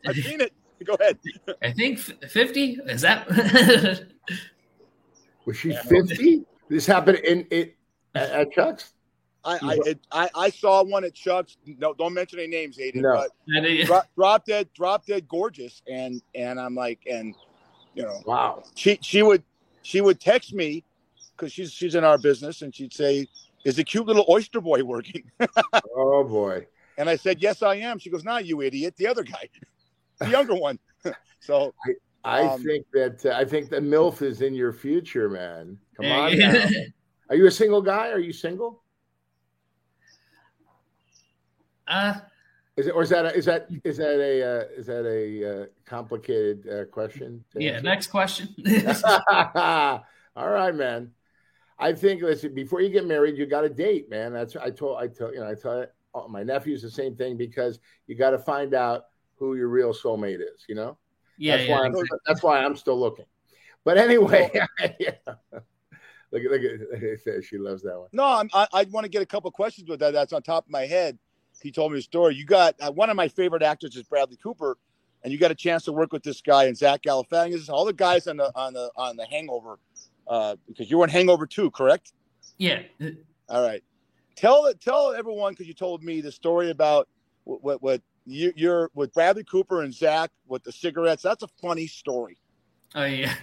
I've 0.06 0.16
seen 0.16 0.42
it. 0.42 0.54
Go 0.86 0.94
ahead. 0.96 1.18
I 1.62 1.72
think 1.72 2.00
fifty 2.00 2.80
is 2.86 3.02
that. 3.02 3.28
Was 5.46 5.58
she 5.58 5.74
50? 5.76 6.44
This 6.70 6.88
happened 6.88 7.20
in 7.20 7.46
it 7.52 7.76
at, 8.16 8.30
at 8.32 8.54
Shucks? 8.54 8.94
I 9.44 9.60
I, 9.62 9.78
it, 9.86 10.00
I 10.12 10.30
I 10.36 10.50
saw 10.50 10.84
one 10.84 11.04
at 11.06 11.16
Shucks. 11.16 11.58
No, 11.68 11.94
don't 11.94 12.14
mention 12.14 12.40
any 12.40 12.48
names, 12.48 12.78
Aedin. 12.78 12.96
No. 12.96 13.14
But 13.14 13.32
I 13.64 13.84
drop, 13.84 14.08
drop 14.16 14.46
dead, 14.46 14.70
drop 14.74 15.06
dead, 15.06 15.28
gorgeous, 15.28 15.84
and 15.88 16.22
and 16.34 16.60
I'm 16.60 16.74
like, 16.74 17.00
and 17.10 17.36
you 17.94 18.04
know, 18.04 18.22
Wow. 18.26 18.64
she 18.74 18.98
she 19.02 19.22
would 19.22 19.44
she 19.84 20.02
would 20.02 20.20
text 20.20 20.54
me 20.54 20.84
because 21.38 21.54
she's 21.54 21.72
she's 21.72 21.94
in 21.94 22.04
our 22.04 22.18
business, 22.18 22.64
and 22.64 22.74
she'd 22.74 22.94
say, 22.94 23.28
"Is 23.66 23.76
the 23.76 23.84
cute 23.84 24.08
little 24.08 24.26
oyster 24.28 24.60
boy 24.62 24.84
working?" 24.84 25.30
Oh 25.96 26.24
boy. 26.24 26.66
And 26.98 27.08
I 27.10 27.16
said, 27.16 27.40
"Yes, 27.42 27.62
I 27.62 27.76
am." 27.76 28.00
She 28.00 28.10
goes, 28.10 28.24
"Nah, 28.24 28.38
you 28.38 28.62
idiot, 28.62 28.96
the 28.98 29.06
other 29.06 29.24
guy, 29.24 29.48
the 30.20 30.30
younger 30.30 30.56
one." 30.56 30.80
so 31.40 31.74
I 32.24 32.42
Um, 32.44 32.64
think 32.64 32.86
that 32.94 33.26
uh, 33.26 33.38
I 33.38 33.46
think 33.46 33.70
the 33.70 33.80
MILF 33.80 34.22
is 34.22 34.42
in 34.42 34.54
your 34.56 34.74
future, 34.74 35.30
man. 35.30 35.78
Come 35.96 36.06
on. 36.12 36.34
yeah. 36.36 36.52
now. 36.52 36.70
Are 37.30 37.36
you 37.36 37.48
a 37.48 37.52
single 37.52 37.82
guy? 37.82 38.10
Are 38.10 38.20
you 38.20 38.34
single? 38.34 38.84
Uh, 41.88 42.16
Is 42.78 42.88
it 42.88 42.92
or 42.92 43.04
is 43.04 43.10
that 43.10 43.26
a, 43.26 43.36
is 43.36 43.46
that 43.46 43.68
is 43.84 43.98
that 43.98 44.20
a 44.20 44.44
uh, 44.44 44.64
is 44.76 44.86
that 44.88 45.06
a 45.06 45.64
uh, 45.64 45.66
complicated 45.86 46.68
uh, 46.68 46.86
question? 46.86 47.44
yeah. 47.56 47.74
answer? 47.74 47.84
Next 47.84 48.08
question. 48.08 48.50
All 50.36 50.50
right, 50.50 50.76
man. 50.76 51.12
I 51.78 51.94
think 51.94 52.22
listen 52.22 52.54
before 52.54 52.82
you 52.82 52.90
get 52.90 53.06
married, 53.06 53.38
you 53.38 53.46
got 53.46 53.62
to 53.62 53.70
date, 53.70 54.10
man. 54.10 54.34
That's 54.34 54.56
I 54.56 54.72
told 54.72 54.98
I 54.98 55.08
tell 55.08 55.34
you 55.34 55.40
know 55.40 55.50
I 55.50 55.56
told 55.56 55.88
my 56.30 56.44
nephews 56.44 56.82
the 56.82 56.90
same 56.90 57.16
thing 57.16 57.38
because 57.38 57.80
you 58.08 58.16
got 58.16 58.32
to 58.32 58.40
find 58.40 58.74
out 58.74 59.04
who 59.38 59.56
your 59.56 59.68
real 59.68 59.94
soulmate 59.94 60.42
is. 60.42 60.66
You 60.68 60.76
know. 60.76 60.98
yeah, 61.38 61.58
that's 61.58 61.70
yeah. 61.70 61.80
why 61.80 61.86
I'm, 61.86 61.96
that's 62.26 62.44
why 62.44 62.64
I'm 62.64 62.76
still 62.76 63.00
looking. 63.00 63.26
But 63.84 63.98
anyway, 63.98 64.52
yeah. 65.00 65.12
look 66.32 66.44
at 66.44 66.52
look 66.52 66.62
at 66.62 67.02
look 67.02 67.28
at- 67.28 67.44
she 67.44 67.58
loves 67.58 67.84
that 67.84 67.98
one. 67.98 68.10
no, 68.12 68.24
I'm, 68.26 68.50
I 68.54 68.68
I 68.74 68.84
want 68.86 69.06
to 69.06 69.10
get 69.10 69.22
a 69.22 69.26
couple 69.26 69.50
questions 69.52 69.90
with 69.90 70.00
that. 70.00 70.12
That's 70.14 70.34
on 70.34 70.42
top 70.42 70.66
of 70.66 70.72
my 70.72 70.86
head. 70.86 71.18
He 71.62 71.72
told 71.72 71.94
me 71.94 72.00
a 72.00 72.02
story. 72.02 72.36
You 72.36 72.46
got 72.46 72.76
uh, 72.82 72.92
one 72.92 73.10
of 73.10 73.16
my 73.16 73.28
favorite 73.28 73.64
actors 73.64 73.96
is 73.96 74.04
Bradley 74.04 74.38
Cooper, 74.42 74.78
and 75.24 75.32
you 75.32 75.40
got 75.40 75.52
a 75.52 75.56
chance 75.56 75.84
to 75.86 75.92
work 75.92 76.12
with 76.12 76.24
this 76.24 76.42
guy 76.42 76.66
and 76.66 76.78
Zach 76.78 77.02
Galifianakis, 77.04 77.70
all 77.70 77.86
the 77.86 77.94
guys 77.94 78.28
on 78.28 78.38
the 78.38 78.52
on 78.56 78.74
the 78.74 78.92
on 78.96 79.16
the 79.16 79.26
Hangover, 79.26 79.80
uh, 80.28 80.56
because 80.68 80.90
you 80.90 80.98
were 80.98 81.06
in 81.06 81.10
Hangover 81.10 81.46
too, 81.46 81.72
correct? 81.72 82.14
yeah. 82.58 82.82
All 83.50 83.62
right. 83.62 83.84
Tell 84.36 84.72
tell 84.82 85.14
everyone 85.14 85.54
because 85.54 85.68
you 85.68 85.74
told 85.74 86.04
me 86.04 86.22
the 86.22 86.32
story 86.32 86.72
about 86.72 87.08
what 87.44 87.64
what, 87.64 87.82
what 87.82 88.02
you, 88.26 88.54
you're 88.56 88.90
with 88.94 89.14
Bradley 89.14 89.44
Cooper 89.44 89.84
and 89.84 89.94
Zach 89.94 90.32
with 90.48 90.64
the 90.64 90.72
cigarettes. 90.72 91.24
That's 91.24 91.44
a 91.44 91.48
funny 91.62 91.88
story. 91.88 92.38
Oh 92.96 93.06
yeah. 93.06 93.34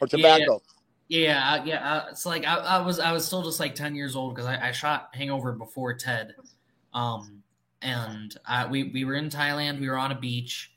Or 0.00 0.06
tobacco. 0.06 0.62
Yeah, 1.08 1.64
yeah. 1.64 1.94
Uh, 1.94 2.06
it's 2.10 2.24
like 2.24 2.46
I, 2.46 2.56
I 2.56 2.80
was, 2.80 3.00
I 3.00 3.10
was 3.12 3.26
still 3.26 3.42
just 3.42 3.58
like 3.58 3.74
ten 3.74 3.94
years 3.96 4.14
old 4.14 4.34
because 4.34 4.46
I, 4.46 4.68
I 4.68 4.72
shot 4.72 5.10
Hangover 5.12 5.52
before 5.52 5.92
Ted, 5.94 6.34
um, 6.94 7.42
and 7.82 8.36
I, 8.46 8.66
we 8.66 8.84
we 8.84 9.04
were 9.04 9.16
in 9.16 9.28
Thailand. 9.28 9.80
We 9.80 9.88
were 9.88 9.98
on 9.98 10.12
a 10.12 10.18
beach, 10.18 10.72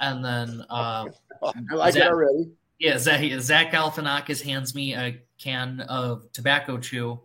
and 0.00 0.24
then 0.24 0.64
uh, 0.68 1.06
I 1.42 1.74
like 1.74 1.90
it 1.90 1.98
Zach- 2.00 2.10
already. 2.10 2.50
yeah, 2.80 2.98
Zach, 2.98 3.22
Zach 3.40 3.70
Galifianakis 3.70 4.42
hands 4.42 4.74
me 4.74 4.94
a 4.94 5.22
can 5.38 5.80
of 5.82 6.30
tobacco 6.32 6.78
chew 6.78 7.20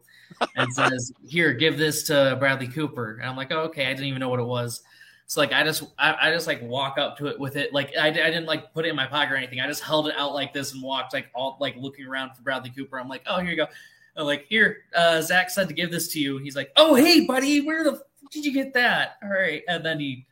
and 0.55 0.71
says, 0.71 1.11
"Here, 1.27 1.53
give 1.53 1.79
this 1.79 2.03
to 2.03 2.37
Bradley 2.39 2.67
Cooper." 2.67 3.17
And 3.17 3.27
I'm 3.27 3.35
like, 3.35 3.51
oh, 3.51 3.61
"Okay." 3.61 3.87
I 3.87 3.93
didn't 3.93 4.05
even 4.05 4.19
know 4.19 4.29
what 4.29 4.39
it 4.39 4.45
was. 4.45 4.83
So 5.25 5.41
like, 5.41 5.53
I 5.53 5.63
just, 5.63 5.83
I, 5.97 6.15
I 6.29 6.31
just 6.31 6.45
like 6.47 6.61
walk 6.61 6.97
up 6.97 7.17
to 7.17 7.27
it 7.27 7.39
with 7.39 7.55
it. 7.55 7.73
Like, 7.73 7.91
I, 7.99 8.07
I 8.07 8.11
didn't 8.11 8.45
like 8.45 8.73
put 8.73 8.85
it 8.85 8.89
in 8.89 8.95
my 8.95 9.07
pocket 9.07 9.33
or 9.33 9.35
anything. 9.37 9.59
I 9.61 9.67
just 9.67 9.81
held 9.83 10.07
it 10.07 10.15
out 10.17 10.33
like 10.33 10.53
this 10.53 10.73
and 10.73 10.83
walked 10.83 11.13
like 11.13 11.27
all 11.33 11.57
like 11.59 11.75
looking 11.77 12.05
around 12.05 12.35
for 12.35 12.41
Bradley 12.43 12.69
Cooper. 12.69 12.99
I'm 12.99 13.07
like, 13.07 13.23
"Oh, 13.25 13.39
here 13.39 13.49
you 13.49 13.55
go." 13.57 13.67
I'm 14.15 14.25
like, 14.25 14.45
"Here, 14.47 14.83
uh, 14.95 15.21
Zach 15.21 15.49
said 15.49 15.67
to 15.69 15.73
give 15.73 15.89
this 15.91 16.09
to 16.13 16.19
you." 16.19 16.37
He's 16.37 16.55
like, 16.55 16.71
"Oh, 16.75 16.93
hey, 16.93 17.25
buddy, 17.25 17.61
where 17.61 17.83
the 17.83 17.93
f- 17.93 18.01
did 18.31 18.45
you 18.45 18.53
get 18.53 18.73
that?" 18.73 19.17
All 19.23 19.29
right, 19.29 19.63
and 19.67 19.83
then 19.85 19.99
he. 19.99 20.25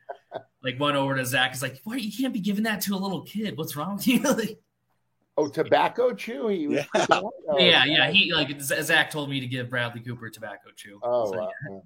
Like 0.64 0.80
went 0.80 0.96
over 0.96 1.16
to 1.16 1.26
Zach. 1.26 1.52
He's 1.52 1.64
like, 1.64 1.82
"What? 1.86 2.00
You 2.00 2.12
can't 2.16 2.32
be 2.34 2.40
giving 2.40 2.64
that 2.66 2.82
to 2.82 2.94
a 2.94 2.98
little 2.98 3.24
kid. 3.24 3.58
What's 3.58 3.76
wrong 3.76 3.96
with 3.96 4.08
you?" 4.08 4.20
Like, 4.24 4.60
Oh, 5.38 5.48
tobacco 5.48 6.14
chew. 6.14 6.50
He 6.50 6.68
was- 6.68 6.86
Yeah. 6.94 7.06
Oh, 7.10 7.32
yeah, 7.58 7.84
yeah. 7.86 8.12
He 8.12 8.32
like 8.32 8.62
Z- 8.62 8.84
Zach 8.84 9.10
told 9.10 9.30
me 9.30 9.40
to 9.40 9.48
give 9.48 9.70
Bradley 9.72 10.02
Cooper 10.02 10.30
tobacco 10.30 10.70
chew. 10.76 11.00
Oh, 11.02 11.32
So, 11.32 11.38
wow. 11.68 11.82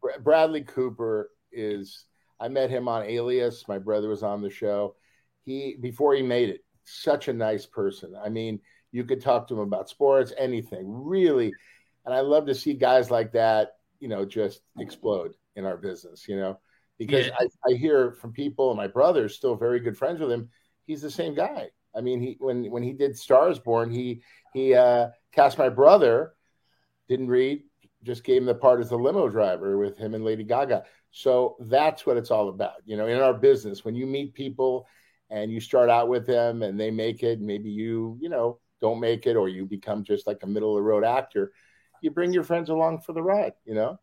Bra- 0.00 0.18
Bradley 0.22 0.62
Cooper 0.62 1.30
is. 1.50 2.04
I 2.40 2.48
met 2.48 2.70
him 2.70 2.88
on 2.88 3.02
Alias. 3.04 3.68
My 3.68 3.78
brother 3.78 4.08
was 4.08 4.22
on 4.22 4.40
the 4.42 4.50
show. 4.50 4.96
He 5.44 5.76
before 5.80 6.14
he 6.14 6.22
made 6.22 6.48
it, 6.48 6.64
such 6.84 7.28
a 7.28 7.32
nice 7.32 7.66
person. 7.66 8.14
I 8.22 8.28
mean, 8.28 8.60
you 8.92 9.04
could 9.04 9.20
talk 9.20 9.48
to 9.48 9.54
him 9.54 9.60
about 9.60 9.88
sports, 9.88 10.32
anything, 10.38 10.84
really. 10.86 11.52
And 12.06 12.14
I 12.14 12.20
love 12.20 12.46
to 12.46 12.54
see 12.54 12.74
guys 12.74 13.10
like 13.10 13.32
that, 13.32 13.72
you 14.00 14.08
know, 14.08 14.24
just 14.24 14.62
explode 14.78 15.34
in 15.56 15.64
our 15.66 15.76
business. 15.76 16.26
You 16.28 16.36
know, 16.36 16.58
because 16.98 17.26
Yeah. 17.26 17.36
I, 17.38 17.70
I 17.70 17.74
hear 17.74 18.12
from 18.12 18.32
people, 18.32 18.70
and 18.70 18.76
my 18.76 18.86
brother's 18.88 19.36
still 19.36 19.54
very 19.56 19.80
good 19.80 19.96
friends 19.98 20.20
with 20.20 20.32
him. 20.32 20.48
He's 20.86 21.02
the 21.02 21.10
same 21.10 21.34
guy. 21.34 21.70
I 21.94 22.00
mean, 22.00 22.20
he 22.20 22.36
when 22.40 22.70
when 22.70 22.82
he 22.82 22.92
did 22.92 23.16
Stars 23.18 23.58
Born, 23.58 23.90
he 23.90 24.22
he 24.54 24.74
uh, 24.74 25.08
cast 25.32 25.58
my 25.58 25.68
brother. 25.68 26.34
Didn't 27.08 27.28
read, 27.28 27.64
just 28.04 28.22
gave 28.24 28.40
him 28.40 28.46
the 28.46 28.54
part 28.54 28.80
as 28.80 28.90
the 28.90 28.96
limo 28.96 29.28
driver 29.28 29.76
with 29.76 29.98
him 29.98 30.14
and 30.14 30.24
Lady 30.24 30.44
Gaga. 30.44 30.84
So 31.10 31.56
that's 31.60 32.06
what 32.06 32.16
it's 32.16 32.30
all 32.30 32.48
about. 32.48 32.74
You 32.84 32.96
know, 32.96 33.06
in 33.06 33.18
our 33.20 33.34
business, 33.34 33.84
when 33.84 33.94
you 33.94 34.06
meet 34.06 34.32
people 34.34 34.86
and 35.28 35.50
you 35.50 35.60
start 35.60 35.90
out 35.90 36.08
with 36.08 36.26
them 36.26 36.62
and 36.62 36.78
they 36.78 36.90
make 36.90 37.22
it, 37.22 37.40
maybe 37.40 37.70
you, 37.70 38.16
you 38.20 38.28
know, 38.28 38.58
don't 38.80 39.00
make 39.00 39.26
it 39.26 39.36
or 39.36 39.48
you 39.48 39.66
become 39.66 40.04
just 40.04 40.26
like 40.26 40.42
a 40.42 40.46
middle 40.46 40.70
of 40.70 40.76
the 40.76 40.82
road 40.82 41.04
actor, 41.04 41.52
you 42.00 42.10
bring 42.10 42.32
your 42.32 42.44
friends 42.44 42.70
along 42.70 43.00
for 43.00 43.12
the 43.12 43.22
ride. 43.22 43.52
You 43.64 43.74
know, 43.74 43.98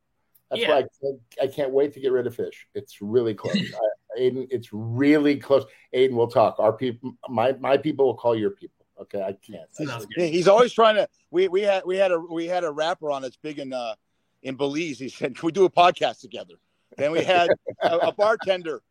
that's 0.49 0.61
Yeah. 0.61 0.69
why 0.69 0.77
I 0.77 0.81
can't, 0.81 1.19
I 1.43 1.47
can't 1.47 1.71
wait 1.71 1.93
to 1.93 1.99
get 1.99 2.11
rid 2.11 2.27
of 2.27 2.35
fish. 2.35 2.67
It's 2.75 3.01
really 3.01 3.33
close, 3.33 3.55
I, 4.15 4.19
Aedin. 4.19 4.47
It's 4.51 4.69
really 4.71 5.37
close. 5.37 5.65
Aedin, 5.95 6.11
we'll 6.13 6.27
talk. 6.27 6.59
Our 6.59 6.73
people, 6.73 7.13
my 7.29 7.53
my 7.53 7.77
people 7.77 8.05
will 8.05 8.15
call 8.15 8.35
your 8.35 8.51
people. 8.51 8.85
Okay, 8.99 9.21
I 9.21 9.33
can't. 9.33 9.69
I 9.79 9.83
Sounds 9.85 10.03
said- 10.03 10.09
good. 10.15 10.21
Yeah, 10.23 10.27
he's 10.27 10.47
always 10.47 10.73
trying 10.73 10.95
to. 10.95 11.07
We 11.31 11.47
we 11.47 11.61
had 11.61 11.83
we 11.85 11.97
had 11.97 12.11
a 12.11 12.19
we 12.19 12.47
had 12.47 12.63
a 12.63 12.71
rapper 12.71 13.11
on 13.11 13.21
that's 13.21 13.37
big 13.37 13.59
in 13.59 13.71
uh 13.73 13.95
in 14.43 14.55
Belize. 14.55 14.99
He 14.99 15.09
said, 15.09 15.35
"Can 15.37 15.45
we 15.45 15.51
do 15.51 15.65
a 15.65 15.69
podcast 15.69 16.19
together?" 16.21 16.55
Then 16.95 17.11
we 17.11 17.23
had 17.23 17.49
a, 17.81 17.97
a 17.97 18.11
bartender, 18.11 18.81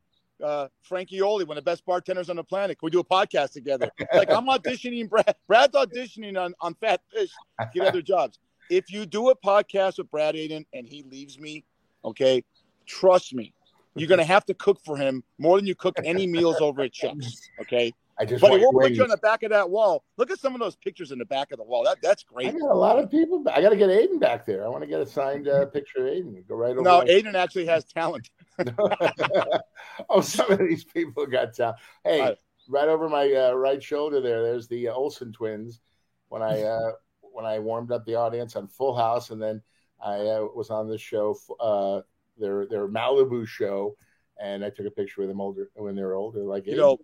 uh, 0.43 0.69
Frankie 0.83 1.23
Oli, 1.23 1.45
one 1.45 1.57
of 1.57 1.65
the 1.65 1.71
best 1.71 1.85
bartenders 1.87 2.29
on 2.29 2.37
the 2.37 2.45
planet. 2.45 2.79
Can 2.79 2.87
we 2.87 2.91
do 2.91 3.01
a 3.01 3.05
podcast 3.05 3.53
together? 3.53 3.91
Like 4.13 4.31
I'm 4.31 4.47
auditioning, 4.47 5.09
Brad. 5.09 5.35
Brad's 5.49 5.75
auditioning 5.75 6.39
on 6.39 6.55
on 6.61 6.75
Fat 6.75 7.01
Fish 7.13 7.31
get 7.73 7.87
other 7.87 8.03
jobs. 8.03 8.39
If 8.69 8.91
you 8.91 9.07
do 9.07 9.31
a 9.31 9.37
podcast 9.37 9.99
with 9.99 10.11
Brad 10.11 10.35
Aedin 10.35 10.67
and 10.75 10.87
he 10.87 11.05
leaves 11.05 11.39
me, 11.39 11.65
okay, 12.05 12.43
trust 12.85 13.33
me, 13.35 13.53
you're 13.95 14.09
gonna 14.09 14.25
have 14.25 14.45
to 14.47 14.55
cook 14.55 14.81
for 14.85 14.97
him 14.97 15.23
more 15.39 15.57
than 15.57 15.67
you 15.67 15.75
cook 15.75 15.97
any 16.05 16.27
meals 16.27 16.61
over 16.61 16.83
at 16.83 16.95
Shucks. 16.95 17.41
Okay, 17.61 17.93
I 18.19 18.25
just 18.25 18.41
but 18.41 18.53
he 18.53 18.65
want 18.65 18.75
won't 18.75 18.75
your 18.75 18.83
put 18.83 18.93
you 18.97 19.03
on 19.05 19.09
the 19.11 19.17
back 19.19 19.43
of 19.43 19.51
that 19.51 19.69
wall. 19.69 20.03
Look 20.17 20.31
at 20.31 20.39
some 20.41 20.55
of 20.55 20.61
those 20.61 20.75
pictures 20.77 21.13
in 21.13 21.19
the 21.19 21.27
back 21.27 21.53
of 21.53 21.59
the 21.59 21.65
wall. 21.65 21.85
That 21.85 21.99
that's 22.03 22.23
great. 22.23 22.49
I 22.49 22.53
got 22.53 22.71
a 22.71 22.75
lot 22.75 22.99
of 22.99 23.11
people. 23.11 23.45
I 23.53 23.61
got 23.61 23.71
to 23.71 23.77
get 23.77 23.91
Aedin 23.91 24.19
back 24.19 24.47
there. 24.47 24.65
I 24.65 24.69
want 24.69 24.83
to 24.83 24.87
get 24.87 25.01
a 25.01 25.07
signed 25.07 25.49
uh, 25.49 25.67
picture 25.77 26.07
of 26.07 26.13
Aedin. 26.15 26.47
Go 26.49 26.55
right 26.57 26.71
over. 26.73 26.83
No, 26.83 26.99
my- 26.99 27.05
Aedin 27.05 27.35
actually 27.35 27.67
has 27.67 27.85
talent. 27.85 28.31
oh, 30.09 30.21
some 30.21 30.51
of 30.51 30.59
these 30.59 30.85
people 30.85 31.27
got 31.27 31.55
talent. 31.55 31.77
Hey, 32.05 32.21
Right. 32.23 32.39
right 32.69 32.89
over 32.89 33.09
my 33.09 33.31
uh, 33.33 33.53
right 33.53 33.83
shoulder 33.83 34.21
there. 34.21 34.43
There's 34.43 34.69
the 34.69 34.89
Olsen 34.89 35.33
twins. 35.33 35.81
When 36.29 36.43
I 36.43 36.63
uh, 36.63 36.93
when 37.21 37.45
I 37.45 37.59
warmed 37.59 37.93
up 37.93 38.05
the 38.05 38.15
audience 38.17 38.57
on 38.57 38.67
Full 38.67 38.97
House, 38.97 39.31
and 39.31 39.41
then 39.41 39.63
I 40.03 40.17
uh, 40.17 40.47
was 40.55 40.71
on 40.71 40.89
the 40.89 40.99
show, 40.99 41.37
uh, 41.61 42.01
their 42.39 42.67
their 42.67 42.89
Malibu 42.89 43.47
show, 43.47 43.97
and 44.41 44.65
I 44.65 44.71
took 44.71 44.87
a 44.87 44.91
picture 44.91 45.21
with 45.21 45.29
them 45.29 45.41
older 45.41 45.71
when 45.75 45.95
they 45.95 46.03
were 46.03 46.15
older. 46.15 46.41
Like, 46.43 46.67
You 46.67 46.73
Aedin. 46.73 46.77
know, 46.79 46.99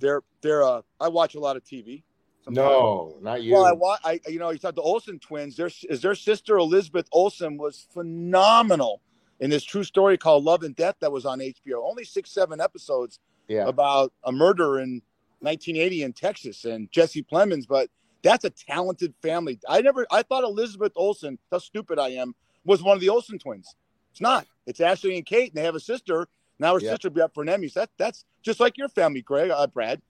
they're 0.00 0.22
they're. 0.42 0.62
Uh, 0.62 0.82
I 1.00 1.08
watch 1.08 1.34
a 1.34 1.40
lot 1.40 1.56
of 1.56 1.64
TV. 1.64 2.02
sometimes. 2.44 2.56
no, 2.56 3.16
not 3.20 3.42
you. 3.42 3.54
Well, 3.54 3.64
I 3.64 3.72
watch. 3.72 4.00
I 4.04 4.20
you 4.28 4.38
know, 4.38 4.50
you 4.50 4.58
talk 4.58 4.74
the 4.74 4.82
Olsen 4.82 5.18
twins. 5.18 5.56
Their 5.56 5.70
is 5.88 6.02
their 6.02 6.14
sister 6.14 6.58
Elizabeth 6.58 7.08
Olsen 7.12 7.56
was 7.56 7.86
phenomenal 7.92 9.00
in 9.40 9.50
this 9.50 9.64
true 9.64 9.84
story 9.84 10.18
called 10.18 10.44
Love 10.44 10.62
and 10.62 10.74
Death 10.74 10.96
that 11.00 11.12
was 11.12 11.24
on 11.24 11.38
HBO. 11.40 11.82
Only 11.88 12.04
six 12.04 12.30
seven 12.30 12.60
episodes 12.60 13.18
yeah, 13.48 13.66
about 13.66 14.12
a 14.24 14.32
murder 14.32 14.80
in 14.80 15.02
1980 15.40 16.02
in 16.02 16.12
Texas 16.12 16.64
and 16.64 16.90
Jesse 16.90 17.22
Plemons, 17.22 17.66
but 17.66 17.88
that's 18.22 18.44
a 18.44 18.50
talented 18.50 19.14
family. 19.22 19.58
I 19.68 19.80
never 19.80 20.06
I 20.10 20.22
thought 20.22 20.44
Elizabeth 20.44 20.92
Olsen, 20.96 21.38
how 21.50 21.58
stupid 21.58 21.98
I 21.98 22.10
am, 22.10 22.34
was 22.64 22.82
one 22.82 22.96
of 22.96 23.00
the 23.00 23.08
Olsen 23.08 23.38
twins. 23.38 23.74
It's 24.10 24.20
not. 24.20 24.46
It's 24.66 24.80
Ashley 24.80 25.16
and 25.16 25.24
Kate, 25.24 25.50
and 25.50 25.58
they 25.58 25.64
have 25.64 25.74
a 25.74 25.80
sister. 25.80 26.28
Now 26.58 26.74
her 26.74 26.80
Yeah. 26.80 26.90
sister 26.92 27.08
will 27.08 27.14
be 27.14 27.20
up 27.22 27.34
for 27.34 27.42
an 27.42 27.48
Emmy. 27.48 27.68
That 27.74 27.90
that's 27.98 28.24
just 28.42 28.60
like 28.60 28.76
your 28.78 28.88
family, 28.88 29.22
Greg, 29.22 29.50
uh, 29.50 29.66
Brad. 29.66 30.00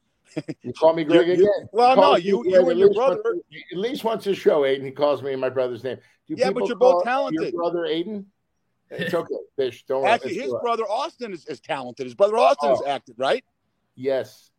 you 0.63 0.73
call 0.73 0.95
me 0.95 1.05
Greg 1.05 1.29
again. 1.29 1.47
well, 1.73 1.97
no, 1.97 2.17
you 2.17 2.45
you 2.47 2.69
and 2.69 2.79
your 2.79 2.93
brother. 2.93 3.21
once- 3.25 3.43
at 3.73 3.79
least 3.79 4.05
once 4.05 4.27
a 4.27 4.35
show, 4.35 4.63
Aedin. 4.63 4.85
He 4.85 4.91
calls 4.91 5.23
me 5.23 5.35
my 5.37 5.49
brother's 5.51 5.85
name. 5.85 5.99
Do 6.27 6.35
Yeah, 6.37 6.51
but 6.51 6.67
you're 6.67 6.77
both 6.77 7.05
talented. 7.05 7.41
Your 7.43 7.53
brother 7.53 7.81
Aedin. 7.81 8.25
It's 8.91 9.13
okay, 9.15 9.35
Fish. 9.57 9.85
Don't 9.87 10.03
worry. 10.03 10.11
Actually, 10.13 10.35
his 10.39 10.55
brother 10.63 10.85
Austin 10.85 11.33
is, 11.33 11.45
is 11.47 11.61
talented. 11.61 12.07
His 12.07 12.15
brother 12.15 12.37
Austin 12.39 12.71
has 12.71 12.81
Oh. 12.83 12.89
acted, 12.89 13.15
right? 13.19 13.45
Yes, 13.95 14.51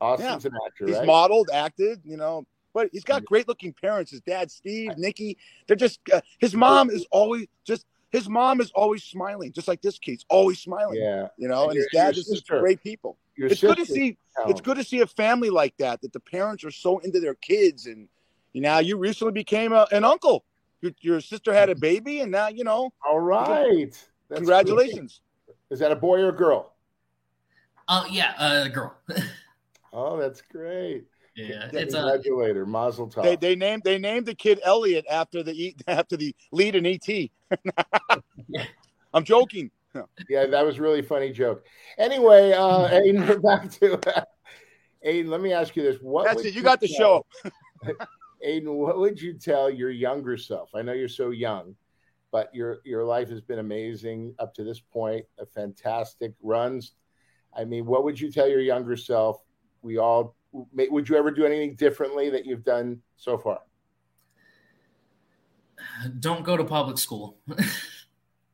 Austin's 0.00 0.44
an 0.44 0.52
actor, 0.66 0.86
He's 0.86 0.96
right? 0.96 1.06
modeled, 1.06 1.48
acted, 1.52 2.00
you 2.04 2.16
know. 2.16 2.46
But 2.74 2.90
he's 2.92 3.04
got 3.04 3.24
great 3.24 3.48
looking 3.48 3.72
parents. 3.72 4.10
His 4.10 4.20
dad, 4.20 4.50
Steve, 4.50 4.98
Nikki. 4.98 5.38
They're 5.66 5.76
just. 5.76 5.98
Uh, 6.12 6.20
his 6.38 6.54
mom 6.54 6.90
is 6.90 7.06
always 7.10 7.46
just. 7.64 7.86
His 8.12 8.28
mom 8.28 8.60
is 8.60 8.70
always 8.74 9.02
smiling, 9.04 9.52
just 9.52 9.68
like 9.68 9.82
this 9.82 9.98
kid's 9.98 10.24
always 10.30 10.60
smiling. 10.60 11.00
yeah, 11.00 11.28
You 11.36 11.48
know, 11.48 11.62
And 11.64 11.70
and 11.72 11.76
his 11.76 11.88
your- 11.92 12.02
your 12.02 12.06
dad 12.08 12.10
is 12.10 12.24
just 12.24 12.30
sister. 12.30 12.60
great 12.60 12.82
people. 12.82 13.18
your 13.36 13.48
it's 13.48 13.60
good 13.60 13.76
to 13.76 13.84
sister's 13.84 13.94
see. 13.96 14.18
It's 14.48 14.60
good 14.60 14.76
to 14.76 14.84
see 14.84 15.00
a 15.00 15.06
family 15.06 15.50
like 15.50 15.76
that. 15.78 16.00
That 16.02 16.12
the 16.12 16.20
parents 16.20 16.62
are 16.64 16.70
so 16.70 16.98
into 16.98 17.20
their 17.20 17.34
kids, 17.34 17.86
and 17.86 18.08
you 18.52 18.60
know, 18.62 18.78
you 18.78 18.96
recently 18.96 19.32
became 19.32 19.72
a, 19.72 19.86
an 19.92 20.04
uncle. 20.04 20.44
Your, 20.82 20.92
your 21.00 21.20
sister 21.20 21.52
had 21.52 21.68
a 21.68 21.74
baby, 21.74 22.20
and 22.20 22.30
now 22.30 22.48
you 22.48 22.64
know. 22.64 22.92
All 23.06 23.20
right. 23.20 23.90
That's 24.28 24.38
congratulations. 24.38 25.20
great. 25.46 25.56
Is 25.70 25.78
that 25.80 25.90
a 25.92 25.96
boy 25.96 26.20
or 26.20 26.28
a 26.28 26.32
girl? 26.36 26.72
Uh, 27.88 28.04
yeah, 28.10 28.34
uh, 28.38 28.68
girl. 28.68 28.96
Oh, 29.92 30.18
that's 30.18 30.42
great. 30.42 31.06
Yeah, 31.36 31.68
it's 31.70 31.94
Congratulator, 31.94 32.64
Mazel 32.64 33.08
Tov. 33.08 33.22
They 33.22 33.36
they 33.36 33.56
named 33.56 33.82
they 33.84 33.98
named 33.98 34.24
the 34.24 34.34
kid 34.34 34.58
Elliot 34.64 35.04
after 35.10 35.42
the 35.42 35.52
E- 35.52 35.76
after 35.86 36.16
the 36.16 36.34
lead 36.50 36.74
in 36.74 36.86
ET. 36.86 37.30
I'm 39.12 39.24
joking. 39.24 39.70
yeah, 40.28 40.46
that 40.46 40.64
was 40.64 40.78
a 40.78 40.82
really 40.82 41.02
funny 41.02 41.30
joke. 41.32 41.64
Anyway, 41.98 42.52
uh, 42.52 42.88
Aedin, 42.88 43.28
we're 43.28 43.38
back 43.38 43.70
to 43.72 43.98
Aedin. 45.06 45.28
Let 45.28 45.42
me 45.42 45.52
ask 45.52 45.76
you 45.76 45.82
this: 45.82 45.98
What 46.00 46.24
That's 46.24 46.44
it. 46.44 46.54
You 46.54 46.62
got 46.62 46.80
the 46.80 46.88
show. 46.88 47.26
Aedin, 48.46 48.74
what 48.74 48.98
would 48.98 49.20
you 49.20 49.34
tell 49.34 49.70
your 49.70 49.90
younger 49.90 50.38
self? 50.38 50.70
I 50.74 50.82
know 50.82 50.92
you're 50.92 51.08
so 51.08 51.30
young, 51.30 51.76
but 52.32 52.54
your 52.54 52.78
your 52.84 53.04
life 53.04 53.28
has 53.28 53.42
been 53.42 53.58
amazing 53.58 54.34
up 54.38 54.54
to 54.54 54.64
this 54.64 54.80
point. 54.80 55.26
A 55.38 55.44
fantastic 55.44 56.32
runs. 56.42 56.92
I 57.54 57.64
mean, 57.64 57.84
what 57.84 58.04
would 58.04 58.18
you 58.18 58.32
tell 58.32 58.48
your 58.48 58.60
younger 58.60 58.96
self? 58.96 59.42
We 59.82 59.98
all 59.98 60.34
may- 60.45 60.45
would 60.72 61.08
you 61.08 61.16
ever 61.16 61.30
do 61.30 61.44
anything 61.44 61.74
differently 61.74 62.30
that 62.30 62.46
you've 62.46 62.64
done 62.64 63.00
so 63.16 63.36
far? 63.38 63.60
don't 66.20 66.44
go 66.44 66.56
to 66.56 66.64
public 66.64 66.98
school. 66.98 67.38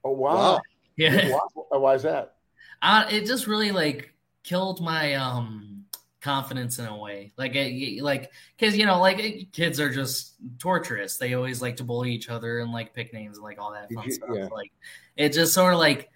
Oh 0.05 0.11
wow! 0.11 0.35
Wow. 0.55 0.61
yeah, 0.97 1.31
Why, 1.55 1.79
why 1.79 1.95
is 1.95 2.03
that? 2.03 2.35
uh, 2.83 3.07
it 3.11 3.27
just 3.27 3.47
really 3.47 3.71
like 3.73 4.13
killed 4.43 4.81
my 4.81 5.15
um 5.15 5.85
confidence 6.21 6.79
in 6.79 6.87
a 6.87 6.97
way 6.97 7.33
like 7.37 7.53
it, 7.57 8.01
like 8.03 8.31
because 8.57 8.77
you 8.77 8.87
know 8.87 9.01
like 9.01 9.19
it- 9.19 9.53
kids 9.53 9.81
are 9.81 9.93
just 9.93 10.35
torturous 10.59 11.17
they 11.19 11.35
always 11.35 11.61
like 11.61 11.77
to 11.77 11.85
bully 11.85 12.13
each 12.13 12.29
other 12.29 12.61
and 12.61 12.71
like 12.71 12.95
pick 12.95 13.13
names 13.13 13.39
and 13.39 13.45
like 13.45 13.61
all 13.61 13.73
that 13.73 13.91
fun 13.93 14.05
you- 14.05 14.13
stuff 14.13 14.29
yeah. 14.33 14.47
like 14.53 14.71
it 15.17 15.33
just 15.33 15.53
sort 15.53 15.73
of 15.75 15.81
like 15.81 16.11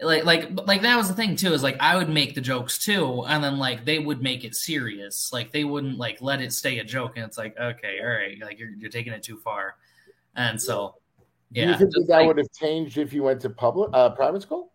like 0.00 0.24
like 0.24 0.48
like 0.66 0.82
that 0.82 0.96
was 0.96 1.08
the 1.08 1.14
thing 1.14 1.34
too 1.34 1.52
is 1.52 1.62
like 1.62 1.76
i 1.80 1.96
would 1.96 2.08
make 2.08 2.34
the 2.34 2.40
jokes 2.40 2.78
too 2.78 3.24
and 3.26 3.42
then 3.42 3.58
like 3.58 3.84
they 3.84 3.98
would 3.98 4.22
make 4.22 4.44
it 4.44 4.54
serious 4.54 5.32
like 5.32 5.50
they 5.50 5.64
wouldn't 5.64 5.98
like 5.98 6.20
let 6.22 6.40
it 6.40 6.52
stay 6.52 6.78
a 6.78 6.84
joke 6.84 7.12
and 7.16 7.24
it's 7.24 7.36
like 7.36 7.56
okay 7.58 7.98
all 8.00 8.08
right 8.08 8.38
like 8.40 8.58
you're, 8.60 8.70
you're 8.70 8.90
taking 8.90 9.12
it 9.12 9.22
too 9.22 9.36
far 9.38 9.74
and 10.36 10.60
so 10.60 10.94
Do 11.52 11.60
yeah 11.60 11.70
you 11.72 11.78
think 11.78 11.90
that, 11.92 12.06
like- 12.08 12.26
would 12.28 12.38
have 12.38 12.52
changed 12.52 12.96
if 12.98 13.12
you 13.12 13.22
went 13.24 13.40
to 13.40 13.50
public 13.50 13.90
uh, 13.92 14.10
private 14.10 14.42
school? 14.42 14.70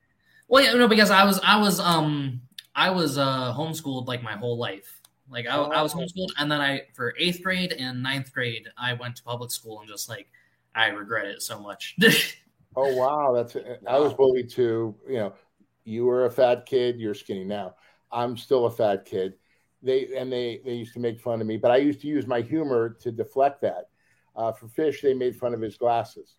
Well, 0.50 0.62
yeah, 0.64 0.74
no, 0.74 0.88
because 0.90 1.10
I 1.10 1.24
was 1.24 1.40
I 1.42 1.58
was 1.58 1.80
um 1.80 2.42
I 2.76 2.90
was 2.90 3.18
uh 3.18 3.54
homeschooled 3.56 4.08
like 4.08 4.22
my 4.22 4.34
whole 4.34 4.58
life. 4.58 5.00
Like 5.30 5.48
I, 5.48 5.56
I 5.56 5.82
was 5.82 5.96
Oh. 5.96 6.00
homeschooled, 6.00 6.30
and 6.38 6.52
then 6.52 6.60
I 6.60 6.82
for 6.94 7.16
eighth 7.18 7.42
grade 7.42 7.72
and 7.72 8.04
ninth 8.04 8.32
grade 8.34 8.68
I 8.78 8.94
went 8.94 9.16
to 9.16 9.24
public 9.24 9.52
school, 9.52 9.80
and 9.80 9.88
just 9.90 10.10
like 10.10 10.28
I 10.76 10.88
regret 10.88 11.26
it 11.28 11.42
so 11.42 11.60
much. 11.60 11.96
Oh 12.76 12.96
wow, 12.96 13.34
that's 13.34 13.56
I 13.88 14.00
was 14.00 14.14
bullied 14.14 14.50
too. 14.50 14.96
You 15.08 15.16
know, 15.16 15.34
you 15.84 16.06
were 16.06 16.26
a 16.26 16.32
fat 16.32 16.66
kid. 16.66 17.00
You're 17.00 17.14
skinny 17.14 17.44
now. 17.44 17.76
I'm 18.12 18.38
still 18.38 18.66
a 18.66 18.72
fat 18.72 19.06
kid. 19.06 19.34
They 19.82 20.16
and 20.16 20.32
they 20.32 20.62
they 20.64 20.74
used 20.74 20.94
to 20.94 21.00
make 21.00 21.20
fun 21.20 21.42
of 21.42 21.48
me, 21.48 21.58
but 21.58 21.72
I 21.72 21.78
used 21.78 22.02
to 22.02 22.08
use 22.08 22.26
my 22.26 22.42
humor 22.42 22.98
to 23.02 23.12
deflect 23.12 23.62
that. 23.62 23.90
Uh, 24.36 24.52
for 24.52 24.68
fish, 24.68 25.02
they 25.02 25.14
made 25.14 25.36
fun 25.36 25.54
of 25.54 25.62
his 25.62 25.78
glasses. 25.78 26.38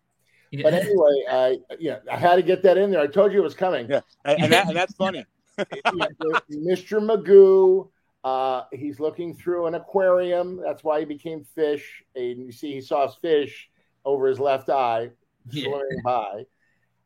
But 0.51 0.73
anyway, 0.73 1.23
I 1.29 1.57
you 1.79 1.91
know 1.91 1.99
I 2.11 2.17
had 2.17 2.35
to 2.35 2.41
get 2.41 2.63
that 2.63 2.77
in 2.77 2.91
there. 2.91 3.01
I 3.01 3.07
told 3.07 3.33
you 3.33 3.39
it 3.39 3.43
was 3.43 3.55
coming. 3.55 3.87
Yeah. 3.89 4.01
And, 4.23 4.43
and, 4.43 4.53
that, 4.53 4.67
and 4.67 4.75
that's 4.75 4.93
funny. 4.95 5.25
Mr. 5.57 6.99
Magoo. 7.01 7.89
Uh, 8.23 8.63
he's 8.71 8.99
looking 8.99 9.35
through 9.35 9.67
an 9.67 9.75
aquarium. 9.75 10.59
That's 10.59 10.83
why 10.83 10.99
he 10.99 11.05
became 11.05 11.43
fish. 11.43 12.03
And 12.15 12.39
you 12.39 12.51
see, 12.51 12.73
he 12.73 12.81
saw 12.81 13.07
fish 13.07 13.69
over 14.03 14.27
his 14.27 14.39
left 14.39 14.69
eye 14.69 15.11
Yeah. 15.51 15.69
by. 16.03 16.45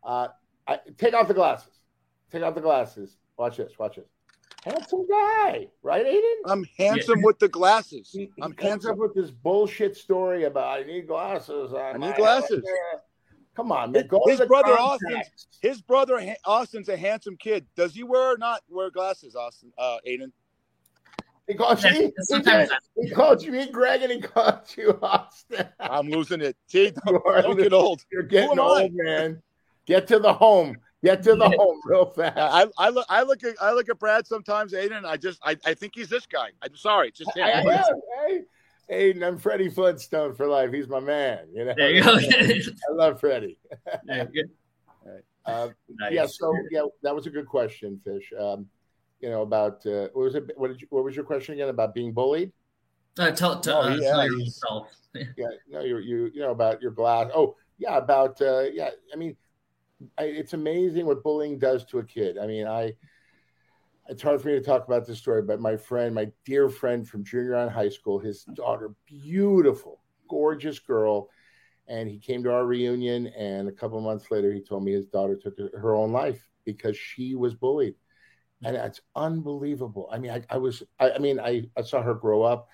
Uh, 0.04 0.28
I, 0.68 0.80
take 0.98 1.14
off 1.14 1.28
the 1.28 1.34
glasses. 1.34 1.80
Take 2.32 2.44
off 2.44 2.56
the 2.56 2.62
glasses. 2.62 3.18
Watch 3.38 3.58
this. 3.58 3.78
Watch 3.78 3.96
this. 3.98 4.06
Handsome 4.66 5.08
guy, 5.10 5.68
right, 5.84 6.06
Aedin? 6.06 6.34
I'm 6.52 6.66
handsome 6.78 7.22
with 7.22 7.40
the 7.40 7.48
glasses. 7.48 8.10
He, 8.12 8.30
he 8.36 8.42
I'm 8.42 8.52
comes 8.52 8.70
handsome. 8.84 8.98
with 9.00 9.14
this 9.16 9.32
bullshit 9.32 9.96
story 9.96 10.44
about 10.44 10.80
I 10.82 10.84
need 10.84 11.08
glasses. 11.08 11.72
on 11.74 11.80
I 11.82 11.94
need 11.94 12.00
my- 12.00 12.16
glasses. 12.18 12.64
Come 13.56 13.72
on, 13.72 13.92
man. 13.94 14.02
His- 14.04 14.10
Go 14.10 14.22
to 14.26 14.32
his 14.32 14.42
brother 14.48 14.78
Austin. 14.78 15.22
His 15.62 15.82
brother 15.82 16.36
Austin's 16.46 16.90
a 16.90 16.98
handsome 16.98 17.38
kid. 17.38 17.68
Does 17.76 17.94
he 17.96 18.04
wear 18.04 18.34
or 18.34 18.38
not 18.38 18.62
wear 18.70 18.90
glasses, 18.92 19.36
Austin? 19.36 19.72
Uh, 19.78 19.98
Aedin. 20.08 20.32
He 21.50 21.56
called 21.56 21.84
you. 21.84 21.90
He, 21.90 22.14
Sometimes 22.20 22.70
did. 22.70 22.78
he 23.08 23.12
called 23.12 23.42
you 23.42 23.52
me, 23.52 23.70
Greg, 23.72 24.04
and 24.04 24.12
he 24.12 24.22
called 24.22 24.62
you 24.78 24.98
Austin. 25.02 25.66
I'm 25.80 26.08
losing 26.10 26.42
it. 26.42 26.56
See, 26.68 26.94
You 27.08 27.24
are 27.26 27.42
don't 27.42 27.58
get 27.58 27.74
old. 27.74 28.06
You're 28.12 28.24
getting 28.24 28.56
Who 28.58 28.62
I? 28.62 28.82
old, 28.84 28.92
man. 28.94 29.42
Get 29.88 30.08
to 30.10 30.20
the 30.20 30.32
home. 30.32 30.78
Get 31.04 31.24
to 31.24 31.36
the 31.36 31.50
home 31.50 31.82
real 31.86 32.06
fast. 32.06 32.38
I, 32.38 32.68
I 32.78 32.90
look 32.90 33.06
I 33.10 33.24
look 33.24 33.44
at 33.44 33.56
I 33.60 33.72
look 33.74 33.90
at 33.90 33.98
Brad 33.98 34.28
sometimes, 34.28 34.74
Aedin. 34.74 35.06
I 35.06 35.18
just 35.18 35.40
I, 35.44 35.58
I 35.66 35.74
think 35.74 35.94
he's 35.96 36.10
this 36.10 36.28
guy. 36.28 36.50
I'm 36.62 36.76
sorry, 36.76 37.08
it's 37.08 37.18
just 37.20 37.36
him. 37.36 37.46
I, 37.46 37.52
I 37.52 37.62
am, 37.62 38.02
hey. 38.28 38.42
Aedin, 39.14 39.26
I'm 39.26 39.38
Freddie 39.40 39.70
Flintstone 39.70 40.36
for 40.36 40.46
life. 40.46 40.72
He's 40.72 40.88
my 40.88 41.00
man. 41.00 41.48
You 41.54 41.66
know, 41.66 41.74
There 41.76 41.90
you 41.92 42.04
go. 42.04 42.16
I 42.90 42.94
love 42.94 43.20
Freddie. 43.20 43.58
Yeah, 44.06 44.26
good. 44.26 44.50
Uh, 45.46 45.70
Nice. 45.90 46.12
Yeah, 46.14 46.26
so 46.28 46.54
yeah, 46.70 46.82
that 47.02 47.16
was 47.16 47.26
a 47.26 47.30
good 47.32 47.48
question, 47.48 48.00
Fish. 48.04 48.32
Um, 48.40 48.68
you 49.20 49.30
know 49.30 49.42
about 49.42 49.86
uh, 49.86 50.08
what 50.14 50.24
was 50.24 50.36
it? 50.36 50.52
What 50.56 50.70
did 50.70 50.82
you, 50.82 50.88
what 50.90 51.04
was 51.04 51.16
your 51.16 51.26
question 51.26 51.54
again 51.54 51.70
about 51.70 51.94
being 51.94 52.14
bullied? 52.14 52.52
Uh, 53.18 53.32
tell 53.32 53.60
tell, 53.60 53.84
No, 53.84 53.90
uh, 53.90 53.96
yeah, 53.96 54.12
tell 54.12 54.26
your 54.26 54.34
own 54.34 54.40
he's- 54.40 54.60
self. 54.60 54.88
Yeah, 55.38 55.48
no, 55.70 55.82
you 55.82 55.98
you 55.98 56.32
you 56.34 56.42
know 56.42 56.52
about 56.52 56.82
your 56.82 56.92
glass. 56.92 57.32
Oh, 57.36 57.56
yeah, 57.78 57.98
about 57.98 58.42
uh, 58.42 58.66
yeah. 58.72 58.92
I 59.12 59.16
mean, 59.16 59.36
I, 60.18 60.24
it's 60.26 60.54
amazing 60.54 61.06
what 61.06 61.24
bullying 61.24 61.58
does 61.58 61.84
to 61.86 62.00
a 62.00 62.04
kid. 62.04 62.38
I 62.38 62.46
mean, 62.46 62.68
I 62.68 62.94
it's 64.08 64.22
hard 64.24 64.42
for 64.42 64.48
me 64.48 64.54
to 64.56 64.62
talk 64.62 64.88
about 64.88 65.06
this 65.06 65.20
story, 65.20 65.42
but 65.44 65.60
my 65.60 65.78
friend, 65.78 66.16
my 66.16 66.30
dear 66.46 66.68
friend 66.70 67.08
from 67.08 67.24
junior 67.24 67.56
high 67.56 67.70
high 67.70 67.90
school, 67.90 68.20
his 68.20 68.44
daughter, 68.44 68.92
beautiful, 69.06 70.02
gorgeous 70.30 70.80
girl, 70.80 71.30
and 71.88 72.10
he 72.10 72.18
came 72.20 72.44
to 72.44 72.52
our 72.54 72.66
reunion, 72.66 73.28
and 73.28 73.68
a 73.68 73.72
couple 73.72 74.00
months 74.02 74.32
later, 74.32 74.52
he 74.54 74.62
told 74.62 74.84
me 74.84 74.94
his 74.94 75.06
daughter 75.08 75.36
took 75.36 75.58
her 75.58 75.96
own 75.96 76.12
life 76.12 76.42
because 76.66 76.98
she 76.98 77.36
was 77.36 77.54
bullied, 77.56 77.96
and 78.64 78.76
it's 78.76 79.02
unbelievable. 79.16 80.10
I 80.12 80.20
mean, 80.20 80.32
I, 80.32 80.44
I 80.50 80.58
was, 80.58 80.84
I, 81.00 81.12
I 81.12 81.18
mean, 81.20 81.40
I, 81.40 81.70
I 81.78 81.82
saw 81.82 82.02
her 82.02 82.14
grow 82.14 82.44
up, 82.44 82.70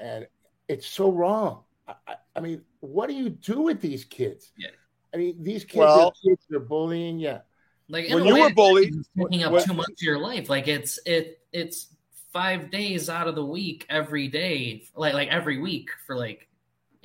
and 0.00 0.26
it's 0.68 0.86
so 0.86 1.10
wrong. 1.10 1.62
I, 1.88 1.94
I, 2.06 2.14
I 2.36 2.40
mean, 2.40 2.62
what 2.80 3.08
do 3.08 3.14
you 3.14 3.30
do 3.30 3.60
with 3.62 3.80
these 3.80 4.04
kids? 4.04 4.52
Yeah. 4.58 4.68
I 5.14 5.18
mean, 5.18 5.42
these 5.42 5.64
kids 5.64 5.78
Well- 5.78 6.08
are 6.08 6.12
kids. 6.28 6.44
They're 6.50 6.60
bullying. 6.60 7.18
Yeah. 7.18 7.40
Like 7.88 8.10
When 8.10 8.24
you 8.24 8.34
way, 8.34 8.40
were 8.42 8.52
bullied, 8.52 8.94
taking 9.16 9.44
up 9.44 9.52
when- 9.52 9.64
too 9.64 9.72
much 9.72 9.88
of 9.90 10.02
your 10.02 10.18
life. 10.18 10.50
Like 10.50 10.66
it's 10.66 10.98
it 11.06 11.38
it's 11.52 11.94
five 12.32 12.70
days 12.72 13.08
out 13.08 13.28
of 13.28 13.36
the 13.36 13.44
week 13.46 13.86
every 13.88 14.26
day, 14.26 14.82
like 14.96 15.14
like 15.14 15.28
every 15.28 15.58
week 15.58 15.90
for 16.04 16.16
like 16.16 16.48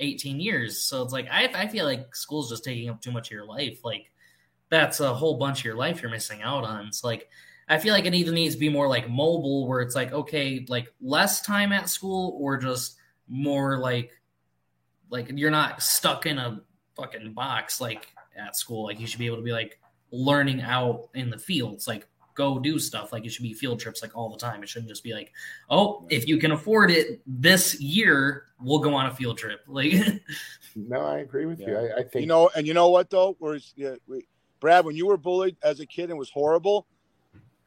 eighteen 0.00 0.40
years. 0.40 0.80
So 0.80 1.02
it's 1.02 1.12
like 1.12 1.28
I 1.30 1.48
I 1.54 1.68
feel 1.68 1.84
like 1.84 2.16
school's 2.16 2.50
just 2.50 2.64
taking 2.64 2.90
up 2.90 3.00
too 3.00 3.12
much 3.12 3.28
of 3.28 3.30
your 3.30 3.46
life. 3.46 3.78
Like 3.84 4.10
that's 4.70 4.98
a 4.98 5.14
whole 5.14 5.36
bunch 5.36 5.60
of 5.60 5.64
your 5.66 5.76
life 5.76 6.02
you're 6.02 6.10
missing 6.10 6.42
out 6.42 6.64
on. 6.64 6.88
It's 6.88 7.04
like 7.04 7.28
I 7.72 7.78
feel 7.78 7.94
like 7.94 8.04
it 8.04 8.14
either 8.14 8.32
needs 8.32 8.54
to 8.54 8.60
be 8.60 8.68
more 8.68 8.86
like 8.86 9.08
mobile, 9.08 9.66
where 9.66 9.80
it's 9.80 9.94
like 9.94 10.12
okay, 10.12 10.66
like 10.68 10.92
less 11.00 11.40
time 11.40 11.72
at 11.72 11.88
school, 11.88 12.36
or 12.38 12.58
just 12.58 12.96
more 13.28 13.78
like 13.78 14.10
like 15.08 15.30
you're 15.34 15.50
not 15.50 15.82
stuck 15.82 16.26
in 16.26 16.36
a 16.36 16.60
fucking 16.96 17.32
box 17.32 17.80
like 17.80 18.08
at 18.36 18.56
school. 18.56 18.84
Like 18.84 19.00
you 19.00 19.06
should 19.06 19.18
be 19.18 19.24
able 19.24 19.38
to 19.38 19.42
be 19.42 19.52
like 19.52 19.80
learning 20.10 20.60
out 20.60 21.08
in 21.14 21.30
the 21.30 21.38
fields, 21.38 21.88
like 21.88 22.06
go 22.34 22.58
do 22.58 22.78
stuff. 22.78 23.10
Like 23.10 23.24
it 23.24 23.32
should 23.32 23.42
be 23.42 23.54
field 23.54 23.80
trips 23.80 24.02
like 24.02 24.14
all 24.14 24.28
the 24.28 24.38
time. 24.38 24.62
It 24.62 24.68
shouldn't 24.68 24.90
just 24.90 25.02
be 25.02 25.14
like, 25.14 25.32
oh, 25.70 26.06
if 26.10 26.28
you 26.28 26.36
can 26.36 26.52
afford 26.52 26.90
it 26.90 27.22
this 27.26 27.80
year, 27.80 28.48
we'll 28.60 28.80
go 28.80 28.92
on 28.92 29.06
a 29.06 29.14
field 29.14 29.38
trip. 29.38 29.60
Like 29.66 29.94
No, 30.76 31.00
I 31.00 31.20
agree 31.20 31.46
with 31.46 31.60
you. 31.60 31.74
I, 31.74 32.00
I 32.00 32.02
think 32.02 32.20
You 32.20 32.26
know, 32.26 32.50
and 32.54 32.66
you 32.66 32.74
know 32.74 32.90
what 32.90 33.08
though? 33.08 33.34
Whereas, 33.38 33.72
yeah, 33.76 33.94
Brad, 34.60 34.84
when 34.84 34.94
you 34.94 35.06
were 35.06 35.16
bullied 35.16 35.56
as 35.62 35.80
a 35.80 35.86
kid 35.86 36.10
and 36.10 36.18
was 36.18 36.28
horrible, 36.28 36.86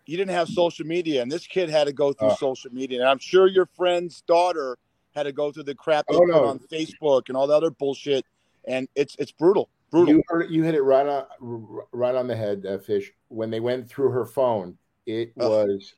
you 0.06 0.18
didn't 0.18 0.32
have 0.32 0.48
social 0.48 0.86
media, 0.86 1.22
and 1.22 1.32
this 1.32 1.48
kid 1.48 1.70
had 1.70 1.86
to 1.88 1.94
go 1.94 2.14
through 2.14 2.30
Oh. 2.30 2.36
social 2.36 2.72
media. 2.74 3.00
And 3.00 3.10
I'm 3.10 3.18
sure 3.20 3.48
your 3.48 3.66
friend's 3.66 4.22
daughter 4.22 4.78
had 5.16 5.24
to 5.24 5.32
go 5.32 5.52
through 5.52 5.64
the 5.64 5.76
crap 5.76 6.06
they 6.08 6.16
Oh, 6.16 6.20
put 6.20 6.28
no. 6.30 6.46
on 6.46 6.60
Facebook 6.60 7.30
and 7.30 7.38
all 7.38 7.48
the 7.48 7.56
other 7.56 7.72
bullshit. 7.72 8.26
And 8.68 8.88
it's 8.96 9.16
it's 9.20 9.32
brutal, 9.32 9.70
brutal. 9.92 10.16
You 10.16 10.24
heard 10.28 10.50
you 10.52 10.64
hit 10.64 10.76
it 10.76 10.82
right 10.82 11.06
on 11.08 11.26
right 11.92 12.16
on 12.16 12.28
the 12.28 12.36
head, 12.36 12.66
uh, 12.66 12.78
Fish. 12.80 13.12
When 13.30 13.50
they 13.50 13.60
went 13.60 13.88
through 13.88 14.10
her 14.12 14.26
phone, 14.26 14.78
it 15.06 15.32
was 15.38 15.94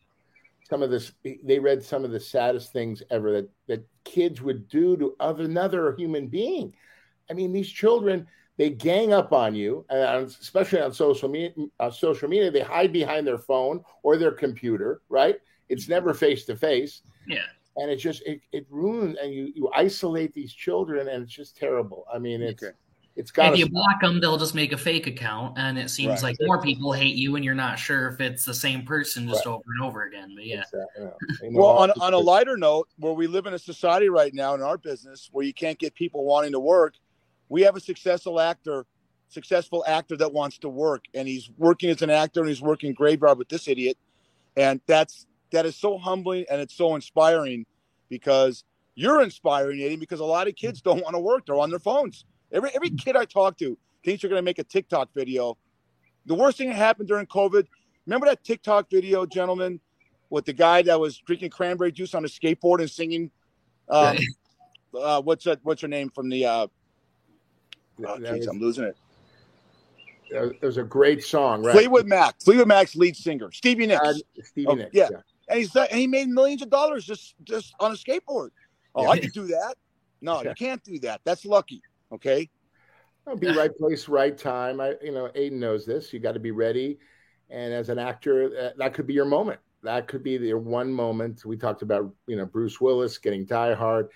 some 0.70 0.84
of 0.84 0.90
this. 0.92 1.14
They 1.24 1.60
read 1.60 1.82
some 1.82 2.04
of 2.04 2.12
the 2.12 2.20
saddest 2.20 2.74
things 2.74 3.02
ever 3.10 3.32
that 3.32 3.50
that 3.68 3.88
kids 4.04 4.42
would 4.42 4.68
do 4.68 4.98
to 4.98 5.16
other 5.20 5.44
another 5.46 5.96
human 5.96 6.28
being. 6.28 6.74
I 7.30 7.34
mean, 7.34 7.52
these 7.54 7.70
children 7.70 8.28
they 8.58 8.70
gang 8.72 9.14
up 9.14 9.32
on 9.34 9.54
you, 9.56 9.86
and 9.90 10.28
especially 10.28 10.82
on 10.82 10.92
social 10.94 11.30
media. 11.30 11.52
Uh, 11.80 11.92
social 11.92 12.28
media, 12.28 12.50
they 12.52 12.62
hide 12.62 12.92
behind 12.92 13.26
their 13.28 13.38
phone 13.38 13.84
or 14.04 14.18
their 14.18 14.32
computer. 14.32 15.02
Right? 15.10 15.38
It's 15.70 15.88
never 15.90 16.14
face 16.14 16.46
to 16.46 16.56
face. 16.56 17.02
yeah. 17.28 17.40
and 17.76 17.92
it 17.92 17.98
just 17.98 18.22
it, 18.26 18.42
it 18.52 18.66
ruins 18.70 19.18
and 19.22 19.32
you 19.34 19.52
you 19.54 19.70
isolate 19.76 20.34
these 20.34 20.52
children 20.54 21.10
and 21.10 21.24
it's 21.24 21.32
just 21.42 21.56
terrible 21.56 22.06
i 22.12 22.18
mean 22.18 22.42
it's 22.42 22.64
Okay. 22.64 22.74
it's 23.18 23.30
got 23.32 23.54
If 23.54 23.60
you 23.60 23.66
to 23.66 23.72
block 23.72 24.00
them, 24.02 24.20
they'll 24.22 24.38
just 24.38 24.56
make 24.56 24.72
a 24.74 24.78
fake 24.78 25.06
account, 25.08 25.58
and 25.58 25.78
it 25.78 25.90
seems 25.90 26.24
Right. 26.24 26.30
like 26.30 26.38
more 26.42 26.62
people 26.62 26.92
hate 26.94 27.16
you, 27.16 27.36
and 27.36 27.44
you're 27.46 27.54
not 27.68 27.78
sure 27.78 28.08
if 28.10 28.22
it's 28.22 28.46
the 28.46 28.54
same 28.54 28.84
person 28.86 29.28
just 29.28 29.46
Right. 29.46 29.52
over 29.54 29.64
and 29.76 29.84
over 29.88 30.04
again. 30.04 30.34
But 30.36 30.46
yeah, 30.46 30.64
Well, 31.52 31.68
on, 31.84 31.92
on 32.00 32.14
a 32.14 32.18
lighter 32.18 32.58
note, 32.58 32.88
where 32.98 33.14
we 33.14 33.28
live 33.28 33.46
in 33.48 33.54
a 33.54 33.60
society 33.60 34.10
right 34.10 34.34
now 34.34 34.54
in 34.56 34.62
our 34.62 34.78
business 34.78 35.30
where 35.32 35.46
you 35.46 35.54
can't 35.54 35.78
get 35.80 35.94
people 35.96 36.26
wanting 36.26 36.52
to 36.54 36.60
work, 36.60 36.94
we 37.50 37.62
have 37.62 37.76
a 37.76 37.80
successful 37.80 38.40
actor, 38.40 38.86
successful 39.30 39.84
actor 39.88 40.18
that 40.18 40.34
wants 40.34 40.58
to 40.60 40.70
work, 40.70 41.06
and 41.14 41.28
he's 41.28 41.50
working 41.58 41.90
as 41.90 42.02
an 42.02 42.10
actor 42.10 42.42
and 42.42 42.50
he's 42.50 42.62
working 42.62 42.94
graveyard 42.94 43.38
with 43.38 43.50
this 43.50 43.68
idiot, 43.68 43.98
and 44.56 44.82
that's 44.88 45.26
that 45.52 45.66
is 45.66 45.76
so 45.76 45.98
humbling 45.98 46.46
and 46.52 46.60
it's 46.60 46.74
so 46.74 46.96
inspiring 46.96 47.66
because 48.10 48.64
you're 48.96 49.22
inspiring, 49.22 49.82
Eddie, 49.82 49.96
because 49.96 50.20
a 50.20 50.26
lot 50.26 50.48
of 50.48 50.56
kids 50.56 50.82
don't 50.82 51.02
want 51.04 51.16
to 51.16 51.20
work; 51.20 51.46
they're 51.46 51.60
on 51.60 51.70
their 51.70 51.80
phones. 51.80 52.26
Every 52.52 52.72
every 52.76 52.90
kid 52.90 53.16
I 53.16 53.26
talk 53.26 53.58
to 53.60 53.78
thinks 54.04 54.22
they're 54.22 54.30
going 54.30 54.40
to 54.40 54.46
make 54.46 54.60
a 54.60 54.64
TikTok 54.64 55.10
video. 55.14 55.58
The 56.26 56.36
worst 56.36 56.58
thing 56.58 56.70
that 56.70 56.76
happened 56.76 57.08
during 57.08 57.26
COVID. 57.28 57.66
Remember 58.06 58.28
that 58.28 58.44
TikTok 58.44 58.90
video, 58.90 59.26
gentlemen, 59.26 59.82
with 60.30 60.46
the 60.46 60.54
guy 60.54 60.82
that 60.82 61.00
was 61.00 61.18
drinking 61.18 61.50
cranberry 61.50 61.92
juice 61.92 62.16
on 62.16 62.24
a 62.24 62.28
skateboard 62.28 62.80
and 62.80 62.90
singing. 62.90 63.32
Um, 63.90 64.18
uh, 64.98 65.22
what's 65.22 65.46
that? 65.46 65.60
What's 65.64 65.82
her 65.82 65.88
name 65.88 66.10
from 66.10 66.30
the? 66.30 66.46
Uh, 66.46 66.68
oh, 68.06 68.18
geez, 68.20 68.30
was- 68.32 68.48
I'm 68.48 68.60
losing 68.60 68.84
it. 68.86 68.96
it 70.30 70.62
was 70.62 70.78
a 70.78 70.84
great 70.84 71.24
song 71.24 71.64
right 71.64 71.74
Fleetwood 71.74 72.06
Mac, 72.06 72.36
Fleetwood 72.42 72.68
Mac's 72.68 72.96
lead 72.96 73.16
singer, 73.16 73.52
Stevie 73.52 73.88
Nicks, 73.88 74.02
Uh, 74.06 74.14
Stevie 74.44 74.68
Oh, 74.68 74.74
Nicks, 74.76 74.90
yeah. 74.94 75.08
and 75.50 75.60
he's 75.60 75.76
and 75.76 75.90
he 75.92 76.08
made 76.08 76.28
millions 76.28 76.62
of 76.62 76.70
dollars 76.70 77.06
just 77.06 77.36
just 77.44 77.74
on 77.80 77.92
a 77.92 77.96
skateboard. 77.96 78.50
Oh, 78.96 79.04
Yeah. 79.04 79.10
I 79.10 79.20
could 79.20 79.32
do 79.34 79.48
that. 79.48 79.76
No, 80.22 80.42
Yeah. 80.42 80.50
you 80.50 80.56
can't 80.66 80.84
do 80.84 81.00
that. 81.00 81.22
That's 81.24 81.46
lucky. 81.46 81.82
Okay. 82.12 82.50
No, 83.26 83.36
be 83.36 83.48
right 83.56 83.76
place 83.78 84.08
right 84.08 84.38
time 84.38 84.80
i 84.80 84.96
you 85.02 85.12
know 85.12 85.28
aedin 85.36 85.60
knows 85.60 85.86
this 85.86 86.14
you 86.14 86.20
got 86.20 86.32
to 86.32 86.40
be 86.40 86.52
ready 86.52 86.98
and 87.50 87.74
as 87.74 87.90
an 87.90 88.00
actor 88.00 88.48
that, 88.50 88.78
that 88.78 88.94
could 88.94 89.06
be 89.06 89.14
your 89.14 89.26
moment 89.26 89.60
that 89.84 90.08
could 90.08 90.24
be 90.24 90.32
your 90.32 90.60
one 90.60 90.94
moment 90.94 91.44
we 91.44 91.58
talked 91.58 91.82
about 91.82 92.10
you 92.28 92.38
know 92.38 92.46
bruce 92.46 92.80
willis 92.80 93.18
getting 93.18 93.44
die 93.46 93.74
hard 93.74 94.08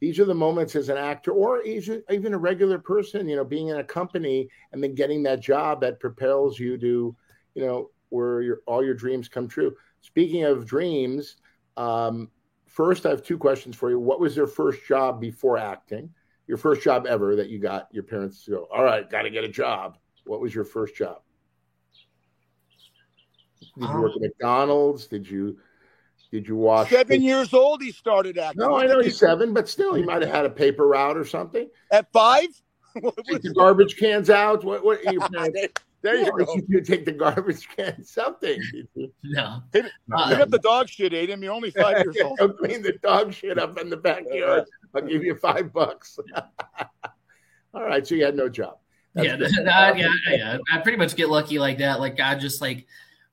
these 0.00 0.18
are 0.18 0.24
the 0.24 0.34
moments 0.34 0.74
as 0.74 0.88
an 0.88 0.96
actor 0.96 1.30
or 1.30 1.62
even, 1.62 2.02
a 2.10 2.38
regular 2.38 2.78
person 2.78 3.28
you 3.28 3.36
know 3.36 3.44
being 3.44 3.68
in 3.68 3.76
a 3.76 3.84
company 3.84 4.48
and 4.72 4.82
then 4.82 4.94
getting 4.94 5.22
that 5.22 5.40
job 5.40 5.80
that 5.80 6.00
propels 6.00 6.58
you 6.58 6.76
to 6.78 7.14
you 7.54 7.64
know 7.64 7.90
where 8.08 8.42
your 8.42 8.60
all 8.66 8.84
your 8.84 8.94
dreams 8.94 9.28
come 9.28 9.46
true. 9.46 9.74
Speaking 10.00 10.44
of 10.44 10.66
dreams 10.66 11.36
um, 11.76 12.30
first 12.66 13.06
i 13.06 13.10
have 13.10 13.22
two 13.22 13.38
questions 13.38 13.76
for 13.76 13.90
you. 13.90 14.00
What 14.00 14.20
was 14.20 14.36
your 14.36 14.46
first 14.46 14.84
job 14.86 15.20
before 15.20 15.58
acting? 15.58 16.10
Your 16.46 16.58
first 16.58 16.82
job 16.82 17.06
ever 17.06 17.36
that 17.36 17.48
you 17.48 17.60
got 17.60 17.88
your 17.92 18.02
parents 18.02 18.44
to 18.44 18.50
go 18.52 18.68
all 18.74 18.82
right 18.82 19.08
got 19.08 19.22
to 19.22 19.30
get 19.30 19.44
a 19.44 19.48
job. 19.48 19.98
What 20.24 20.40
was 20.40 20.54
your 20.54 20.64
first 20.64 20.96
job? 20.96 21.20
Did 23.78 23.88
you 23.88 24.00
work 24.00 24.12
at 24.16 24.22
mcdonald's? 24.22 25.06
Did 25.06 25.28
you 25.28 25.58
did 26.32 26.46
you 26.46 26.56
watch? 26.56 26.88
Seven 26.90 27.22
years 27.22 27.52
old, 27.52 27.82
he 27.82 27.90
started 27.92 28.38
acting. 28.38 28.60
no 28.60 28.76
i 28.76 28.86
know 28.86 29.00
he's 29.00 29.18
seven 29.18 29.52
but 29.52 29.68
still 29.68 29.94
he 29.94 30.02
might 30.02 30.22
have 30.22 30.30
had 30.30 30.44
a 30.46 30.50
paper 30.50 30.86
route 30.86 31.16
or 31.16 31.24
something 31.24 31.68
At 31.92 32.10
five. 32.12 32.46
take 33.28 33.42
the 33.42 33.52
garbage 33.54 33.96
cans 33.96 34.30
out 34.30 34.64
what 34.64 34.84
what 34.84 35.02
your 35.04 35.20
parents 35.28 35.58
there 36.02 36.16
you 36.16 36.24
Yeah, 36.24 36.44
go. 36.44 36.56
you 36.68 36.80
take 36.80 37.04
the 37.04 37.12
garbage 37.12 37.68
can 37.76 38.02
something 38.04 38.58
Did 38.72 38.88
you- 38.94 39.12
no. 39.22 39.62
Pick 39.70 39.84
Uh, 40.12 40.28
Pick 40.30 40.38
up 40.40 40.50
the 40.50 40.58
dog 40.58 40.88
shit, 40.88 41.12
Aedin. 41.12 41.42
You're 41.42 41.52
only 41.52 41.70
five 41.70 41.98
years 41.98 42.16
old. 42.24 42.38
Go 42.38 42.48
clean 42.48 42.80
the 42.82 42.94
dog 43.02 43.32
shit 43.34 43.58
up 43.58 43.78
in 43.78 43.90
the 43.90 43.96
backyard 43.96 44.64
i'll 44.94 45.02
give 45.02 45.22
you 45.22 45.36
five 45.36 45.72
bucks 45.72 46.18
all 47.74 47.82
right 47.84 48.06
so 48.06 48.14
you 48.16 48.24
had 48.24 48.34
no 48.36 48.48
job 48.48 48.78
That's 49.14 49.26
yeah, 49.28 49.36
good. 49.36 49.66
that- 49.66 49.98
yeah, 49.98 50.08
yeah. 50.30 50.58
I 50.72 50.78
pretty 50.78 50.98
much 50.98 51.14
get 51.16 51.28
lucky 51.28 51.58
like 51.58 51.78
that. 51.78 52.00
Like 52.00 52.18
I 52.20 52.34
just 52.34 52.60
like 52.60 52.86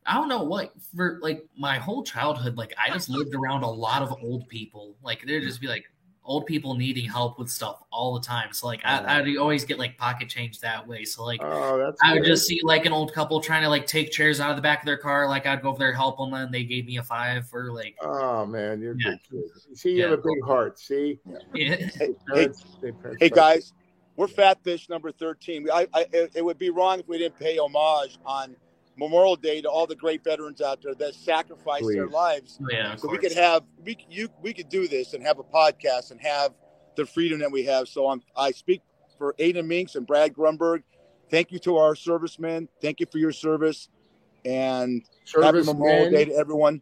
I 0.07 0.13
don't 0.15 0.29
know 0.29 0.43
what 0.43 0.71
for 0.95 1.19
like 1.21 1.45
my 1.57 1.77
whole 1.77 2.03
childhood. 2.03 2.57
Like 2.57 2.73
I 2.81 2.89
just 2.91 3.09
lived 3.09 3.35
around 3.35 3.63
a 3.63 3.69
lot 3.69 4.01
of 4.01 4.13
old 4.23 4.47
people. 4.47 4.95
Like 5.03 5.23
there'd 5.27 5.43
just 5.43 5.59
be 5.61 5.67
like 5.67 5.85
old 6.23 6.45
people 6.45 6.75
needing 6.75 7.05
help 7.09 7.39
with 7.39 7.49
stuff 7.49 7.81
all 7.91 8.13
the 8.13 8.19
time. 8.25 8.51
So 8.51 8.67
like 8.67 8.81
I, 8.83 9.19
I'd 9.19 9.37
always 9.37 9.63
get 9.63 9.79
like 9.79 9.97
pocket 9.97 10.27
change 10.29 10.59
that 10.59 10.85
way. 10.87 11.05
So 11.05 11.23
like 11.25 11.39
oh 11.43 11.77
that's 11.77 11.99
I 12.03 12.13
would 12.13 12.23
good. 12.23 12.27
just 12.29 12.47
see 12.47 12.59
like 12.63 12.85
an 12.85 12.91
old 12.93 13.13
couple 13.13 13.39
trying 13.41 13.63
to 13.63 13.69
like 13.69 13.85
take 13.85 14.11
chairs 14.11 14.39
out 14.39 14.49
of 14.49 14.55
the 14.55 14.61
back 14.61 14.79
of 14.81 14.85
their 14.85 14.97
car. 14.97 15.27
Like 15.27 15.45
I'd 15.45 15.61
go 15.61 15.69
over 15.69 15.79
there 15.79 15.93
help 15.93 16.17
them, 16.17 16.33
and 16.33 16.53
they 16.53 16.63
gave 16.63 16.85
me 16.85 16.97
a 16.97 17.03
five 17.03 17.47
for 17.47 17.71
like 17.71 17.95
Oh 18.01 18.45
man, 18.45 18.81
you're 18.81 18.95
Yeah. 18.99 19.15
good. 19.29 19.41
kid. 19.69 19.77
See, 19.77 19.91
you 19.91 20.03
have 20.03 20.11
a 20.13 20.17
big 20.17 20.43
heart. 20.45 20.79
See, 20.79 21.19
yeah. 21.53 21.75
Hey, 21.95 22.13
Parents- 22.27 22.65
they- 22.81 22.91
Hey 23.19 23.29
guys, 23.29 23.73
we're 24.15 24.27
Fat 24.27 24.61
Fish 24.63 24.89
number 24.89 25.11
thirteen. 25.11 25.69
I, 25.71 25.87
I, 25.93 26.05
it 26.11 26.31
it 26.35 26.45
would 26.45 26.57
be 26.57 26.69
wrong 26.71 26.99
if 26.99 27.07
we 27.07 27.17
didn't 27.17 27.37
pay 27.39 27.57
homage 27.57 28.17
on 28.25 28.55
Memorial 28.97 29.35
Day 29.35 29.61
to 29.61 29.69
all 29.69 29.85
the 29.85 29.95
great 29.95 30.23
veterans 30.23 30.61
out 30.61 30.81
there 30.81 30.95
that 30.95 31.13
sacrificed 31.13 31.87
their 31.87 32.07
Please. 32.07 32.13
lives 32.13 32.59
oh, 32.61 32.67
yeah. 32.71 32.93
of 32.93 32.99
so 32.99 33.09
we 33.09 33.17
could 33.17 33.33
have 33.33 33.63
we 33.83 33.97
you 34.09 34.29
we 34.41 34.53
could 34.53 34.69
do 34.69 34.87
this 34.87 35.13
and 35.13 35.23
have 35.23 35.39
a 35.39 35.43
podcast 35.43 36.11
and 36.11 36.19
have 36.21 36.53
the 36.97 37.05
freedom 37.05 37.39
that 37.39 37.51
we 37.51 37.63
have. 37.63 37.87
So 37.87 38.09
I'm, 38.09 38.21
I 38.35 38.51
speak 38.51 38.81
for 39.17 39.33
Aedin 39.39 39.65
Mincks 39.65 39.95
and 39.95 40.05
Brad 40.05 40.33
Grunberg. 40.33 40.83
Thank 41.29 41.51
you 41.51 41.59
to 41.59 41.77
our 41.77 41.95
servicemen. 41.95 42.67
Thank 42.81 42.99
you 42.99 43.05
for 43.09 43.19
your 43.19 43.31
service. 43.31 43.87
And 44.43 45.03
happy 45.41 45.61
Memorial 45.63 46.09
Day 46.09 46.25
to 46.25 46.33
everyone. 46.33 46.81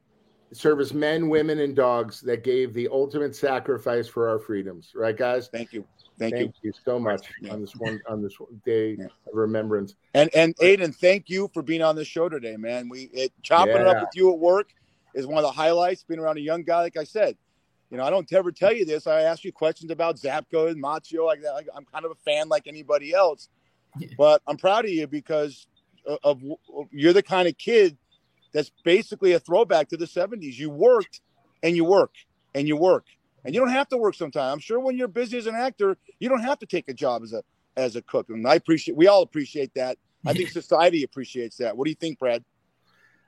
Service 0.53 0.93
men, 0.93 1.27
women, 1.27 1.59
and 1.59 1.75
dogs 1.75 2.21
that 2.21 2.43
gave 2.43 2.73
the 2.73 2.87
ultimate 2.89 3.35
sacrifice 3.35 4.07
for 4.07 4.29
our 4.29 4.39
freedoms. 4.39 4.91
Right, 4.95 5.17
guys? 5.17 5.49
Thank 5.51 5.73
you. 5.73 5.85
Thank, 6.17 6.35
thank 6.35 6.55
you. 6.61 6.69
you. 6.69 6.73
so 6.85 6.99
much 6.99 7.27
yeah. 7.41 7.53
on 7.53 7.61
this 7.61 7.75
one 7.75 7.99
on 8.07 8.21
this 8.21 8.33
day 8.65 8.95
yeah. 8.97 9.05
of 9.05 9.33
remembrance. 9.33 9.95
And 10.13 10.33
and 10.33 10.55
Aedin, 10.57 10.95
thank 10.95 11.29
you 11.29 11.49
for 11.53 11.61
being 11.61 11.81
on 11.81 11.95
the 11.95 12.05
show 12.05 12.29
today, 12.29 12.55
man. 12.55 12.87
We 12.89 13.09
it 13.13 13.33
chopping 13.41 13.75
yeah. 13.75 13.81
it 13.81 13.87
up 13.87 14.01
with 14.01 14.09
you 14.13 14.31
at 14.31 14.39
work 14.39 14.69
is 15.13 15.27
one 15.27 15.37
of 15.37 15.43
the 15.43 15.51
highlights. 15.51 16.03
Being 16.03 16.19
around 16.19 16.37
a 16.37 16.41
young 16.41 16.63
guy, 16.63 16.81
like 16.81 16.97
I 16.97 17.03
said, 17.03 17.35
you 17.89 17.97
know, 17.97 18.03
I 18.03 18.09
don't 18.09 18.31
ever 18.31 18.51
tell 18.51 18.73
you 18.73 18.85
this. 18.85 19.07
I 19.07 19.21
ask 19.21 19.43
you 19.43 19.51
questions 19.51 19.91
about 19.91 20.17
Zabka 20.17 20.69
and 20.69 20.81
Macchio 20.81 21.25
like 21.25 21.41
that. 21.41 21.51
Like, 21.51 21.67
I'm 21.75 21.85
kind 21.85 22.05
of 22.05 22.11
a 22.11 22.15
fan 22.25 22.47
like 22.47 22.67
anybody 22.67 23.13
else, 23.13 23.49
but 24.17 24.41
I'm 24.47 24.57
proud 24.57 24.85
of 24.85 24.91
you 24.91 25.07
because 25.07 25.67
of, 26.05 26.19
of, 26.23 26.43
of 26.73 26.87
you're 26.91 27.13
the 27.13 27.23
kind 27.23 27.47
of 27.47 27.57
kid 27.57 27.97
that's 28.53 28.71
basically 28.83 29.33
a 29.33 29.39
throwback 29.39 29.89
to 29.89 29.97
the 29.97 30.05
70s. 30.05 30.57
You 30.57 30.69
worked 30.69 31.19
and 31.61 31.75
you 31.75 31.83
work 31.83 32.11
and 32.53 32.67
you 32.67 32.77
work 32.77 33.05
and 33.45 33.53
you 33.53 33.61
don't 33.61 33.69
have 33.69 33.87
to 33.89 33.97
work 33.97 34.15
sometimes. 34.15 34.53
I'm 34.53 34.59
sure 34.59 34.79
when 34.79 34.97
you're 34.97 35.07
busy 35.07 35.37
as 35.37 35.45
an 35.45 35.55
actor, 35.55 35.97
you 36.19 36.27
don't 36.27 36.41
have 36.41 36.59
to 36.59 36.65
take 36.65 36.89
a 36.89 36.93
job 36.93 37.23
as 37.23 37.31
a 37.31 37.43
as 37.77 37.95
a 37.95 38.01
cook. 38.01 38.29
And 38.29 38.45
I 38.47 38.55
appreciate 38.55 38.97
we 38.97 39.07
all 39.07 39.21
appreciate 39.21 39.71
that. 39.75 39.97
I 40.25 40.33
think 40.33 40.49
society 40.61 41.03
appreciates 41.03 41.57
that. 41.57 41.77
What 41.77 41.85
do 41.85 41.91
you 41.91 41.95
think, 41.95 42.19
Brad? 42.19 42.43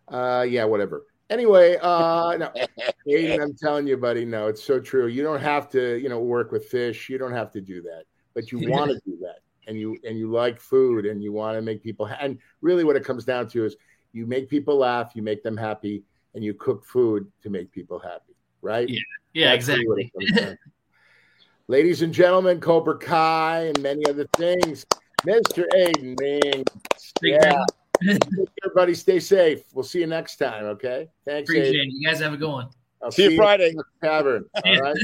Uh, 0.08 0.46
yeah, 0.48 0.66
whatever. 0.66 1.06
Anyway, 1.30 1.78
uh, 1.82 2.36
no, 2.38 2.52
Aedin, 3.08 3.42
I'm 3.42 3.54
telling 3.54 3.86
you, 3.86 3.98
buddy, 3.98 4.26
no, 4.26 4.48
it's 4.48 4.64
so 4.64 4.80
true. 4.80 5.08
You 5.08 5.24
don't 5.24 5.42
have 5.42 5.70
to, 5.72 5.98
you 5.98 6.10
know, 6.10 6.20
work 6.20 6.52
with 6.52 6.66
fish. 6.66 7.10
You 7.10 7.18
don't 7.18 7.34
have 7.34 7.52
to 7.52 7.62
do 7.62 7.82
that, 7.84 8.06
but 8.34 8.52
you 8.52 8.60
want 8.70 8.92
to 8.92 9.00
do 9.06 9.18
that, 9.22 9.40
and 9.68 9.78
you 9.78 9.98
and 10.04 10.18
you 10.18 10.32
like 10.32 10.60
food, 10.60 11.06
and 11.06 11.22
you 11.22 11.32
want 11.32 11.58
to 11.58 11.62
make 11.62 11.84
people. 11.84 12.08
Ha- 12.08 12.18
and 12.22 12.40
really, 12.62 12.84
what 12.84 12.96
it 12.96 13.04
comes 13.04 13.26
down 13.26 13.48
to 13.50 13.66
is 13.66 13.76
you 14.14 14.26
make 14.26 14.50
people 14.50 14.78
laugh, 14.78 15.12
you 15.14 15.22
make 15.22 15.44
them 15.44 15.58
happy, 15.58 16.04
and 16.34 16.44
you 16.44 16.54
cook 16.54 16.86
food 16.86 17.30
to 17.44 17.50
make 17.50 17.72
people 17.72 18.00
happy, 18.00 18.36
right? 18.62 18.88
Yeah, 18.88 19.00
yeah, 19.38 19.56
That's 19.56 19.70
exactly. 19.70 20.12
Ladies 21.68 22.02
and 22.02 22.12
gentlemen, 22.12 22.60
Cobra 22.60 22.98
Kai 22.98 23.66
and 23.66 23.80
many 23.84 24.04
other 24.08 24.26
things, 24.36 24.84
Mr. 25.28 25.64
Aedin 25.76 26.20
Mincks. 26.20 27.14
Yeah. 27.22 27.64
Everybody 28.64 28.96
stay 28.96 29.20
safe. 29.20 29.62
We'll 29.74 29.84
see 29.84 30.00
you 30.00 30.08
next 30.08 30.38
time. 30.38 30.66
Okay. 30.66 31.08
Thanks. 31.24 31.50
Appreciate 31.50 31.76
Aedin. 31.76 31.88
it. 31.88 31.94
You 31.94 32.08
guys 32.08 32.20
have 32.20 32.34
a 32.34 32.38
good 32.38 32.50
one. 32.50 32.70
I'll 33.04 33.12
see, 33.12 33.28
see 33.28 33.32
you 33.34 33.38
Friday. 33.38 33.76
Tavern. 34.04 34.46
All 34.66 34.80
right. 34.82 34.96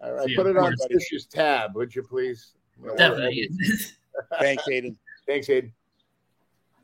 All 0.00 0.12
right. 0.12 0.36
Put 0.36 0.46
it 0.46 0.56
on 0.56 0.72
Fish's 0.88 1.26
tab, 1.26 1.74
would 1.74 1.92
you 1.92 2.04
please? 2.04 2.52
Definitely. 2.96 3.50
Thanks, 4.38 4.62
Aedin. 4.70 4.96
Thanks, 5.26 5.48
Aedin. 5.48 5.72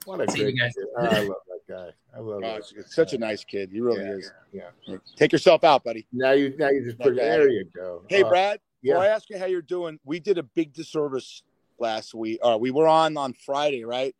What 0.05 0.21
a 0.21 0.33
see 0.33 0.41
great 0.41 0.57
kid. 0.57 0.73
Oh, 0.99 1.07
I 1.07 1.21
love 1.21 1.37
that 1.47 1.52
guy. 1.73 1.91
I 2.15 2.21
love 2.21 2.43
oh, 2.45 2.61
such 2.87 3.13
a 3.15 3.19
nice 3.19 3.45
kid. 3.45 3.71
He 3.73 3.81
really 3.81 4.05
yeah, 4.05 4.13
is. 4.13 4.33
Yeah. 4.53 4.97
Take 5.17 5.33
yourself 5.33 5.65
out, 5.65 5.85
buddy. 5.85 6.07
Now 6.13 6.33
you 6.33 6.55
now 6.59 6.69
you 6.69 6.85
just 6.85 6.99
put 6.99 7.17
there 7.17 7.49
you 7.49 7.65
go. 7.75 8.03
Hey, 8.09 8.23
uh, 8.23 8.29
Brad. 8.29 8.61
Yeah. 8.83 8.99
I 8.99 9.07
ask 9.07 9.31
you 9.31 9.39
how 9.39 9.47
you're 9.47 9.63
doing, 9.63 10.01
we 10.05 10.19
did 10.19 10.39
a 10.39 10.43
big 10.43 10.73
disservice 10.73 11.43
last 11.79 12.15
week. 12.15 12.41
Uh, 12.43 12.59
we 12.61 12.73
were 12.73 12.89
on 12.89 13.17
on 13.17 13.33
Friday, 13.33 13.85
right? 13.85 14.15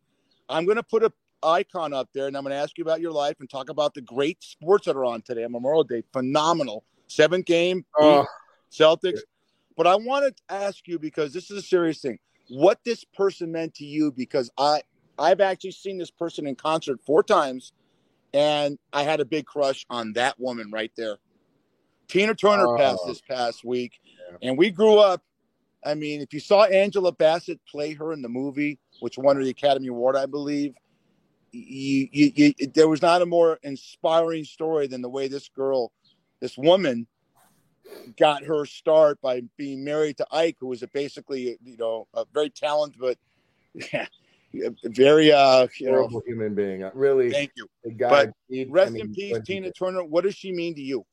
I'm 0.47 0.65
going 0.65 0.77
to 0.77 0.83
put 0.83 1.03
a 1.03 1.11
icon 1.43 1.93
up 1.93 2.09
there, 2.13 2.27
and 2.27 2.37
I'm 2.37 2.43
going 2.43 2.55
to 2.55 2.61
ask 2.61 2.77
you 2.77 2.83
about 2.83 3.01
your 3.01 3.11
life 3.11 3.35
and 3.41 3.49
talk 3.49 3.69
about 3.69 3.93
the 3.93 4.01
great 4.01 4.41
sports 4.41 4.85
that 4.85 4.95
are 4.95 5.05
on 5.05 5.21
today 5.21 5.43
on 5.43 5.51
Memorial 5.51 5.83
Day. 5.83 6.03
Phenomenal. 6.13 6.83
Seventh 7.07 7.45
game, 7.45 7.85
uh, 7.99 8.23
Celtics. 8.71 9.19
But 9.75 9.85
I 9.85 9.95
want 9.95 10.35
to 10.35 10.55
ask 10.55 10.87
you 10.87 10.97
because 10.97 11.33
this 11.33 11.51
is 11.51 11.57
a 11.57 11.61
serious 11.61 11.99
thing. 11.99 12.17
What 12.49 12.79
this 12.85 13.03
person 13.03 13.51
meant 13.51 13.75
to 13.75 13.85
you? 13.85 14.11
Because 14.11 14.49
I 14.57 14.81
I've 15.17 15.41
actually 15.41 15.71
seen 15.71 15.97
this 15.97 16.11
person 16.11 16.47
in 16.47 16.55
concert 16.55 16.99
four 17.05 17.23
times, 17.23 17.73
and 18.33 18.77
I 18.91 19.03
had 19.03 19.19
a 19.19 19.25
big 19.25 19.45
crush 19.45 19.85
on 19.89 20.13
that 20.13 20.39
woman 20.39 20.71
right 20.71 20.91
there. 20.97 21.17
Tina 22.07 22.35
Turner 22.35 22.75
uh, 22.75 22.77
passed 22.77 23.03
this 23.07 23.21
past 23.21 23.63
week, 23.63 23.99
yeah. 24.03 24.49
and 24.49 24.57
we 24.57 24.69
grew 24.69 24.97
up. 24.97 25.21
I 25.85 25.95
mean, 25.95 26.21
if 26.21 26.33
you 26.33 26.39
saw 26.39 26.63
Angela 26.63 27.11
Bassett 27.11 27.59
play 27.65 27.93
her 27.93 28.13
in 28.13 28.21
the 28.21 28.29
movie, 28.29 28.79
which 29.01 29.17
won 29.17 29.35
her 29.35 29.43
the 29.43 29.49
Academy 29.49 29.87
Award, 29.87 30.15
I 30.15 30.25
believe, 30.25 30.75
you, 31.51 32.07
you, 32.11 32.31
you, 32.35 32.53
there 32.73 32.87
was 32.87 33.01
not 33.01 33.21
a 33.21 33.25
more 33.25 33.59
inspiring 33.63 34.45
story 34.45 34.87
than 34.87 35.01
the 35.01 35.09
way 35.09 35.27
this 35.27 35.49
girl, 35.49 35.91
this 36.39 36.57
woman, 36.57 37.05
got 38.17 38.43
her 38.43 38.65
start 38.65 39.19
by 39.21 39.41
being 39.57 39.83
married 39.83 40.17
to 40.17 40.27
Ike, 40.31 40.57
who 40.59 40.67
was 40.67 40.83
a 40.83 40.87
basically, 40.87 41.57
you 41.63 41.77
know, 41.77 42.07
a 42.13 42.25
very 42.33 42.49
talented 42.49 42.99
but 42.99 43.17
yeah, 43.93 44.07
very 44.83 45.31
uh, 45.31 45.67
you 45.79 45.89
horrible 45.89 46.19
know, 46.19 46.21
human 46.25 46.55
being. 46.55 46.89
Really, 46.93 47.31
thank 47.31 47.51
you. 47.55 47.67
But 47.97 48.31
rest 48.69 48.89
I 48.89 48.93
mean, 48.93 49.05
in 49.05 49.13
peace, 49.13 49.37
Tina 49.45 49.71
Turner. 49.71 50.03
What 50.03 50.23
does 50.23 50.35
she 50.35 50.51
mean 50.51 50.75
to 50.75 50.81
you? 50.81 51.05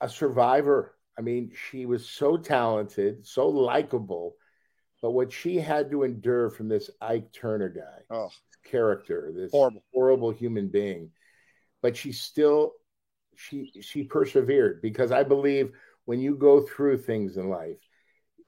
A 0.00 0.08
survivor. 0.08 0.96
I 1.18 1.22
mean, 1.22 1.52
she 1.70 1.86
was 1.86 2.08
so 2.08 2.36
talented, 2.36 3.26
so 3.26 3.48
likable, 3.48 4.36
but 5.00 5.10
what 5.10 5.30
she 5.30 5.56
had 5.56 5.90
to 5.90 6.02
endure 6.02 6.50
from 6.50 6.68
this 6.68 6.90
Ike 7.00 7.32
Turner 7.32 7.68
guy. 7.68 8.16
Oh 8.16 8.30
character, 8.64 9.32
this 9.34 9.50
horrible, 9.50 9.82
horrible 9.92 10.30
human 10.30 10.68
being. 10.68 11.10
But 11.80 11.96
she 11.96 12.12
still 12.12 12.72
she 13.36 13.72
she 13.80 14.04
persevered 14.04 14.82
because 14.82 15.12
I 15.12 15.22
believe 15.22 15.72
when 16.04 16.20
you 16.20 16.36
go 16.36 16.60
through 16.62 16.98
things 16.98 17.36
in 17.36 17.48
life, 17.48 17.78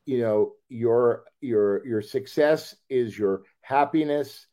you 0.04 0.20
know, 0.20 0.52
your 0.68 1.24
your 1.40 1.86
your 1.86 2.02
success 2.02 2.74
is 2.88 3.18
your 3.18 3.42
happiness 3.64 4.46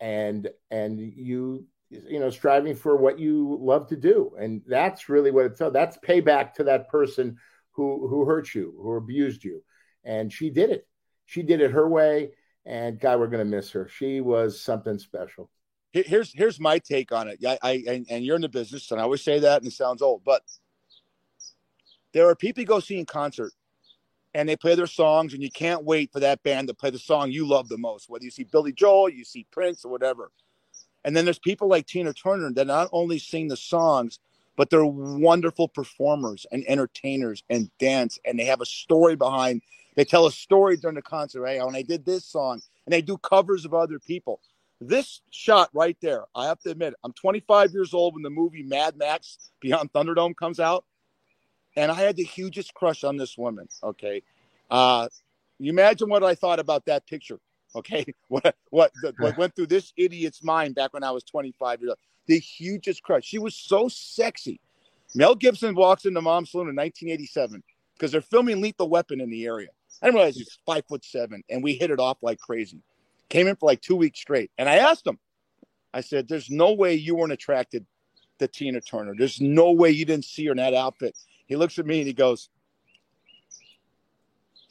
and 0.00 0.48
and 0.70 0.98
you 0.98 1.66
you 1.90 2.18
know 2.18 2.30
striving 2.30 2.74
for 2.74 2.96
what 2.96 3.18
you 3.18 3.58
love 3.60 3.86
to 3.88 3.96
do 3.96 4.32
and 4.38 4.62
that's 4.66 5.08
really 5.08 5.30
what 5.30 5.46
it's 5.46 5.60
that's 5.72 5.98
payback 5.98 6.54
to 6.54 6.64
that 6.64 6.88
person 6.88 7.36
who 7.72 8.08
who 8.08 8.24
hurt 8.24 8.54
you 8.54 8.74
who 8.80 8.96
abused 8.96 9.44
you 9.44 9.62
and 10.04 10.32
she 10.32 10.50
did 10.50 10.70
it 10.70 10.86
she 11.26 11.42
did 11.42 11.60
it 11.60 11.70
her 11.70 11.88
way 11.88 12.30
and 12.66 12.98
God, 12.98 13.20
we're 13.20 13.26
going 13.26 13.44
to 13.44 13.56
miss 13.56 13.70
her. 13.72 13.88
She 13.88 14.20
was 14.20 14.60
something 14.60 14.98
special. 14.98 15.50
Here's 15.92 16.32
here's 16.32 16.58
my 16.58 16.80
take 16.80 17.12
on 17.12 17.28
it. 17.28 17.38
I, 17.46 17.58
I 17.62 17.84
and, 17.86 18.06
and 18.10 18.24
you're 18.24 18.34
in 18.34 18.42
the 18.42 18.48
business, 18.48 18.90
and 18.90 19.00
I 19.00 19.04
always 19.04 19.22
say 19.22 19.38
that, 19.38 19.62
and 19.62 19.70
it 19.70 19.74
sounds 19.74 20.02
old, 20.02 20.22
but 20.24 20.42
there 22.12 22.28
are 22.28 22.34
people 22.34 22.64
go 22.64 22.80
see 22.80 22.98
in 22.98 23.06
concert, 23.06 23.52
and 24.34 24.48
they 24.48 24.56
play 24.56 24.74
their 24.74 24.86
songs, 24.86 25.32
and 25.34 25.42
you 25.42 25.50
can't 25.50 25.84
wait 25.84 26.12
for 26.12 26.20
that 26.20 26.42
band 26.42 26.68
to 26.68 26.74
play 26.74 26.90
the 26.90 26.98
song 26.98 27.30
you 27.30 27.46
love 27.46 27.68
the 27.68 27.78
most. 27.78 28.08
Whether 28.08 28.24
you 28.24 28.30
see 28.30 28.44
Billy 28.44 28.72
Joel, 28.72 29.08
you 29.08 29.24
see 29.24 29.46
Prince, 29.50 29.84
or 29.84 29.90
whatever. 29.90 30.30
And 31.04 31.16
then 31.16 31.24
there's 31.24 31.38
people 31.38 31.68
like 31.68 31.86
Tina 31.86 32.12
Turner 32.12 32.50
that 32.52 32.66
not 32.66 32.88
only 32.92 33.18
sing 33.18 33.48
the 33.48 33.56
songs, 33.56 34.18
but 34.56 34.70
they're 34.70 34.84
wonderful 34.84 35.68
performers 35.68 36.46
and 36.50 36.64
entertainers 36.66 37.42
and 37.50 37.70
dance, 37.78 38.18
and 38.24 38.38
they 38.38 38.44
have 38.44 38.60
a 38.60 38.66
story 38.66 39.16
behind 39.16 39.62
they 39.94 40.04
tell 40.04 40.26
a 40.26 40.32
story 40.32 40.76
during 40.76 40.96
the 40.96 41.02
concert, 41.02 41.40
right? 41.40 41.64
When 41.64 41.76
I 41.76 41.82
did 41.82 42.04
this 42.04 42.24
song, 42.24 42.60
and 42.86 42.92
they 42.92 43.02
do 43.02 43.16
covers 43.18 43.64
of 43.64 43.74
other 43.74 43.98
people. 43.98 44.40
This 44.80 45.22
shot 45.30 45.70
right 45.72 45.96
there, 46.02 46.24
I 46.34 46.46
have 46.46 46.60
to 46.60 46.70
admit, 46.70 46.94
I'm 47.04 47.12
25 47.12 47.72
years 47.72 47.94
old 47.94 48.14
when 48.14 48.22
the 48.22 48.30
movie 48.30 48.62
Mad 48.62 48.96
Max 48.96 49.50
Beyond 49.60 49.92
Thunderdome 49.92 50.36
comes 50.36 50.60
out, 50.60 50.84
and 51.76 51.90
I 51.90 51.94
had 51.94 52.16
the 52.16 52.24
hugest 52.24 52.74
crush 52.74 53.04
on 53.04 53.16
this 53.16 53.36
woman. 53.36 53.68
Okay, 53.82 54.22
uh, 54.70 55.08
you 55.58 55.70
imagine 55.70 56.08
what 56.08 56.22
I 56.22 56.34
thought 56.34 56.58
about 56.58 56.86
that 56.86 57.06
picture. 57.06 57.38
Okay, 57.74 58.04
what 58.28 58.54
what, 58.70 58.92
what 59.18 59.36
went 59.38 59.56
through 59.56 59.66
this 59.66 59.92
idiot's 59.96 60.42
mind 60.42 60.74
back 60.74 60.92
when 60.92 61.04
I 61.04 61.10
was 61.10 61.24
25 61.24 61.80
years 61.80 61.90
old? 61.90 61.98
The 62.26 62.38
hugest 62.38 63.02
crush. 63.02 63.24
She 63.24 63.38
was 63.38 63.54
so 63.54 63.88
sexy. 63.88 64.60
Mel 65.14 65.34
Gibson 65.34 65.74
walks 65.74 66.06
into 66.06 66.20
Mom's 66.20 66.50
Saloon 66.50 66.68
in 66.68 66.76
1987 66.76 67.62
because 67.94 68.10
they're 68.10 68.20
filming 68.20 68.60
Lethal 68.60 68.88
Weapon 68.88 69.20
in 69.20 69.30
the 69.30 69.46
area. 69.46 69.68
I 70.02 70.06
didn't 70.06 70.16
realize 70.16 70.36
he's 70.36 70.58
five 70.66 70.84
foot 70.88 71.04
seven, 71.04 71.42
and 71.48 71.62
we 71.62 71.74
hit 71.74 71.90
it 71.90 72.00
off 72.00 72.18
like 72.22 72.40
crazy. 72.40 72.82
Came 73.28 73.46
in 73.46 73.56
for 73.56 73.66
like 73.66 73.80
two 73.80 73.96
weeks 73.96 74.20
straight, 74.20 74.50
and 74.58 74.68
I 74.68 74.76
asked 74.76 75.06
him. 75.06 75.18
I 75.92 76.00
said, 76.00 76.26
"There's 76.26 76.50
no 76.50 76.72
way 76.72 76.94
you 76.94 77.14
weren't 77.14 77.32
attracted 77.32 77.86
to 78.40 78.48
Tina 78.48 78.80
Turner. 78.80 79.14
There's 79.16 79.40
no 79.40 79.70
way 79.70 79.90
you 79.90 80.04
didn't 80.04 80.24
see 80.24 80.46
her 80.46 80.50
in 80.50 80.56
that 80.56 80.74
outfit." 80.74 81.16
He 81.46 81.56
looks 81.56 81.78
at 81.78 81.86
me 81.86 81.98
and 81.98 82.06
he 82.06 82.12
goes, 82.12 82.48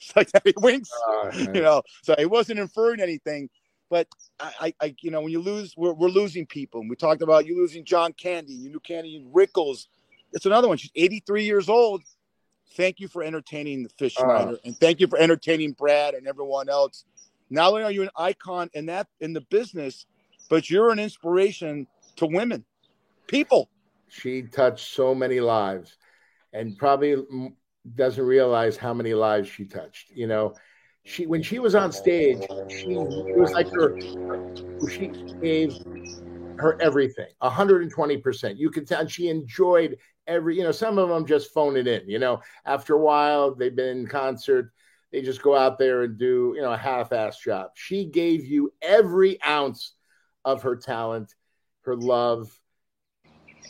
like. 0.15 0.29
He 0.43 0.53
winks, 0.57 0.89
oh, 1.07 1.29
you 1.33 1.61
know. 1.61 1.81
So 2.01 2.15
he 2.17 2.25
wasn't 2.25 2.59
inferring 2.59 2.99
anything, 2.99 3.49
but 3.89 4.07
I, 4.39 4.73
I, 4.81 4.95
you 5.01 5.11
know, 5.11 5.21
when 5.21 5.31
you 5.31 5.41
lose, 5.41 5.75
we're, 5.77 5.93
we're 5.93 6.09
losing 6.09 6.45
people. 6.45 6.81
And 6.81 6.89
we 6.89 6.95
talked 6.95 7.21
about 7.21 7.45
you 7.45 7.55
losing 7.55 7.85
John 7.85 8.13
Candy, 8.13 8.53
you 8.53 8.69
knew 8.69 8.79
Candy 8.79 9.25
Rickles. 9.33 9.87
It's 10.33 10.45
another 10.45 10.67
one. 10.67 10.77
She's 10.77 10.91
83 10.95 11.43
years 11.43 11.69
old 11.69 12.03
thank 12.75 12.99
you 12.99 13.07
for 13.07 13.23
entertaining 13.23 13.83
the 13.83 13.89
Fish 13.89 14.15
uh, 14.17 14.55
and 14.65 14.77
thank 14.79 14.99
you 14.99 15.07
for 15.07 15.19
entertaining 15.19 15.73
Brad 15.73 16.13
and 16.13 16.27
everyone 16.27 16.69
else. 16.69 17.05
Not 17.49 17.69
only 17.69 17.83
are 17.83 17.91
you 17.91 18.03
an 18.03 18.09
icon 18.15 18.69
in 18.73 18.87
that 18.87 19.07
in 19.19 19.33
the 19.33 19.41
business, 19.41 20.05
but 20.49 20.69
you're 20.69 20.91
an 20.91 20.99
inspiration 20.99 21.87
to 22.17 22.25
women, 22.25 22.65
people. 23.27 23.69
She 24.09 24.43
touched 24.43 24.93
so 24.93 25.13
many 25.13 25.39
lives, 25.39 25.97
and 26.53 26.77
probably 26.77 27.15
doesn't 27.95 28.23
realize 28.23 28.77
how 28.77 28.93
many 28.93 29.13
lives 29.13 29.49
she 29.49 29.65
touched. 29.65 30.11
You 30.11 30.27
know, 30.27 30.55
she 31.03 31.25
when 31.25 31.41
she 31.41 31.59
was 31.59 31.75
on 31.75 31.91
stage, 31.91 32.43
she 32.69 32.93
it 32.93 33.37
was 33.37 33.51
like 33.51 33.69
her 33.73 33.97
she 34.89 35.11
gave 35.41 35.77
her 36.57 36.79
everything, 36.81 37.27
120 37.39 38.17
percent. 38.17 38.57
You 38.57 38.69
could 38.69 38.87
tell 38.87 39.05
she 39.07 39.27
enjoyed 39.29 39.97
every. 40.27 40.57
You 40.57 40.63
know, 40.63 40.71
some 40.71 40.97
of 40.97 41.09
them 41.09 41.25
just 41.25 41.53
phone 41.53 41.75
it 41.75 41.87
in. 41.87 42.07
You 42.07 42.19
know, 42.19 42.41
after 42.65 42.95
a 42.95 42.99
while 42.99 43.53
they've 43.53 43.75
been 43.75 43.97
in 43.97 44.07
concert, 44.07 44.71
they 45.11 45.21
just 45.21 45.41
go 45.41 45.55
out 45.55 45.77
there 45.77 46.03
and 46.03 46.17
do 46.17 46.53
you 46.55 46.61
know 46.61 46.71
a 46.71 46.77
half-ass 46.77 47.39
job. 47.39 47.71
She 47.75 48.05
gave 48.05 48.45
you 48.45 48.71
every 48.81 49.41
ounce 49.43 49.93
of 50.45 50.63
her 50.63 50.75
talent, 50.75 51.33
her 51.81 51.95
love, 51.95 52.49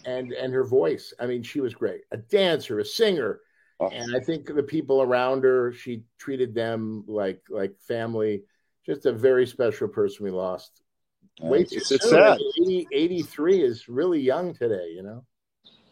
and 0.06 0.32
and 0.34 0.54
her 0.54 0.64
voice. 0.64 1.14
I 1.20 1.26
mean, 1.26 1.44
she 1.44 1.60
was 1.60 1.74
great. 1.74 2.02
A 2.12 2.18
dancer, 2.18 2.80
a 2.80 2.86
singer 2.86 3.40
Oh. 3.80 3.90
and 3.90 4.16
I 4.16 4.20
think 4.20 4.54
the 4.54 4.64
people 4.64 5.02
around 5.02 5.44
her, 5.44 5.74
she 5.74 6.04
treated 6.18 6.54
them 6.54 7.04
like 7.08 7.42
like 7.50 7.80
family. 7.80 8.44
Just 8.86 9.06
a 9.06 9.14
very 9.14 9.48
special 9.48 9.88
person 9.88 10.26
we 10.26 10.32
lost. 10.32 10.82
Way 11.42 11.64
too 11.64 11.78
it's, 11.78 11.92
it's 11.92 12.10
sad. 12.10 12.38
80, 12.62 12.88
83 12.92 13.62
is 13.62 13.88
really 13.88 14.20
young 14.20 14.54
today, 14.54 14.92
you 14.96 15.04
know. 15.04 15.26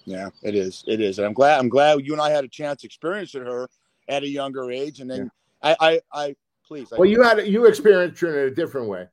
Yeah, 0.06 0.30
it 0.44 0.56
is. 0.56 0.84
It 0.88 1.00
is. 1.00 1.18
And 1.18 1.26
I'm 1.26 1.34
glad. 1.34 1.60
I'm 1.60 1.70
glad 1.70 2.06
you 2.06 2.12
and 2.14 2.22
I 2.22 2.30
had 2.30 2.44
a 2.44 2.50
chance 2.50 2.84
experiencing 2.84 3.46
her 3.46 3.68
at 4.08 4.24
a 4.24 4.28
younger 4.28 4.70
age. 4.72 5.00
And 5.00 5.10
then 5.10 5.32
I, 5.64 5.76
I, 5.80 6.02
I, 6.12 6.36
please. 6.68 6.92
I, 6.92 6.98
Well, 6.98 7.10
you 7.10 7.24
had 7.24 7.48
you 7.48 7.66
experienced 7.66 8.20
her 8.22 8.46
in 8.48 8.52
a 8.52 8.56
different 8.56 8.90
way. 8.90 9.08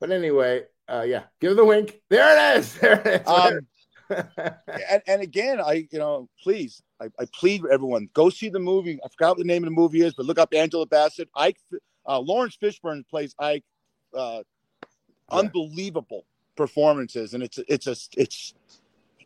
But 0.00 0.12
anyway, 0.12 0.62
uh, 0.88 1.04
yeah, 1.06 1.24
give 1.40 1.56
the 1.56 1.64
wink. 1.64 2.00
There 2.10 2.56
it 2.56 2.58
is. 2.58 2.74
There 2.80 3.00
it 3.00 3.22
is. 3.22 3.28
um, 3.28 3.60
and, 4.90 5.02
and 5.06 5.22
again, 5.22 5.60
I, 5.60 5.88
you 5.90 5.98
know, 5.98 6.28
please, 6.42 6.82
I, 7.00 7.06
I 7.18 7.26
plead 7.32 7.62
with 7.62 7.72
everyone, 7.72 8.08
go 8.12 8.28
see 8.28 8.50
the 8.50 8.58
movie. 8.58 9.00
I 9.04 9.08
forgot 9.08 9.30
what 9.30 9.38
the 9.38 9.44
name 9.44 9.62
of 9.64 9.68
the 9.70 9.74
movie 9.74 10.02
is, 10.02 10.14
but 10.14 10.26
look 10.26 10.38
up 10.38 10.52
Angela 10.54 10.86
Bassett. 10.86 11.28
Ike, 11.34 11.56
uh, 12.06 12.18
Laurence 12.18 12.56
Fishburne 12.56 13.06
plays 13.08 13.34
Ike. 13.38 13.64
Uh, 14.14 14.42
Yeah. 15.32 15.38
Unbelievable 15.38 16.26
performances, 16.54 17.32
and 17.34 17.42
it's 17.42 17.58
it's 17.66 17.86
a 17.86 17.96
it's 18.20 18.54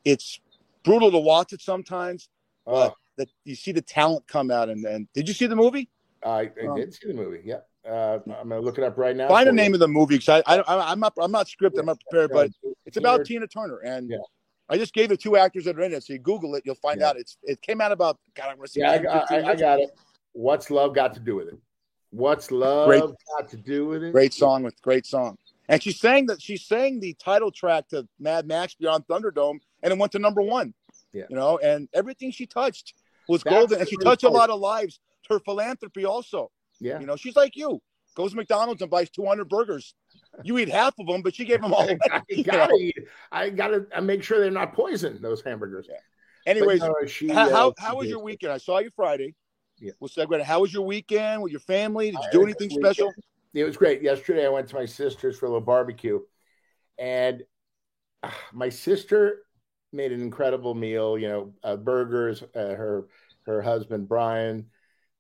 it's 0.05 0.41
brutal 0.85 1.11
to 1.11 1.19
watch 1.19 1.53
it 1.53 1.61
sometimes. 1.61 2.29
oh, 2.67 2.95
That 3.17 3.29
you 3.45 3.57
see 3.57 3.73
the 3.73 3.83
talent 3.83 4.27
come 4.29 4.51
out, 4.53 4.69
and 4.69 4.85
and 4.87 5.09
did 5.13 5.27
you 5.27 5.35
see 5.35 5.49
the 5.49 5.57
movie? 5.57 5.91
I, 6.25 6.51
I 6.63 6.67
um, 6.69 6.77
did 6.77 6.95
see 6.95 7.09
the 7.09 7.15
movie. 7.15 7.43
Yeah, 7.45 7.61
uh, 7.87 8.19
I'm 8.27 8.49
gonna 8.49 8.61
look 8.61 8.79
it 8.79 8.85
up 8.85 8.99
right 8.99 9.15
now. 9.17 9.29
Find 9.29 9.47
the 9.47 9.51
for 9.53 9.57
you. 9.57 9.63
name 9.63 9.75
of 9.75 9.81
the 9.81 9.89
movie 9.89 10.19
because 10.19 10.43
I, 10.47 10.57
I 10.59 10.93
I'm 10.93 11.01
not 11.01 11.13
I'm 11.21 11.33
not 11.33 11.47
scripted, 11.47 11.79
I'm 11.81 11.87
not 11.87 12.01
prepared, 12.11 12.31
but 12.33 12.51
It's 12.87 12.97
about 12.97 13.25
Tina- 13.25 13.47
Turner, 13.47 13.79
and 13.79 14.11
Yeah. 14.11 14.19
I 14.69 14.77
just 14.77 14.93
gave 14.93 15.09
the 15.09 15.17
two 15.17 15.37
actors 15.37 15.65
that 15.65 15.79
are 15.79 15.83
in 15.83 15.93
it. 15.93 16.03
So 16.05 16.13
you 16.13 16.19
Google 16.19 16.55
it, 16.55 16.63
you'll 16.67 16.75
find 16.77 17.01
Yeah. 17.01 17.09
out. 17.11 17.17
It's 17.19 17.37
it 17.43 17.61
came 17.63 17.81
out 17.81 17.93
about 17.93 18.19
God. 18.35 18.47
I 18.47 18.55
want 18.55 18.67
to 18.67 18.73
say 18.73 18.81
Yeah, 18.81 18.93
I, 18.93 19.25
10, 19.27 19.45
I, 19.45 19.49
I 19.51 19.55
got 19.57 19.81
it. 19.81 19.91
What's 20.33 20.71
love 20.71 20.95
got 20.95 21.15
to 21.15 21.21
do 21.21 21.37
with 21.37 21.49
it? 21.49 21.59
What's 22.11 22.51
love 22.51 22.89
Great. 22.89 23.03
got 23.39 23.49
to 23.51 23.57
do 23.57 23.87
with 23.87 24.03
it? 24.03 24.13
Great 24.13 24.33
song 24.35 24.63
with 24.63 24.81
great 24.83 25.05
song. 25.07 25.37
And 25.71 25.83
she 25.83 25.93
sang 25.93 26.27
that 26.27 26.41
she 26.43 26.57
sang 26.57 27.01
the 27.01 27.15
title 27.15 27.51
track 27.51 27.89
to 27.89 28.07
Mad 28.19 28.47
Max 28.47 28.75
Beyond 28.75 29.07
Thunderdome, 29.07 29.59
and 29.83 29.93
it 29.93 29.99
went 29.99 30.13
to 30.13 30.19
number 30.19 30.41
one. 30.43 30.73
Yeah. 31.13 31.25
You 31.31 31.37
know, 31.37 31.59
and 31.59 31.89
everything 31.95 32.31
she 32.33 32.47
touched 32.47 32.95
was 33.29 33.43
That's 33.43 33.55
golden, 33.55 33.81
and 33.81 33.89
she 33.89 33.97
touched 33.97 34.25
a 34.25 34.29
lot 34.31 34.51
of 34.51 34.61
lives. 34.61 35.01
Her 35.29 35.39
philanthropy 35.41 36.07
also. 36.07 36.51
Yeah. 36.81 37.01
You 37.01 37.07
know, 37.07 37.17
she's 37.17 37.37
like 37.37 37.57
you. 37.57 37.81
Goes 38.15 38.31
to 38.33 38.37
McDonald's 38.37 38.83
and 38.83 38.91
buys 38.91 39.11
200 39.11 39.49
burgers. 39.49 39.95
You 40.43 40.59
eat 40.59 40.69
half 40.69 40.95
of 40.99 41.07
them, 41.07 41.23
but 41.23 41.35
she 41.35 41.45
gave 41.45 41.61
them 41.61 41.73
all 41.73 41.85
away. 41.85 41.99
I 42.11 42.43
gotta 42.43 42.75
eat. 42.75 42.97
I 43.31 43.51
gotta 43.51 43.87
make 44.03 44.23
sure 44.23 44.41
they're 44.41 44.51
not 44.51 44.73
poison. 44.73 45.21
Those 45.23 45.41
hamburgers. 45.43 45.87
Yeah. 45.89 45.99
Anyways, 46.47 46.81
no, 46.81 46.95
she, 47.07 47.29
how, 47.29 47.47
uh, 47.47 47.51
how, 47.51 47.75
how 47.79 47.97
was 47.97 48.07
did. 48.07 48.11
your 48.11 48.23
weekend? 48.23 48.53
I 48.53 48.59
saw 48.59 48.79
you 48.79 48.91
Friday. 48.97 49.35
Yeah. 49.79 49.93
We'll 50.01 50.09
segue. 50.09 50.43
How 50.43 50.61
was 50.61 50.73
your 50.73 50.83
weekend 50.83 51.43
with 51.43 51.53
your 51.53 51.61
family? 51.61 52.07
Did 52.07 52.15
you 52.15 52.29
I 52.29 52.31
do 52.33 52.43
anything 52.43 52.71
special? 52.71 53.13
It 53.55 53.65
was 53.65 53.77
great. 53.77 54.03
Yesterday, 54.03 54.47
I 54.47 54.49
went 54.49 54.69
to 54.69 54.75
my 54.75 54.87
sister's 54.87 55.39
for 55.39 55.47
a 55.47 55.49
little 55.49 55.61
barbecue, 55.61 56.21
and 56.99 57.43
ah, 58.23 58.37
my 58.53 58.69
sister 58.69 59.43
made 59.93 60.13
an 60.13 60.21
incredible 60.21 60.75
meal. 60.75 61.19
You 61.19 61.29
know, 61.29 61.53
uh, 61.63 61.77
burgers. 61.77 62.43
Uh, 62.55 62.75
her 62.75 63.07
her 63.47 63.63
husband 63.63 64.09
Brian. 64.09 64.67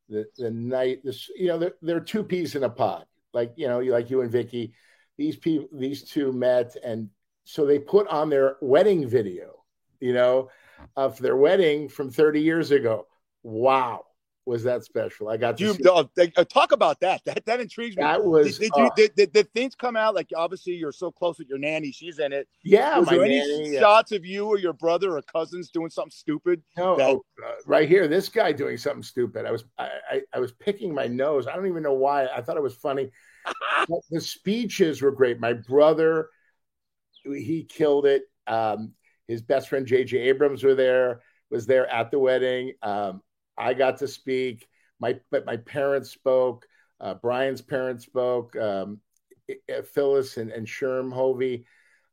The 0.08 0.26
the 0.36 0.50
night 0.50 1.00
this 1.04 1.30
you 1.36 1.48
know 1.48 1.58
they're, 1.58 1.74
they're 1.82 2.00
two 2.00 2.22
peas 2.22 2.54
in 2.54 2.64
a 2.64 2.70
pod. 2.70 3.04
Like 3.32 3.52
you 3.56 3.68
know 3.68 3.80
you 3.80 3.92
like 3.92 4.10
you 4.10 4.22
and 4.22 4.30
Vicky. 4.30 4.72
These 5.16 5.36
people 5.36 5.68
these 5.72 6.04
two 6.04 6.32
met 6.32 6.76
and 6.82 7.10
so 7.44 7.64
they 7.64 7.78
put 7.78 8.06
on 8.08 8.28
their 8.30 8.56
wedding 8.60 9.08
video. 9.08 9.54
You 10.00 10.12
know, 10.12 10.50
of 10.96 11.18
their 11.18 11.36
wedding 11.36 11.88
from 11.88 12.10
30 12.10 12.40
years 12.40 12.70
ago. 12.70 13.06
Wow, 13.42 14.04
was 14.48 14.64
that 14.64 14.82
special? 14.82 15.28
I 15.28 15.36
got 15.36 15.58
to 15.58 15.64
you 15.64 15.76
uh, 15.86 16.04
uh, 16.36 16.44
talk 16.44 16.72
about 16.72 16.98
that? 17.00 17.22
That 17.26 17.44
that 17.44 17.60
intrigues 17.60 17.96
me. 17.96 18.02
that 18.02 18.24
was 18.24 18.58
did, 18.58 18.70
did, 18.72 18.78
you, 18.78 18.86
uh, 18.86 18.90
did, 18.96 19.14
did, 19.14 19.32
did 19.32 19.52
things 19.52 19.74
come 19.74 19.94
out 19.94 20.14
like 20.14 20.30
obviously 20.34 20.72
you're 20.72 20.90
so 20.90 21.12
close 21.12 21.38
with 21.38 21.48
your 21.48 21.58
nanny? 21.58 21.92
She's 21.92 22.18
in 22.18 22.32
it. 22.32 22.48
yeah. 22.64 22.98
Was 22.98 23.06
My 23.06 23.16
there 23.16 23.24
any 23.24 23.38
nanny, 23.38 23.76
uh, 23.76 23.80
shots 23.80 24.10
of 24.10 24.24
you 24.24 24.46
or 24.46 24.58
your 24.58 24.72
brother 24.72 25.16
or 25.18 25.22
cousins 25.22 25.70
doing 25.70 25.90
something 25.90 26.10
stupid? 26.10 26.62
no, 26.78 26.96
that- 26.96 27.10
oh, 27.10 27.24
uh, 27.46 27.52
right 27.66 27.88
here, 27.88 28.08
this 28.08 28.30
guy 28.30 28.50
doing 28.52 28.78
something 28.78 29.02
stupid. 29.02 29.44
I 29.44 29.52
was 29.52 29.64
I, 29.76 29.90
I, 30.10 30.20
I 30.32 30.40
was 30.40 30.52
picking 30.52 30.94
my 30.94 31.06
nose. 31.06 31.46
I 31.46 31.54
don't 31.54 31.66
even 31.66 31.82
know 31.82 31.92
why. 31.92 32.26
I 32.26 32.40
thought 32.40 32.56
it 32.56 32.62
was 32.62 32.74
funny. 32.74 33.10
The 34.10 34.20
speeches 34.20 35.00
were 35.00 35.12
great. 35.12 35.40
My 35.40 35.54
brother, 35.54 36.28
he 37.24 37.64
killed 37.64 38.04
it. 38.04 38.24
Um, 38.46 38.92
his 39.26 39.40
best 39.40 39.68
friend 39.68 39.86
JJ 39.86 40.14
Abrams 40.26 40.64
were 40.64 40.74
there. 40.74 41.22
Was 41.50 41.64
there 41.64 41.86
at 41.86 42.10
the 42.10 42.18
wedding. 42.18 42.72
Um, 42.82 43.22
I 43.58 43.74
got 43.74 43.98
to 43.98 44.08
speak. 44.08 44.68
My 45.00 45.18
but 45.30 45.46
my 45.46 45.56
parents 45.56 46.10
spoke. 46.10 46.66
Uh, 47.00 47.14
Brian's 47.14 47.62
parents 47.62 48.04
spoke. 48.04 48.56
Um, 48.56 49.00
uh, 49.50 49.82
Phyllis 49.82 50.36
and, 50.36 50.50
and 50.50 50.66
Sherm 50.66 51.12
Hovey. 51.12 51.64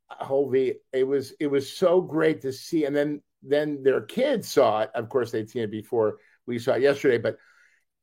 Hovey. 0.10 0.76
It 0.93 1.08
was 1.08 1.34
it 1.39 1.48
was 1.48 1.72
so 1.72 2.02
great 2.02 2.41
to 2.41 2.52
see. 2.52 2.86
And 2.86 2.96
then 2.96 3.22
then 3.43 3.84
their 3.84 4.02
kids 4.02 4.52
saw 4.52 4.82
it. 4.82 4.91
Of 4.96 5.10
course, 5.10 5.32
they'd 5.32 5.50
seen 5.50 5.64
it 5.64 5.72
before 5.72 6.18
we 6.46 6.60
saw 6.60 6.74
it 6.74 6.82
yesterday, 6.82 7.18
but 7.18 7.38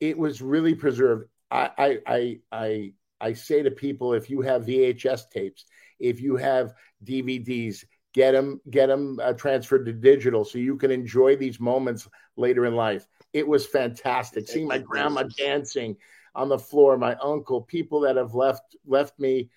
it 0.01 0.17
was 0.17 0.43
really 0.43 0.75
preserved. 0.75 1.29
I 1.51 1.71
I 1.79 1.99
I 2.07 2.41
I, 2.53 2.93
I 3.21 3.33
say 3.35 3.63
to 3.63 3.71
people, 3.71 4.15
if 4.15 4.31
you 4.31 4.41
have 4.43 4.67
VHS 4.67 5.31
tapes, 5.31 5.65
if 6.01 6.21
you 6.21 6.37
have 6.37 6.75
DVDs, 7.05 7.85
get 8.13 8.33
them 8.33 8.61
get 8.71 8.87
them 8.87 9.19
uh, 9.23 9.33
transferred 9.33 9.87
to 9.87 9.93
digital 9.93 10.45
so 10.45 10.59
you 10.59 10.77
can 10.77 10.91
enjoy 10.91 11.37
these 11.37 11.61
moments 11.61 12.09
later 12.37 12.67
in 12.67 12.75
life. 12.75 13.07
It 13.33 13.47
was 13.47 13.67
fantastic 13.67 14.49
seeing 14.49 14.69
my 14.69 14.79
grandma 14.79 15.25
dancing 15.39 15.97
on 16.35 16.49
the 16.49 16.59
floor, 16.59 16.97
my 16.97 17.15
uncle, 17.17 17.61
people 17.63 18.01
that 18.01 18.17
have 18.17 18.35
left 18.35 18.77
left 18.87 19.19
me, 19.19 19.51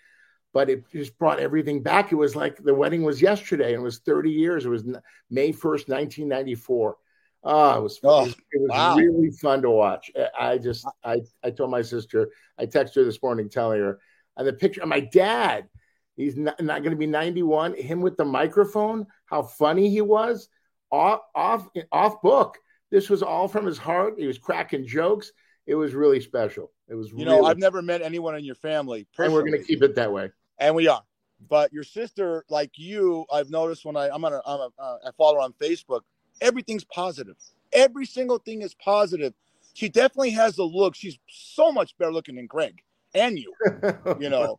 but 0.54 0.70
it 0.70 0.90
just 0.92 1.18
brought 1.18 1.40
everything 1.40 1.82
back. 1.84 2.12
It 2.12 2.16
was 2.16 2.36
like 2.36 2.58
the 2.58 2.74
wedding 2.74 3.04
was 3.04 3.22
yesterday, 3.22 3.74
and 3.74 3.82
it 3.82 3.84
was 3.84 4.00
30 4.00 4.32
years. 4.32 4.66
It 4.66 4.70
was 4.70 4.84
May 5.30 5.52
1st, 5.52 5.90
1994. 5.90 6.98
Oh, 7.44 7.50
ah, 7.50 7.78
it 7.78 7.82
was 7.82 8.00
Oh, 8.04 8.22
it 8.22 8.26
was, 8.26 8.36
it 8.54 8.62
was 8.62 8.72
wow. 8.72 8.96
really 8.96 9.32
fun 9.32 9.62
to 9.62 9.70
watch. 9.70 10.12
I- 10.16 10.52
I 10.54 10.58
just 10.58 10.88
I 11.04 11.22
I 11.44 11.52
told 11.52 11.72
my 11.72 11.82
sister, 11.82 12.32
I 12.58 12.66
texted 12.66 12.96
her 12.96 13.04
this 13.04 13.22
morning 13.22 13.50
telling 13.50 13.80
her, 13.82 14.00
and 14.38 14.48
the 14.48 14.54
picture 14.54 14.82
of 14.82 14.90
my 14.90 15.02
dad. 15.02 15.70
He's 16.18 16.38
not, 16.38 16.58
not 16.62 16.82
going 16.82 16.92
to 16.92 16.98
be 16.98 17.08
91. 17.08 17.74
Him 17.74 18.00
with 18.00 18.16
the 18.16 18.24
microphone, 18.24 19.06
how 19.26 19.44
funny 19.44 19.90
he 19.90 20.00
was. 20.00 20.48
Off 20.90 21.20
off 21.36 21.68
off 21.92 22.22
book. 22.22 22.58
This 22.92 23.10
was 23.10 23.22
all 23.24 23.48
from 23.48 23.66
his 23.66 23.78
heart. 23.78 24.16
He 24.18 24.28
was 24.28 24.38
cracking 24.38 24.86
jokes. 24.86 25.32
It 25.66 25.76
was 25.76 25.94
really 25.94 26.20
special. 26.22 26.72
It 26.88 26.96
was 26.96 27.10
You 27.12 27.26
really, 27.26 27.30
know, 27.42 27.46
I've 27.46 27.58
never 27.58 27.82
met 27.82 28.02
anyone 28.02 28.36
in 28.36 28.44
your 28.44 28.56
family 28.56 29.08
and 29.18 29.34
we're 29.34 29.42
going 29.42 29.54
to 29.54 29.64
keep 29.64 29.82
it 29.82 29.96
that 29.96 30.12
way. 30.12 30.30
and 30.60 30.76
we 30.76 30.88
are. 30.88 31.04
But 31.50 31.74
your 31.74 31.84
sister, 31.84 32.46
like 32.50 32.72
you, 32.78 33.26
I've 33.34 33.50
noticed 33.50 33.84
when 33.86 33.98
I 33.98 34.10
I'm 34.10 34.24
on 34.24 34.34
a, 34.34 34.42
I'm 34.46 34.60
a 34.62 34.70
uh, 34.80 34.98
I 35.08 35.12
follow 35.18 35.36
her 35.36 35.42
on 35.42 35.54
Facebook. 35.54 36.02
Everything's 36.42 36.84
positive. 36.86 37.36
Every 37.74 38.06
single 38.06 38.38
thing 38.38 38.62
is 38.62 38.74
positive. 38.76 39.34
She 39.74 39.90
definitely 39.90 40.30
has 40.32 40.56
the 40.56 40.64
look. 40.64 40.96
She's 40.96 41.18
so 41.28 41.72
much 41.72 41.98
better 41.98 42.14
looking 42.14 42.36
than 42.36 42.46
Greg 42.48 42.82
and 43.14 43.38
you. 43.38 43.54
You 44.20 44.30
know, 44.30 44.58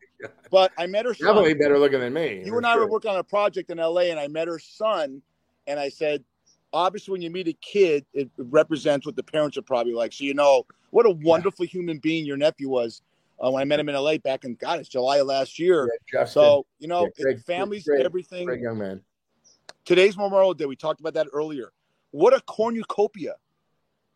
but 0.51 0.73
I 0.77 0.87
met 0.87 1.07
her 1.07 1.15
son. 1.15 1.29
definitely 1.29 1.55
better 1.55 1.79
looking 1.79 2.01
than 2.01 2.13
me. 2.13 2.43
you 2.45 2.57
and 2.57 2.67
I 2.67 2.77
were 2.77 2.89
working 2.89 3.11
on 3.11 3.17
a 3.17 3.25
project 3.25 3.71
in 3.71 3.79
LA, 3.79 4.03
and 4.11 4.19
I 4.21 4.29
met 4.29 4.49
her 4.49 4.59
son, 4.59 5.23
and 5.67 5.79
I 5.81 5.89
said, 5.89 6.25
obviously, 6.77 7.13
when 7.13 7.23
you 7.23 7.31
meet 7.31 7.49
a 7.49 7.53
kid, 7.55 8.05
it 8.13 8.29
represents 8.37 9.07
what 9.07 9.17
the 9.17 9.23
parents 9.23 9.57
are 9.57 9.63
probably 9.63 9.95
like. 9.95 10.13
So 10.13 10.25
you 10.25 10.35
know 10.35 10.65
what 10.91 11.07
a 11.07 11.11
wonderful 11.11 11.65
human 11.67 11.99
being 11.99 12.25
your 12.27 12.37
nephew 12.37 12.69
was. 12.69 13.03
Uh, 13.45 13.51
when 13.51 13.61
I 13.61 13.65
met 13.65 13.81
him 13.81 13.89
in 13.89 13.95
LA 13.95 14.17
back 14.19 14.45
in 14.45 14.55
God, 14.55 14.79
it's 14.81 14.89
July 14.89 15.19
of 15.19 15.27
last 15.27 15.59
year. 15.59 15.91
Yeah, 16.13 16.25
So 16.25 16.65
you 16.79 16.89
know, 16.89 17.11
Yeah, 17.19 17.23
great- 17.25 17.41
families, 17.41 17.85
great- 17.87 18.05
everything. 18.07 18.47
great 18.47 18.61
young 18.61 18.79
man. 18.79 19.03
Today's 19.85 20.17
Memorial 20.17 20.55
Day. 20.55 20.65
We 20.67 20.77
talked 20.77 21.01
about 21.01 21.15
that 21.15 21.27
earlier. 21.33 21.73
What 22.13 22.33
a 22.35 22.41
cornucopia 22.43 23.35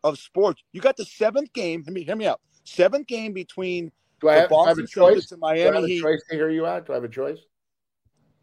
of 0.04 0.18
sports! 0.18 0.62
You 0.72 0.80
got 0.80 0.96
the 0.96 1.04
seventh 1.04 1.52
game. 1.52 1.82
Hear 1.84 1.92
me, 1.92 2.02
hear 2.04 2.16
me 2.16 2.26
out. 2.26 2.40
Seventh 2.64 3.06
game 3.06 3.32
between 3.32 3.92
Do 4.20 4.28
I 4.28 4.34
the 4.36 4.40
have, 4.42 4.52
I 4.52 4.68
have 4.68 4.78
a 4.78 4.86
choice? 4.86 5.30
And 5.32 5.40
Do 5.40 5.46
I 5.46 5.58
have 5.58 5.74
Miami 5.74 5.98
a 5.98 6.00
choice 6.00 6.22
to 6.30 6.36
hear 6.36 6.48
you 6.50 6.66
out? 6.66 6.86
Do 6.86 6.92
I 6.92 6.96
have 6.96 7.04
a 7.04 7.08
choice? 7.08 7.38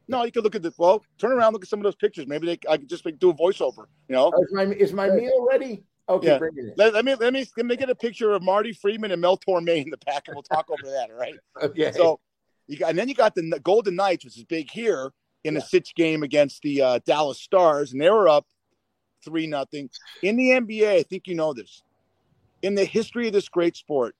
No, 0.07 0.23
you 0.23 0.31
could 0.31 0.43
look 0.43 0.55
at 0.55 0.61
the 0.61 0.73
well. 0.77 1.03
Turn 1.17 1.31
around, 1.31 1.53
look 1.53 1.63
at 1.63 1.69
some 1.69 1.79
of 1.79 1.83
those 1.83 1.95
pictures. 1.95 2.27
Maybe 2.27 2.47
they, 2.47 2.59
I 2.69 2.77
could 2.77 2.89
just 2.89 3.05
like, 3.05 3.19
do 3.19 3.29
a 3.29 3.33
voiceover. 3.33 3.85
You 4.07 4.15
know, 4.15 4.31
Oh, 4.35 4.41
is 4.41 4.49
my 4.53 4.63
is 4.63 4.93
my 4.93 5.09
meal 5.09 5.45
ready? 5.49 5.83
Okay, 6.09 6.27
Yeah. 6.27 6.37
bring 6.37 6.53
it 6.55 6.61
in. 6.65 6.73
Let, 6.77 6.93
let 6.93 7.03
me 7.05 7.15
let 7.15 7.33
me 7.33 7.45
let 7.57 7.65
me 7.65 7.75
get 7.75 7.89
a 7.89 7.95
picture 7.95 8.31
of 8.31 8.41
Marty 8.41 8.71
Freeman 8.71 9.11
and 9.11 9.21
Mel 9.21 9.37
Torme 9.37 9.83
in 9.83 9.89
the 9.89 9.97
pack, 9.97 10.27
and 10.27 10.35
we'll 10.35 10.43
talk 10.43 10.69
over 10.69 10.89
that. 10.89 11.09
All 11.11 11.17
right. 11.17 11.35
Okay. 11.61 11.91
So 11.91 12.19
you 12.67 12.77
got, 12.77 12.91
and 12.91 12.99
then 12.99 13.07
you 13.09 13.15
got 13.15 13.33
the 13.35 13.59
Golden 13.63 13.95
Knights, 13.95 14.23
which 14.25 14.37
is 14.37 14.43
big 14.43 14.69
here 14.71 15.11
in 15.43 15.55
Yeah. 15.55 15.61
sixth 15.61 15.95
game 15.95 16.23
against 16.23 16.61
the 16.61 16.81
uh, 16.81 16.99
Dallas 17.05 17.41
Stars, 17.41 17.91
and 17.91 18.01
they 18.01 18.09
were 18.09 18.29
up 18.29 18.45
three 19.25 19.47
nothing. 19.47 19.89
In 20.21 20.35
the 20.37 20.49
NBA, 20.49 20.87
I 20.99 21.03
think 21.03 21.27
you 21.27 21.35
know 21.35 21.53
this. 21.53 21.83
In 22.61 22.75
the 22.75 22.85
history 22.85 23.27
of 23.27 23.33
this 23.33 23.49
great 23.49 23.75
sport, 23.75 24.15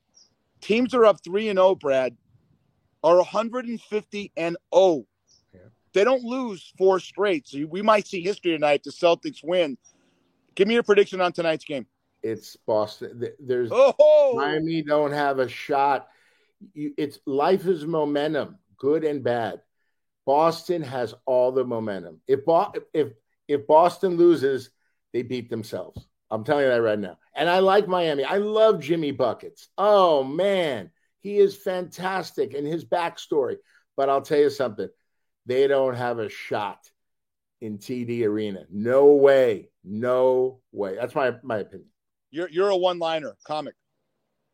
teams 0.61 0.93
are 0.93 1.05
up 1.05 1.23
three 1.23 1.47
and 1.49 1.57
zero. 1.57 1.75
Brad 1.75 2.17
are 3.03 3.17
150 3.17 4.31
and 4.35 4.57
0. 4.73 5.05
They 5.97 6.03
don't 6.03 6.23
lose 6.23 6.71
four 6.77 6.99
straight, 6.99 7.47
so 7.47 7.65
we 7.65 7.81
might 7.81 8.05
see 8.05 8.21
history 8.21 8.51
tonight. 8.51 8.83
The 8.83 8.91
Celtics 8.91 9.43
win. 9.43 9.79
Give 10.53 10.67
me 10.67 10.75
your 10.75 10.83
prediction 10.83 11.21
on 11.21 11.31
tonight's 11.31 11.65
game. 11.65 11.87
it's 12.21 12.55
Boston. 12.67 13.27
There's 13.39 13.71
Oh, 13.73 14.33
Miami 14.35 14.83
don't 14.83 15.11
have 15.11 15.39
a 15.39 15.47
shot. 15.47 16.07
It's 16.75 17.17
life 17.25 17.65
is 17.65 17.87
momentum, 17.87 18.59
good 18.77 19.03
and 19.03 19.23
bad. 19.23 19.61
Boston 20.23 20.83
has 20.83 21.15
all 21.25 21.51
the 21.51 21.65
momentum. 21.65 22.21
If 22.27 22.45
Bo- 22.45 22.73
if 22.93 23.13
if 23.47 23.65
Boston 23.65 24.17
loses, 24.17 24.69
they 25.13 25.23
beat 25.23 25.49
themselves. 25.49 26.05
I'm 26.29 26.43
telling 26.43 26.65
you 26.65 26.69
that 26.69 26.83
right 26.83 26.99
now. 26.99 27.17
And 27.33 27.49
I 27.49 27.57
like 27.57 27.87
Miami. 27.87 28.23
I 28.23 28.37
love 28.37 28.81
Jimmy 28.81 29.13
buckets. 29.13 29.69
Oh 29.79 30.23
man, 30.23 30.91
he 31.21 31.37
is 31.39 31.55
fantastic 31.55 32.53
in 32.53 32.65
his 32.65 32.85
backstory. 32.85 33.55
But 33.95 34.09
I'll 34.09 34.21
tell 34.21 34.37
you 34.37 34.51
something: 34.51 34.89
they 35.47 35.67
don't 35.67 35.95
have 35.95 36.19
a 36.19 36.29
shot 36.29 36.91
in 37.61 37.79
TD 37.79 38.23
Arena. 38.23 38.65
No 38.69 39.13
way. 39.13 39.69
No 39.83 40.59
way. 40.71 40.95
That's 40.95 41.15
my 41.15 41.33
my 41.41 41.57
opinion. 41.57 41.89
You're 42.29 42.49
you're 42.49 42.69
a 42.69 42.77
one-liner 42.77 43.35
comic. 43.45 43.73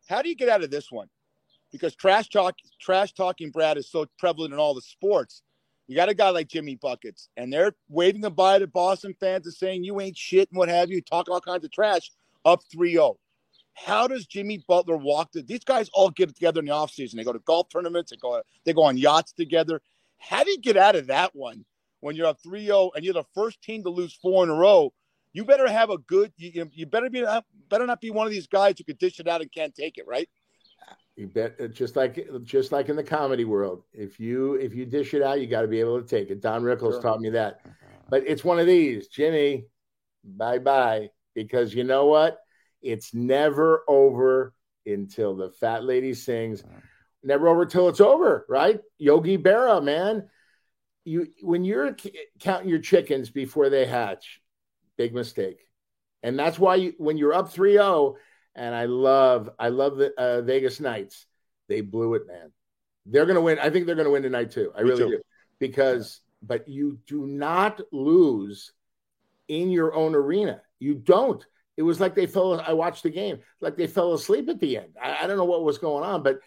How 0.07 0.21
do 0.21 0.29
you 0.29 0.35
get 0.35 0.49
out 0.49 0.63
of 0.63 0.71
this 0.71 0.91
one? 0.91 1.09
Because 1.71 1.95
trash 1.95 2.29
talk, 2.29 2.55
trash 2.79 3.13
talking, 3.13 3.49
Brad 3.49 3.77
is 3.77 3.89
so 3.89 4.05
prevalent 4.19 4.53
in 4.53 4.59
all 4.59 4.75
the 4.75 4.81
sports. 4.81 5.41
You 5.87 5.95
got 5.95 6.09
a 6.09 6.13
guy 6.13 6.29
like 6.29 6.47
Jimmy 6.47 6.75
Buckets, 6.75 7.29
and 7.35 7.51
they're 7.51 7.73
waving 7.89 8.21
goodbye 8.21 8.59
to 8.59 8.67
Boston 8.67 9.15
fans 9.19 9.47
and 9.47 9.55
saying 9.55 9.83
you 9.83 9.99
ain't 9.99 10.17
shit 10.17 10.49
and 10.51 10.57
what 10.57 10.69
have 10.69 10.89
you, 10.89 11.01
talk 11.01 11.29
all 11.29 11.41
kinds 11.41 11.65
of 11.65 11.71
trash. 11.71 12.11
Up 12.45 12.61
3-0. 12.75 13.15
How 13.73 14.07
does 14.07 14.25
Jimmy 14.25 14.63
Butler 14.67 14.97
walk? 14.97 15.31
The, 15.31 15.41
these 15.41 15.63
guys 15.63 15.89
all 15.93 16.09
get 16.09 16.33
together 16.33 16.59
in 16.59 16.67
the 16.67 16.71
offseason. 16.71 17.15
They 17.15 17.23
go 17.23 17.33
to 17.33 17.39
golf 17.39 17.69
tournaments. 17.69 18.11
They 18.11 18.17
go 18.17 18.41
they 18.65 18.73
go 18.73 18.83
on 18.83 18.97
yachts 18.97 19.33
together. 19.33 19.81
How 20.29 20.43
do 20.43 20.51
you 20.51 20.59
get 20.59 20.77
out 20.77 20.95
of 20.95 21.07
that 21.07 21.35
one 21.35 21.65
when 21.99 22.15
you're 22.15 22.27
up 22.27 22.39
3-0 22.45 22.91
and 22.95 23.03
you're 23.03 23.13
the 23.13 23.23
first 23.35 23.61
team 23.61 23.83
to 23.83 23.89
lose 23.89 24.13
four 24.13 24.43
in 24.43 24.49
a 24.49 24.55
row? 24.55 24.93
You 25.33 25.45
better 25.45 25.67
have 25.67 25.89
a 25.89 25.97
good. 25.97 26.31
You, 26.37 26.51
you- 26.53 26.69
you 26.73 26.85
better 26.85 27.09
be 27.09 27.25
uh, 27.25 27.41
better 27.69 27.85
not 27.87 28.01
be 28.01 28.11
one 28.11 28.25
of 28.27 28.31
these 28.31 28.47
guys 28.47 28.75
who 28.77 28.83
could 28.83 28.99
dish 28.99 29.19
it 29.19 29.27
out 29.27 29.41
and 29.41 29.51
can't 29.51 29.73
take 29.73 29.97
it, 29.97 30.05
right? 30.07 30.29
You 31.15 31.27
bet. 31.27 31.55
uh, 31.59 31.67
Just 31.67 31.95
like 31.95 32.27
just 32.43 32.71
like 32.71 32.89
in 32.89 32.95
the 32.95 33.03
comedy 33.03 33.45
world, 33.45 33.83
if 33.93 34.19
you 34.19 34.55
if 34.55 34.73
you 34.73 34.85
dish 34.85 35.13
it 35.13 35.21
out, 35.21 35.41
you 35.41 35.47
got 35.47 35.61
to 35.61 35.67
be 35.67 35.79
able 35.79 36.01
to 36.01 36.07
take 36.07 36.29
it. 36.29 36.41
Don 36.41 36.63
Rickles 36.63 36.93
Sure. 36.93 37.01
taught 37.01 37.21
me 37.21 37.29
that. 37.31 37.59
Uh-huh. 37.65 37.87
But 38.09 38.23
it's 38.27 38.43
one 38.43 38.59
of 38.59 38.67
these, 38.67 39.07
Jimmy. 39.07 39.65
Bye 40.23 40.59
bye, 40.59 41.09
because 41.35 41.73
you 41.73 41.83
know 41.83 42.05
what? 42.05 42.39
It's 42.81 43.13
never 43.13 43.83
over 43.87 44.53
until 44.85 45.35
the 45.35 45.49
fat 45.49 45.83
lady 45.83 46.13
sings. 46.13 46.61
Uh-huh. 46.63 46.79
Never 47.23 47.47
over 47.47 47.65
till 47.65 47.89
it's 47.89 48.01
over, 48.01 48.45
right? 48.49 48.79
Yogi 48.97 49.37
Berra, 49.37 49.83
man. 49.83 50.29
You 51.05 51.27
when 51.41 51.63
you're 51.63 51.97
c- 51.97 52.17
counting 52.39 52.69
your 52.69 52.79
chickens 52.79 53.29
before 53.29 53.69
they 53.69 53.85
hatch, 53.85 54.41
big 54.97 55.13
mistake. 55.13 55.59
And 56.21 56.39
that's 56.39 56.57
why 56.57 56.75
you, 56.75 56.93
when 56.97 57.17
you're 57.17 57.33
up 57.33 57.53
3-0, 57.53 58.15
and 58.55 58.73
I 58.73 58.85
love 58.85 59.49
I 59.59 59.69
love 59.69 59.97
the 59.97 60.13
uh, 60.17 60.41
Vegas 60.41 60.79
Knights. 60.79 61.25
They 61.67 61.81
blew 61.81 62.13
it, 62.15 62.27
man. 62.27 62.51
They're 63.05 63.25
going 63.25 63.35
to 63.35 63.41
win. 63.41 63.59
I 63.59 63.69
think 63.69 63.85
they're 63.85 63.95
going 63.95 64.05
to 64.05 64.11
win 64.11 64.23
tonight 64.23 64.51
too. 64.51 64.71
I 64.77 64.83
Me 64.83 64.89
really 64.89 65.03
too. 65.03 65.09
do. 65.09 65.21
Because 65.59 66.21
but 66.41 66.67
you 66.67 66.99
do 67.07 67.25
not 67.25 67.81
lose 67.91 68.71
in 69.47 69.71
your 69.71 69.93
own 69.93 70.15
arena. 70.15 70.61
You 70.79 70.95
don't. 70.95 71.45
It 71.75 71.83
was 71.83 71.99
like 71.99 72.15
they 72.15 72.27
fell. 72.27 72.59
I 72.61 72.73
watched 72.73 73.03
the 73.03 73.09
game. 73.09 73.39
Like 73.59 73.75
they 73.75 73.87
fell 73.87 74.13
asleep 74.13 74.49
at 74.49 74.59
the 74.59 74.77
end. 74.77 74.95
I, 75.01 75.23
I 75.23 75.27
don't 75.27 75.37
know 75.37 75.45
what 75.45 75.63
was 75.63 75.77
going 75.77 76.03
on, 76.03 76.21
but 76.23 76.39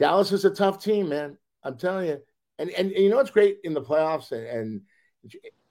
Dallas 0.00 0.32
is 0.32 0.44
a 0.44 0.50
tough 0.50 0.82
team, 0.82 1.10
man. 1.10 1.36
I'm 1.62 1.76
telling 1.76 2.08
you. 2.08 2.18
And 2.58 2.70
and, 2.70 2.90
and 2.90 3.04
you 3.04 3.10
know 3.10 3.16
what's 3.16 3.30
great 3.30 3.58
in 3.64 3.74
the 3.74 3.82
playoffs, 3.82 4.32
and, 4.32 4.46
and 4.46 4.80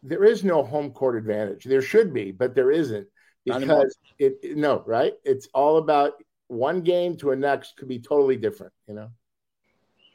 there 0.01 0.23
is 0.23 0.43
no 0.43 0.63
home 0.63 0.91
court 0.91 1.17
advantage. 1.17 1.65
There 1.65 1.81
should 1.81 2.13
be, 2.13 2.31
but 2.31 2.55
there 2.55 2.71
isn't 2.71 3.07
because 3.43 3.97
it, 4.17 4.37
it- 4.41 4.57
no 4.57 4.83
right. 4.85 5.13
It's 5.25 5.47
all 5.53 5.77
about 5.77 6.13
one 6.47 6.81
game 6.81 7.17
to 7.17 7.31
a 7.31 7.35
next 7.35 7.75
could 7.77 7.87
be 7.87 7.99
totally 7.99 8.37
different. 8.37 8.71
You 8.87 8.93
know. 8.93 9.11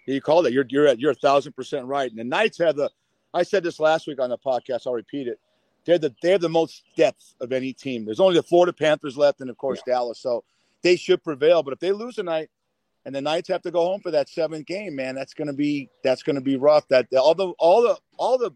You 0.07 0.21
called 0.21 0.47
it. 0.47 0.53
You're 0.53 0.67
you're 0.69 0.87
at 0.87 0.99
you're 0.99 1.13
a 1.13 1.17
thousand 1.17 1.53
percent 1.53 1.87
right. 1.87 2.11
And 2.11 2.19
the 2.19 2.25
Knights 2.25 2.59
have 2.59 2.77
the. 2.77 2.91
I 3.33 3.43
said 3.43 3.65
this 3.65 3.81
last 3.81 4.07
week 4.07 4.21
on 4.21 4.31
the 4.31 4.39
podcast. 4.39 4.87
I'll 4.87 4.93
repeat 4.95 5.27
it. 5.29 5.41
They're 5.85 5.99
the 5.99 6.15
they 6.23 6.31
have 6.31 6.41
the 6.41 6.49
most 6.49 6.85
depth 6.97 7.35
of 7.41 7.53
any 7.53 7.73
team. 7.73 8.05
There's 8.05 8.21
only 8.21 8.37
the 8.37 8.43
Florida 8.43 8.73
Panthers 8.73 9.17
left, 9.17 9.41
and 9.41 9.51
of 9.51 9.59
course 9.59 9.83
Dallas. 9.87 10.21
So 10.21 10.45
they 10.83 10.97
should 10.97 11.23
prevail. 11.25 11.63
But 11.63 11.73
if 11.73 11.81
they 11.81 11.93
lose 11.93 12.17
tonight, 12.17 12.51
and 13.07 13.15
the 13.15 13.21
Knights 13.21 13.49
have 13.49 13.63
to 13.63 13.71
go 13.71 13.83
home 13.85 14.01
for 14.01 14.11
that 14.11 14.29
seventh 14.29 14.67
game, 14.67 14.95
man, 14.97 15.15
that's 15.15 15.35
gonna 15.35 15.53
be 15.53 15.89
that's 16.03 16.23
gonna 16.23 16.41
be 16.41 16.57
rough. 16.57 16.87
That 16.89 17.07
all 17.15 17.35
the 17.35 17.49
all 17.59 17.83
the 17.83 17.99
all 18.17 18.39
the 18.39 18.51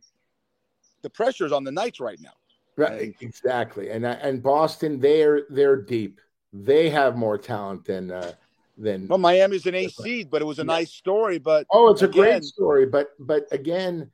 the 1.03 1.11
pressure's 1.11 1.53
on 1.53 1.65
the 1.65 1.73
Knights 1.73 2.01
right 2.01 2.19
now. 2.21 2.33
Right, 2.77 3.15
exactly. 3.21 3.91
And 3.91 4.07
and 4.07 4.43
Boston, 4.43 5.01
they're 5.01 5.43
they're 5.51 5.77
deep. 5.83 6.21
They 6.53 6.89
have 6.91 7.17
more 7.17 7.37
talent 7.37 7.85
than 7.85 8.11
uh, 8.11 8.33
than. 8.77 9.09
Well, 9.09 9.19
Miami's 9.19 9.67
an 9.67 9.75
A 9.75 9.89
seed, 9.89 10.31
but 10.31 10.41
it 10.43 10.45
was 10.45 10.59
a 10.59 10.63
Yeah. 10.63 10.67
nice 10.67 10.93
story. 10.93 11.39
But 11.39 11.67
Oh, 11.71 11.91
it's 11.91 12.03
a 12.03 12.07
again- 12.07 12.23
great 12.23 12.45
story, 12.45 12.87
but 12.87 13.11
but 13.19 13.47
again, 13.51 14.11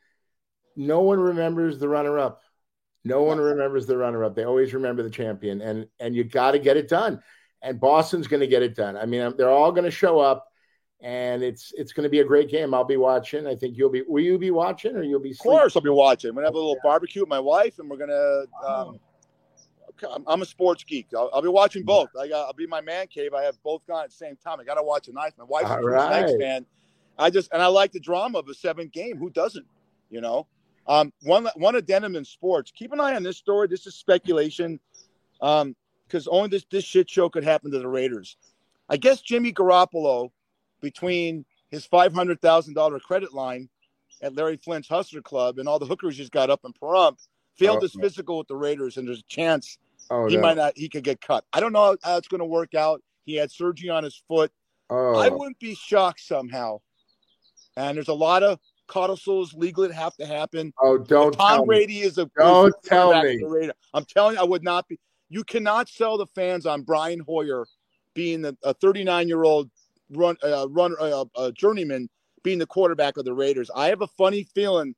no 0.76 1.00
one 1.00 1.20
remembers 1.20 1.78
the 1.78 1.88
runner 1.88 2.18
up. 2.18 2.40
No 3.04 3.22
one 3.22 3.38
remembers 3.38 3.84
the 3.86 3.98
runner 3.98 4.24
up. 4.24 4.34
They 4.34 4.44
always 4.44 4.72
remember 4.72 5.02
the 5.02 5.10
champion, 5.10 5.60
and 5.60 5.86
and 6.00 6.16
you 6.16 6.24
got 6.24 6.52
to 6.52 6.58
get 6.58 6.76
it 6.78 6.88
done. 6.88 7.22
And 7.64 7.80
Boston's 7.80 8.28
going 8.28 8.40
to 8.40 8.46
get 8.46 8.62
it 8.62 8.76
done. 8.76 8.96
I 8.96 9.06
mean, 9.06 9.32
they're 9.38 9.48
all 9.50 9.72
going 9.72 9.84
to 9.84 9.90
show 9.90 10.20
up, 10.20 10.52
and 11.00 11.42
it's 11.42 11.72
it's 11.76 11.92
going 11.94 12.04
to 12.04 12.10
be 12.10 12.20
a 12.20 12.24
great 12.24 12.50
game. 12.50 12.74
I'll 12.74 12.84
be 12.84 12.98
watching. 12.98 13.46
I 13.46 13.56
think 13.56 13.76
you'll 13.78 13.88
be. 13.88 14.02
Will 14.06 14.22
you 14.22 14.38
be 14.38 14.50
watching, 14.50 14.94
or 14.94 15.02
you'll 15.02 15.18
be? 15.18 15.30
Of 15.30 15.38
course, 15.38 15.74
I'll 15.74 15.82
be 15.82 15.88
watching. 15.88 16.34
We're 16.34 16.42
gonna 16.42 16.48
have 16.48 16.54
a 16.54 16.58
little 16.58 16.76
barbecue 16.84 17.22
with 17.22 17.30
my 17.30 17.40
wife, 17.40 17.78
and 17.78 17.88
we're 17.88 17.96
gonna. 17.96 18.44
Um, 18.66 19.00
I'm, 20.12 20.24
I'm 20.26 20.42
a 20.42 20.44
sports 20.44 20.84
geek. 20.84 21.06
I'll, 21.16 21.30
I'll 21.32 21.40
be 21.42 21.48
watching 21.48 21.84
both. 21.84 22.10
I 22.20 22.28
got. 22.28 22.46
I'll 22.46 22.52
be 22.52 22.66
my 22.66 22.82
man 22.82 23.06
cave. 23.06 23.32
I 23.32 23.42
have 23.44 23.60
both 23.62 23.86
gone 23.86 24.04
at 24.04 24.10
the 24.10 24.16
same 24.16 24.36
time. 24.36 24.60
I 24.60 24.64
got 24.64 24.74
to 24.74 24.82
watch 24.82 25.08
a 25.08 25.12
night. 25.12 25.32
My 25.38 25.44
wife's 25.44 25.70
a 25.70 25.74
All 25.74 25.80
true 25.80 25.98
Snakes 25.98 26.32
right. 26.32 26.40
fan. 26.40 26.66
I 27.18 27.30
just 27.30 27.50
and 27.52 27.62
I 27.62 27.66
like 27.68 27.92
the 27.92 28.00
drama 28.00 28.38
of 28.38 28.48
a 28.48 28.54
seventh 28.54 28.92
game. 28.92 29.16
Who 29.16 29.30
doesn't? 29.30 29.66
You 30.10 30.20
know. 30.20 30.46
Um, 30.86 31.12
one 31.22 31.48
one 31.56 31.76
addendum 31.76 32.14
in 32.16 32.24
sports. 32.24 32.70
Keep 32.70 32.92
an 32.92 33.00
eye 33.00 33.14
on 33.14 33.22
this 33.22 33.38
story. 33.38 33.68
This 33.68 33.86
is 33.86 33.94
speculation. 33.94 34.78
Um, 35.40 35.74
because 36.14 36.28
only 36.28 36.48
this 36.48 36.64
this 36.70 36.84
shit 36.84 37.10
show 37.10 37.28
could 37.28 37.42
happen 37.42 37.72
to 37.72 37.78
the 37.80 37.88
Raiders. 37.88 38.36
I 38.88 38.96
guess 38.96 39.20
Jimmy 39.20 39.52
Garoppolo, 39.52 40.30
between 40.80 41.44
his 41.72 41.84
five 41.84 42.14
hundred 42.14 42.40
thousand 42.40 42.74
dollar 42.74 43.00
credit 43.00 43.34
line 43.34 43.68
at 44.22 44.32
Larry 44.36 44.56
Flynt's 44.56 44.88
Hustler 44.88 45.22
Club 45.22 45.58
and 45.58 45.68
all 45.68 45.80
the 45.80 45.86
hookers 45.86 46.16
he's 46.16 46.30
got 46.30 46.50
up 46.50 46.60
in 46.64 46.72
Pahrump, 46.72 47.16
failed 47.58 47.78
Oh, 47.78 47.80
his 47.80 47.96
no. 47.96 48.02
physical 48.02 48.38
with 48.38 48.46
the 48.46 48.54
Raiders, 48.54 48.96
and 48.96 49.08
there's 49.08 49.18
a 49.20 49.28
chance 49.28 49.78
Oh, 50.08 50.28
he 50.28 50.36
no. 50.36 50.42
might 50.42 50.56
not 50.56 50.74
he 50.76 50.88
could 50.88 51.02
get 51.02 51.20
cut. 51.20 51.44
I 51.52 51.58
don't 51.58 51.72
know 51.72 51.96
how 52.04 52.16
it's 52.16 52.28
going 52.28 52.38
to 52.40 52.44
work 52.44 52.74
out. 52.74 53.02
He 53.26 53.34
had 53.34 53.50
surgery 53.50 53.88
on 53.90 54.04
his 54.04 54.22
foot. 54.28 54.52
oh, 54.90 55.16
I 55.16 55.30
wouldn't 55.30 55.58
be 55.58 55.74
shocked 55.74 56.20
somehow. 56.20 56.80
And 57.76 57.96
there's 57.96 58.06
a 58.08 58.14
lot 58.14 58.44
of 58.44 58.60
codicils 58.86 59.52
legally 59.54 59.88
that 59.88 59.94
have 59.94 60.14
to 60.18 60.26
happen. 60.26 60.72
oh, 60.80 60.96
don't 60.98 61.32
Tom 61.32 61.56
tell 61.56 61.66
me. 61.66 61.78
Is 62.02 62.18
a 62.18 62.30
Don't 62.38 62.72
tell 62.84 63.20
me. 63.20 63.40
for 63.40 63.48
the 63.48 63.52
Raiders. 63.52 63.74
I'm 63.92 64.04
telling 64.04 64.36
you, 64.36 64.40
I 64.40 64.44
would 64.44 64.62
not 64.62 64.86
be. 64.86 65.00
You 65.28 65.44
cannot 65.44 65.88
sell 65.88 66.18
the 66.18 66.26
fans 66.26 66.66
on 66.66 66.82
Brian 66.82 67.20
Hoyer 67.20 67.66
being 68.14 68.44
a 68.62 68.74
39 68.74 69.28
year 69.28 69.42
old 69.44 69.70
run 70.10 70.36
uh, 70.42 70.66
run 70.70 70.94
uh, 71.00 71.24
uh, 71.36 71.50
journeyman 71.52 72.08
being 72.42 72.58
the 72.58 72.66
quarterback 72.66 73.16
of 73.16 73.24
the 73.24 73.32
Raiders. 73.32 73.70
I 73.74 73.88
have 73.88 74.02
a 74.02 74.06
funny 74.06 74.44
feeling, 74.54 74.94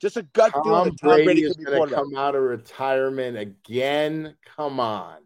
just 0.00 0.16
a 0.16 0.22
gut 0.22 0.52
feeling 0.52 0.70
Tom 0.70 0.84
that 0.84 1.00
Tom 1.00 1.10
Brady, 1.10 1.24
Brady 1.24 1.42
is 1.42 1.56
be 1.56 1.64
going 1.64 1.88
to 1.88 1.94
come 1.94 2.16
out 2.16 2.34
of 2.34 2.42
retirement 2.42 3.36
again. 3.36 4.36
Come 4.56 4.80
on. 4.80 5.18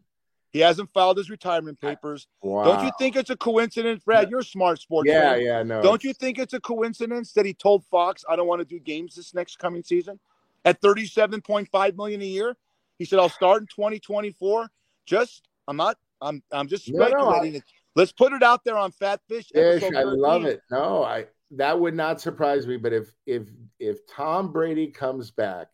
He 0.53 0.59
hasn't 0.59 0.91
filed 0.91 1.17
his 1.17 1.31
retirement 1.31 1.81
papers. 1.81 2.27
Wow. 2.43 2.65
Don't 2.65 2.85
you 2.85 2.91
think 2.99 3.15
it's 3.15 3.31
a 3.31 3.37
coincidence, 3.37 4.03
Brad? 4.03 4.31
You're 4.31 4.41
a 4.41 4.45
smart 4.45 4.81
sports 4.81 5.09
Yeah, 5.09 5.35
fan. 5.35 5.43
yeah, 5.43 5.63
no. 5.63 5.81
Don't 5.81 6.03
you 6.03 6.13
think 6.13 6.41
it's 6.41 6.55
a 6.55 6.61
coincidence 6.61 7.33
that 7.35 7.47
he 7.47 7.55
told 7.55 7.85
Fox, 7.85 8.25
"I 8.29 8.35
don't 8.35 8.49
want 8.49 8.59
to 8.61 8.65
do 8.65 8.81
games 8.81 9.15
this 9.15 9.33
next 9.33 9.61
coming 9.61 9.85
season"? 9.85 10.19
At 10.65 10.81
thirty-seven 10.81 11.43
point 11.43 11.69
five 11.69 11.97
million 11.97 12.21
a 12.21 12.25
year, 12.25 12.57
he 13.01 13.07
said, 13.07 13.19
"I'll 13.19 13.31
start 13.31 13.63
in 13.63 13.67
twenty 13.67 13.99
twenty-four." 13.99 14.69
Just, 15.07 15.49
I'm 15.67 15.77
not, 15.77 15.97
I'm, 16.21 16.43
I'm 16.53 16.69
just 16.69 16.87
No, 16.87 17.09
no, 17.09 17.09
speculating. 17.09 17.63
Let's 17.97 18.13
put 18.13 18.35
it 18.35 18.43
out 18.43 18.63
there 18.63 18.77
on 18.77 18.93
Fat 18.93 19.21
Fish. 19.27 19.49
Fish, 19.53 19.83
I 19.83 20.03
love 20.03 20.45
it. 20.45 20.61
No, 20.71 21.03
I 21.03 21.27
that 21.53 21.81
would 21.81 21.95
not 21.95 22.21
surprise 22.21 22.67
me. 22.67 22.77
But 22.77 22.93
if 22.93 23.09
if 23.27 23.49
if 23.79 24.07
Tom 24.07 24.53
Brady 24.53 24.89
comes 24.89 25.31
back 25.31 25.69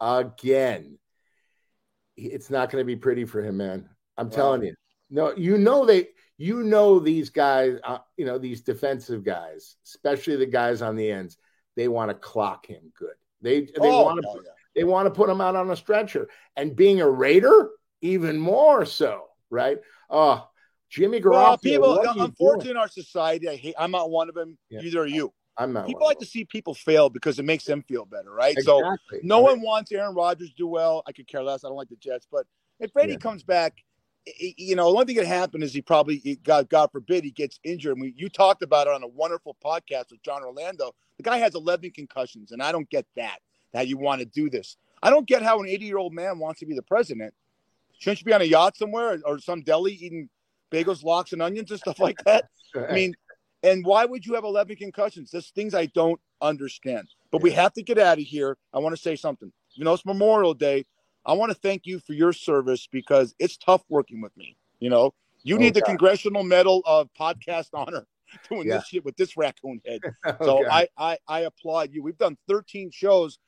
again, 0.00 0.98
it's 2.16 2.50
not 2.50 2.70
going 2.70 2.82
to 2.82 2.86
be 2.86 2.96
pretty 2.96 3.24
for 3.24 3.40
him, 3.40 3.56
man. 3.56 3.88
I'm 4.18 4.26
Wow. 4.26 4.34
telling 4.34 4.62
you. 4.64 4.74
No, 5.10 5.32
you 5.36 5.58
know 5.58 5.86
they, 5.86 6.08
you 6.38 6.64
know 6.64 6.98
these 6.98 7.30
guys, 7.30 7.78
uh, 7.84 7.98
you 8.16 8.26
know 8.26 8.38
these 8.38 8.62
defensive 8.62 9.22
guys, 9.22 9.76
especially 9.86 10.36
the 10.36 10.46
guys 10.46 10.82
on 10.82 10.96
the 10.96 11.08
ends. 11.08 11.38
They 11.76 11.86
want 11.86 12.10
to 12.10 12.14
clock 12.14 12.66
him 12.66 12.92
good. 12.98 13.14
They 13.40 13.60
they 13.62 13.70
Oh, 13.80 14.04
want 14.04 14.20
to 14.22 14.42
yeah. 14.44 14.50
They 14.74 14.84
want 14.84 15.06
to 15.06 15.10
put 15.10 15.30
him 15.30 15.40
out 15.40 15.56
on 15.56 15.70
a 15.70 15.76
stretcher. 15.76 16.28
And 16.56 16.74
being 16.76 17.00
a 17.00 17.08
Raider, 17.08 17.70
even 18.02 18.38
more 18.38 18.84
so, 18.84 19.24
right? 19.50 19.78
Oh, 20.10 20.48
Jimmy 20.90 21.20
Garoppolo. 21.20 21.32
Well, 21.32 21.58
people, 21.58 21.88
what 21.90 22.06
are 22.06 22.14
you 22.16 22.24
unfortunately, 22.24 22.70
in 22.72 22.76
our 22.76 22.88
society, 22.88 23.48
I 23.48 23.56
hate, 23.56 23.74
I'm 23.78 23.90
not 23.90 24.10
one 24.10 24.28
of 24.28 24.34
them. 24.34 24.56
Yeah. 24.70 24.80
Neither 24.80 25.00
are 25.00 25.06
you. 25.06 25.32
I'm 25.56 25.72
not. 25.72 25.86
People 25.86 26.04
like 26.06 26.18
to 26.18 26.26
see 26.26 26.44
people 26.44 26.74
fail 26.74 27.08
because 27.08 27.38
it 27.38 27.44
makes 27.44 27.64
them 27.64 27.82
feel 27.82 28.04
better, 28.04 28.32
right? 28.32 28.56
So 28.60 28.80
no 29.22 29.36
I 29.36 29.38
mean, 29.38 29.42
one 29.42 29.60
wants 29.62 29.92
Aaron 29.92 30.14
Rodgers 30.14 30.48
to 30.50 30.54
do 30.56 30.66
well. 30.66 31.02
I 31.06 31.12
could 31.12 31.26
care 31.28 31.42
less. 31.42 31.64
I 31.64 31.68
don't 31.68 31.76
like 31.76 31.88
the 31.88 31.96
Jets, 31.96 32.26
but 32.30 32.46
if 32.80 32.92
Brady 32.92 33.12
Yeah. 33.12 33.18
comes 33.18 33.44
back, 33.44 33.74
i- 34.26 34.32
i- 34.42 34.54
you 34.58 34.74
know, 34.74 34.86
the 34.86 34.90
only 34.98 35.04
thing 35.06 35.16
that 35.16 35.26
happened 35.26 35.62
is 35.62 35.72
he 35.72 35.80
probably, 35.80 36.16
he- 36.18 36.36
God, 36.36 36.68
God 36.68 36.90
forbid, 36.90 37.22
he 37.22 37.30
gets 37.30 37.60
injured. 37.62 37.92
And 37.92 38.02
we, 38.02 38.14
you 38.16 38.28
talked 38.28 38.62
about 38.62 38.88
it 38.88 38.92
on 38.94 39.04
a 39.04 39.08
wonderful 39.08 39.56
podcast 39.64 40.10
with 40.10 40.22
John 40.24 40.42
Orlando. 40.42 40.92
The 41.18 41.22
guy 41.22 41.38
has 41.38 41.54
11 41.54 41.92
concussions, 41.92 42.50
and 42.50 42.60
I 42.60 42.72
don't 42.72 42.90
get 42.90 43.06
that. 43.14 43.38
That 43.74 43.88
you 43.88 43.98
want 43.98 44.20
to 44.20 44.24
do 44.24 44.48
this. 44.48 44.76
I 45.02 45.10
don't 45.10 45.26
get 45.26 45.42
how 45.42 45.60
an 45.60 45.68
80 45.68 45.84
year 45.84 45.98
old 45.98 46.14
man 46.14 46.38
wants 46.38 46.60
to 46.60 46.66
be 46.66 46.74
the 46.74 46.82
president. 46.82 47.34
Shouldn't 47.98 48.20
you 48.20 48.24
be 48.24 48.32
on 48.32 48.40
a 48.40 48.44
yacht 48.44 48.76
somewhere 48.76 49.14
or, 49.26 49.34
or 49.34 49.38
some 49.38 49.60
deli 49.62 49.92
eating 49.92 50.30
bagels, 50.72 51.04
lox, 51.04 51.32
and 51.32 51.42
onions 51.42 51.70
and 51.70 51.78
stuff 51.80 51.98
like 52.00 52.22
that? 52.24 52.48
I 52.88 52.92
mean, 52.92 53.14
and 53.62 53.84
why 53.84 54.04
would 54.04 54.24
you 54.24 54.34
have 54.34 54.44
11 54.44 54.76
concussions? 54.76 55.30
There's 55.30 55.50
things 55.50 55.74
I 55.74 55.86
don't 55.86 56.20
understand. 56.40 57.08
But 57.30 57.42
we 57.42 57.50
have 57.52 57.72
to 57.74 57.82
get 57.82 57.98
out 57.98 58.18
of 58.18 58.24
here. 58.24 58.56
I 58.72 58.78
want 58.78 58.94
to 58.96 59.00
say 59.00 59.16
something. 59.16 59.52
You 59.74 59.84
know, 59.84 59.92
it's 59.92 60.06
Memorial 60.06 60.54
Day. 60.54 60.86
I 61.26 61.32
want 61.32 61.50
to 61.50 61.58
thank 61.58 61.82
you 61.86 61.98
for 61.98 62.12
your 62.12 62.32
service 62.32 62.86
because 62.90 63.34
it's 63.38 63.56
tough 63.56 63.82
working 63.88 64.20
with 64.20 64.36
me. 64.36 64.56
You 64.78 64.90
know, 64.90 65.14
you 65.42 65.56
Oh, 65.56 65.58
need 65.58 65.74
the 65.74 65.82
Congressional 65.82 66.44
Medal 66.44 66.82
of 66.86 67.08
Podcast 67.18 67.68
Honor 67.72 68.06
doing 68.48 68.68
Yeah. 68.68 68.76
this 68.76 68.86
shit 68.86 69.04
with 69.04 69.16
this 69.16 69.36
raccoon 69.36 69.80
head. 69.86 70.00
Oh, 70.24 70.36
So 70.44 70.62
God. 70.62 70.70
I, 70.70 70.88
I 70.98 71.18
I 71.26 71.40
applaud 71.40 71.90
you. 71.92 72.02
We've 72.02 72.18
done 72.18 72.36
13 72.48 72.90
shows. 72.92 73.38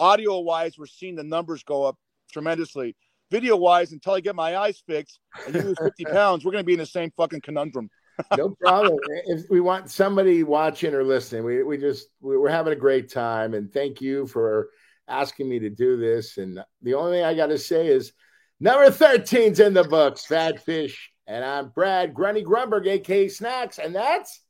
Audio 0.00 0.40
wise, 0.40 0.78
we're 0.78 0.86
seeing 0.86 1.14
the 1.16 1.22
numbers 1.24 1.62
go 1.62 1.84
up 1.84 1.96
tremendously. 2.32 2.96
Video 3.30 3.56
wise, 3.56 3.92
until 3.92 4.12
I 4.12 4.20
get 4.20 4.36
my 4.36 4.56
eyes 4.56 4.82
fixed 4.86 5.18
and 5.46 5.54
you 5.54 5.62
lose 5.62 5.76
50 5.82 6.04
pounds, 6.12 6.44
we're 6.44 6.52
going 6.52 6.62
to 6.62 6.66
be 6.66 6.74
in 6.74 6.78
the 6.78 6.86
same 6.86 7.10
fucking 7.16 7.40
conundrum. 7.40 7.90
no 8.36 8.50
problem. 8.60 8.98
If 9.26 9.50
we 9.50 9.60
want 9.60 9.90
somebody 9.90 10.42
watching 10.44 10.94
or 10.94 11.02
listening, 11.02 11.44
we, 11.44 11.62
we 11.62 11.76
just 11.78 12.08
we- 12.20 12.36
we're 12.36 12.48
having 12.50 12.72
a 12.72 12.76
great 12.76 13.10
time, 13.10 13.54
and 13.54 13.72
thank 13.72 14.00
you 14.00 14.26
for 14.26 14.68
asking 15.08 15.48
me 15.48 15.58
to 15.60 15.70
do 15.70 15.96
this. 15.96 16.36
And 16.38 16.60
the 16.82 16.94
only 16.94 17.18
thing 17.18 17.24
I 17.24 17.34
got 17.34 17.46
to 17.48 17.58
say 17.58 17.88
is 17.88 18.12
number 18.60 18.86
13's 18.90 19.60
in 19.60 19.74
the 19.74 19.84
books, 19.84 20.24
Fat 20.26 20.62
Fish, 20.64 21.10
and 21.26 21.44
I'm 21.44 21.70
Brad 21.70 22.14
Grunny 22.14 22.44
Grunberg, 22.44 22.86
aka 22.86 23.28
Snacks, 23.28 23.78
and 23.78 23.94
that's 23.94 24.40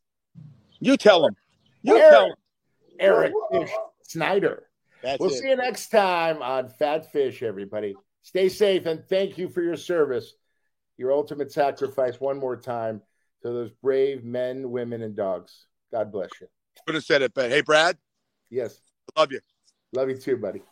You 0.81 0.97
tell 0.99 1.25
him. 1.27 1.35
You 1.83 1.97
Eric. 1.97 2.11
tell 2.11 2.27
them. 2.29 2.37
Eric 3.01 3.33
Fish 3.53 3.71
Snyder. 4.03 4.66
That's 5.07 5.21
we'll 5.21 5.31
it. 5.31 5.35
see 5.35 5.51
you 5.51 5.57
next 5.57 5.91
time 5.91 6.43
on 6.43 6.69
Fat 6.69 7.13
Fish, 7.13 7.41
everybody. 7.41 7.95
Stay 8.23 8.49
safe 8.49 8.87
and 8.87 9.05
thank 9.09 9.39
you 9.39 9.49
for 9.49 9.63
your 9.63 9.77
service, 9.77 10.35
your 10.97 11.13
ultimate 11.13 11.53
sacrifice, 11.53 12.19
one 12.21 12.39
more 12.39 12.57
time 12.57 13.01
to 13.43 13.49
those 13.53 13.71
brave 13.81 14.25
men, 14.25 14.69
women, 14.69 15.03
and 15.03 15.15
dogs. 15.15 15.67
God 15.93 16.11
bless 16.11 16.31
you. 16.41 16.49
Could 16.87 16.97
have 16.97 17.05
said 17.05 17.23
it, 17.23 17.33
but 17.35 17.53
hey, 17.53 17.61
Brad, 17.61 17.97
Yes. 18.51 18.81
love 19.17 19.31
you. 19.31 19.39
Love 19.93 20.09
you 20.11 20.17
too, 20.19 20.39
buddy. 20.39 20.63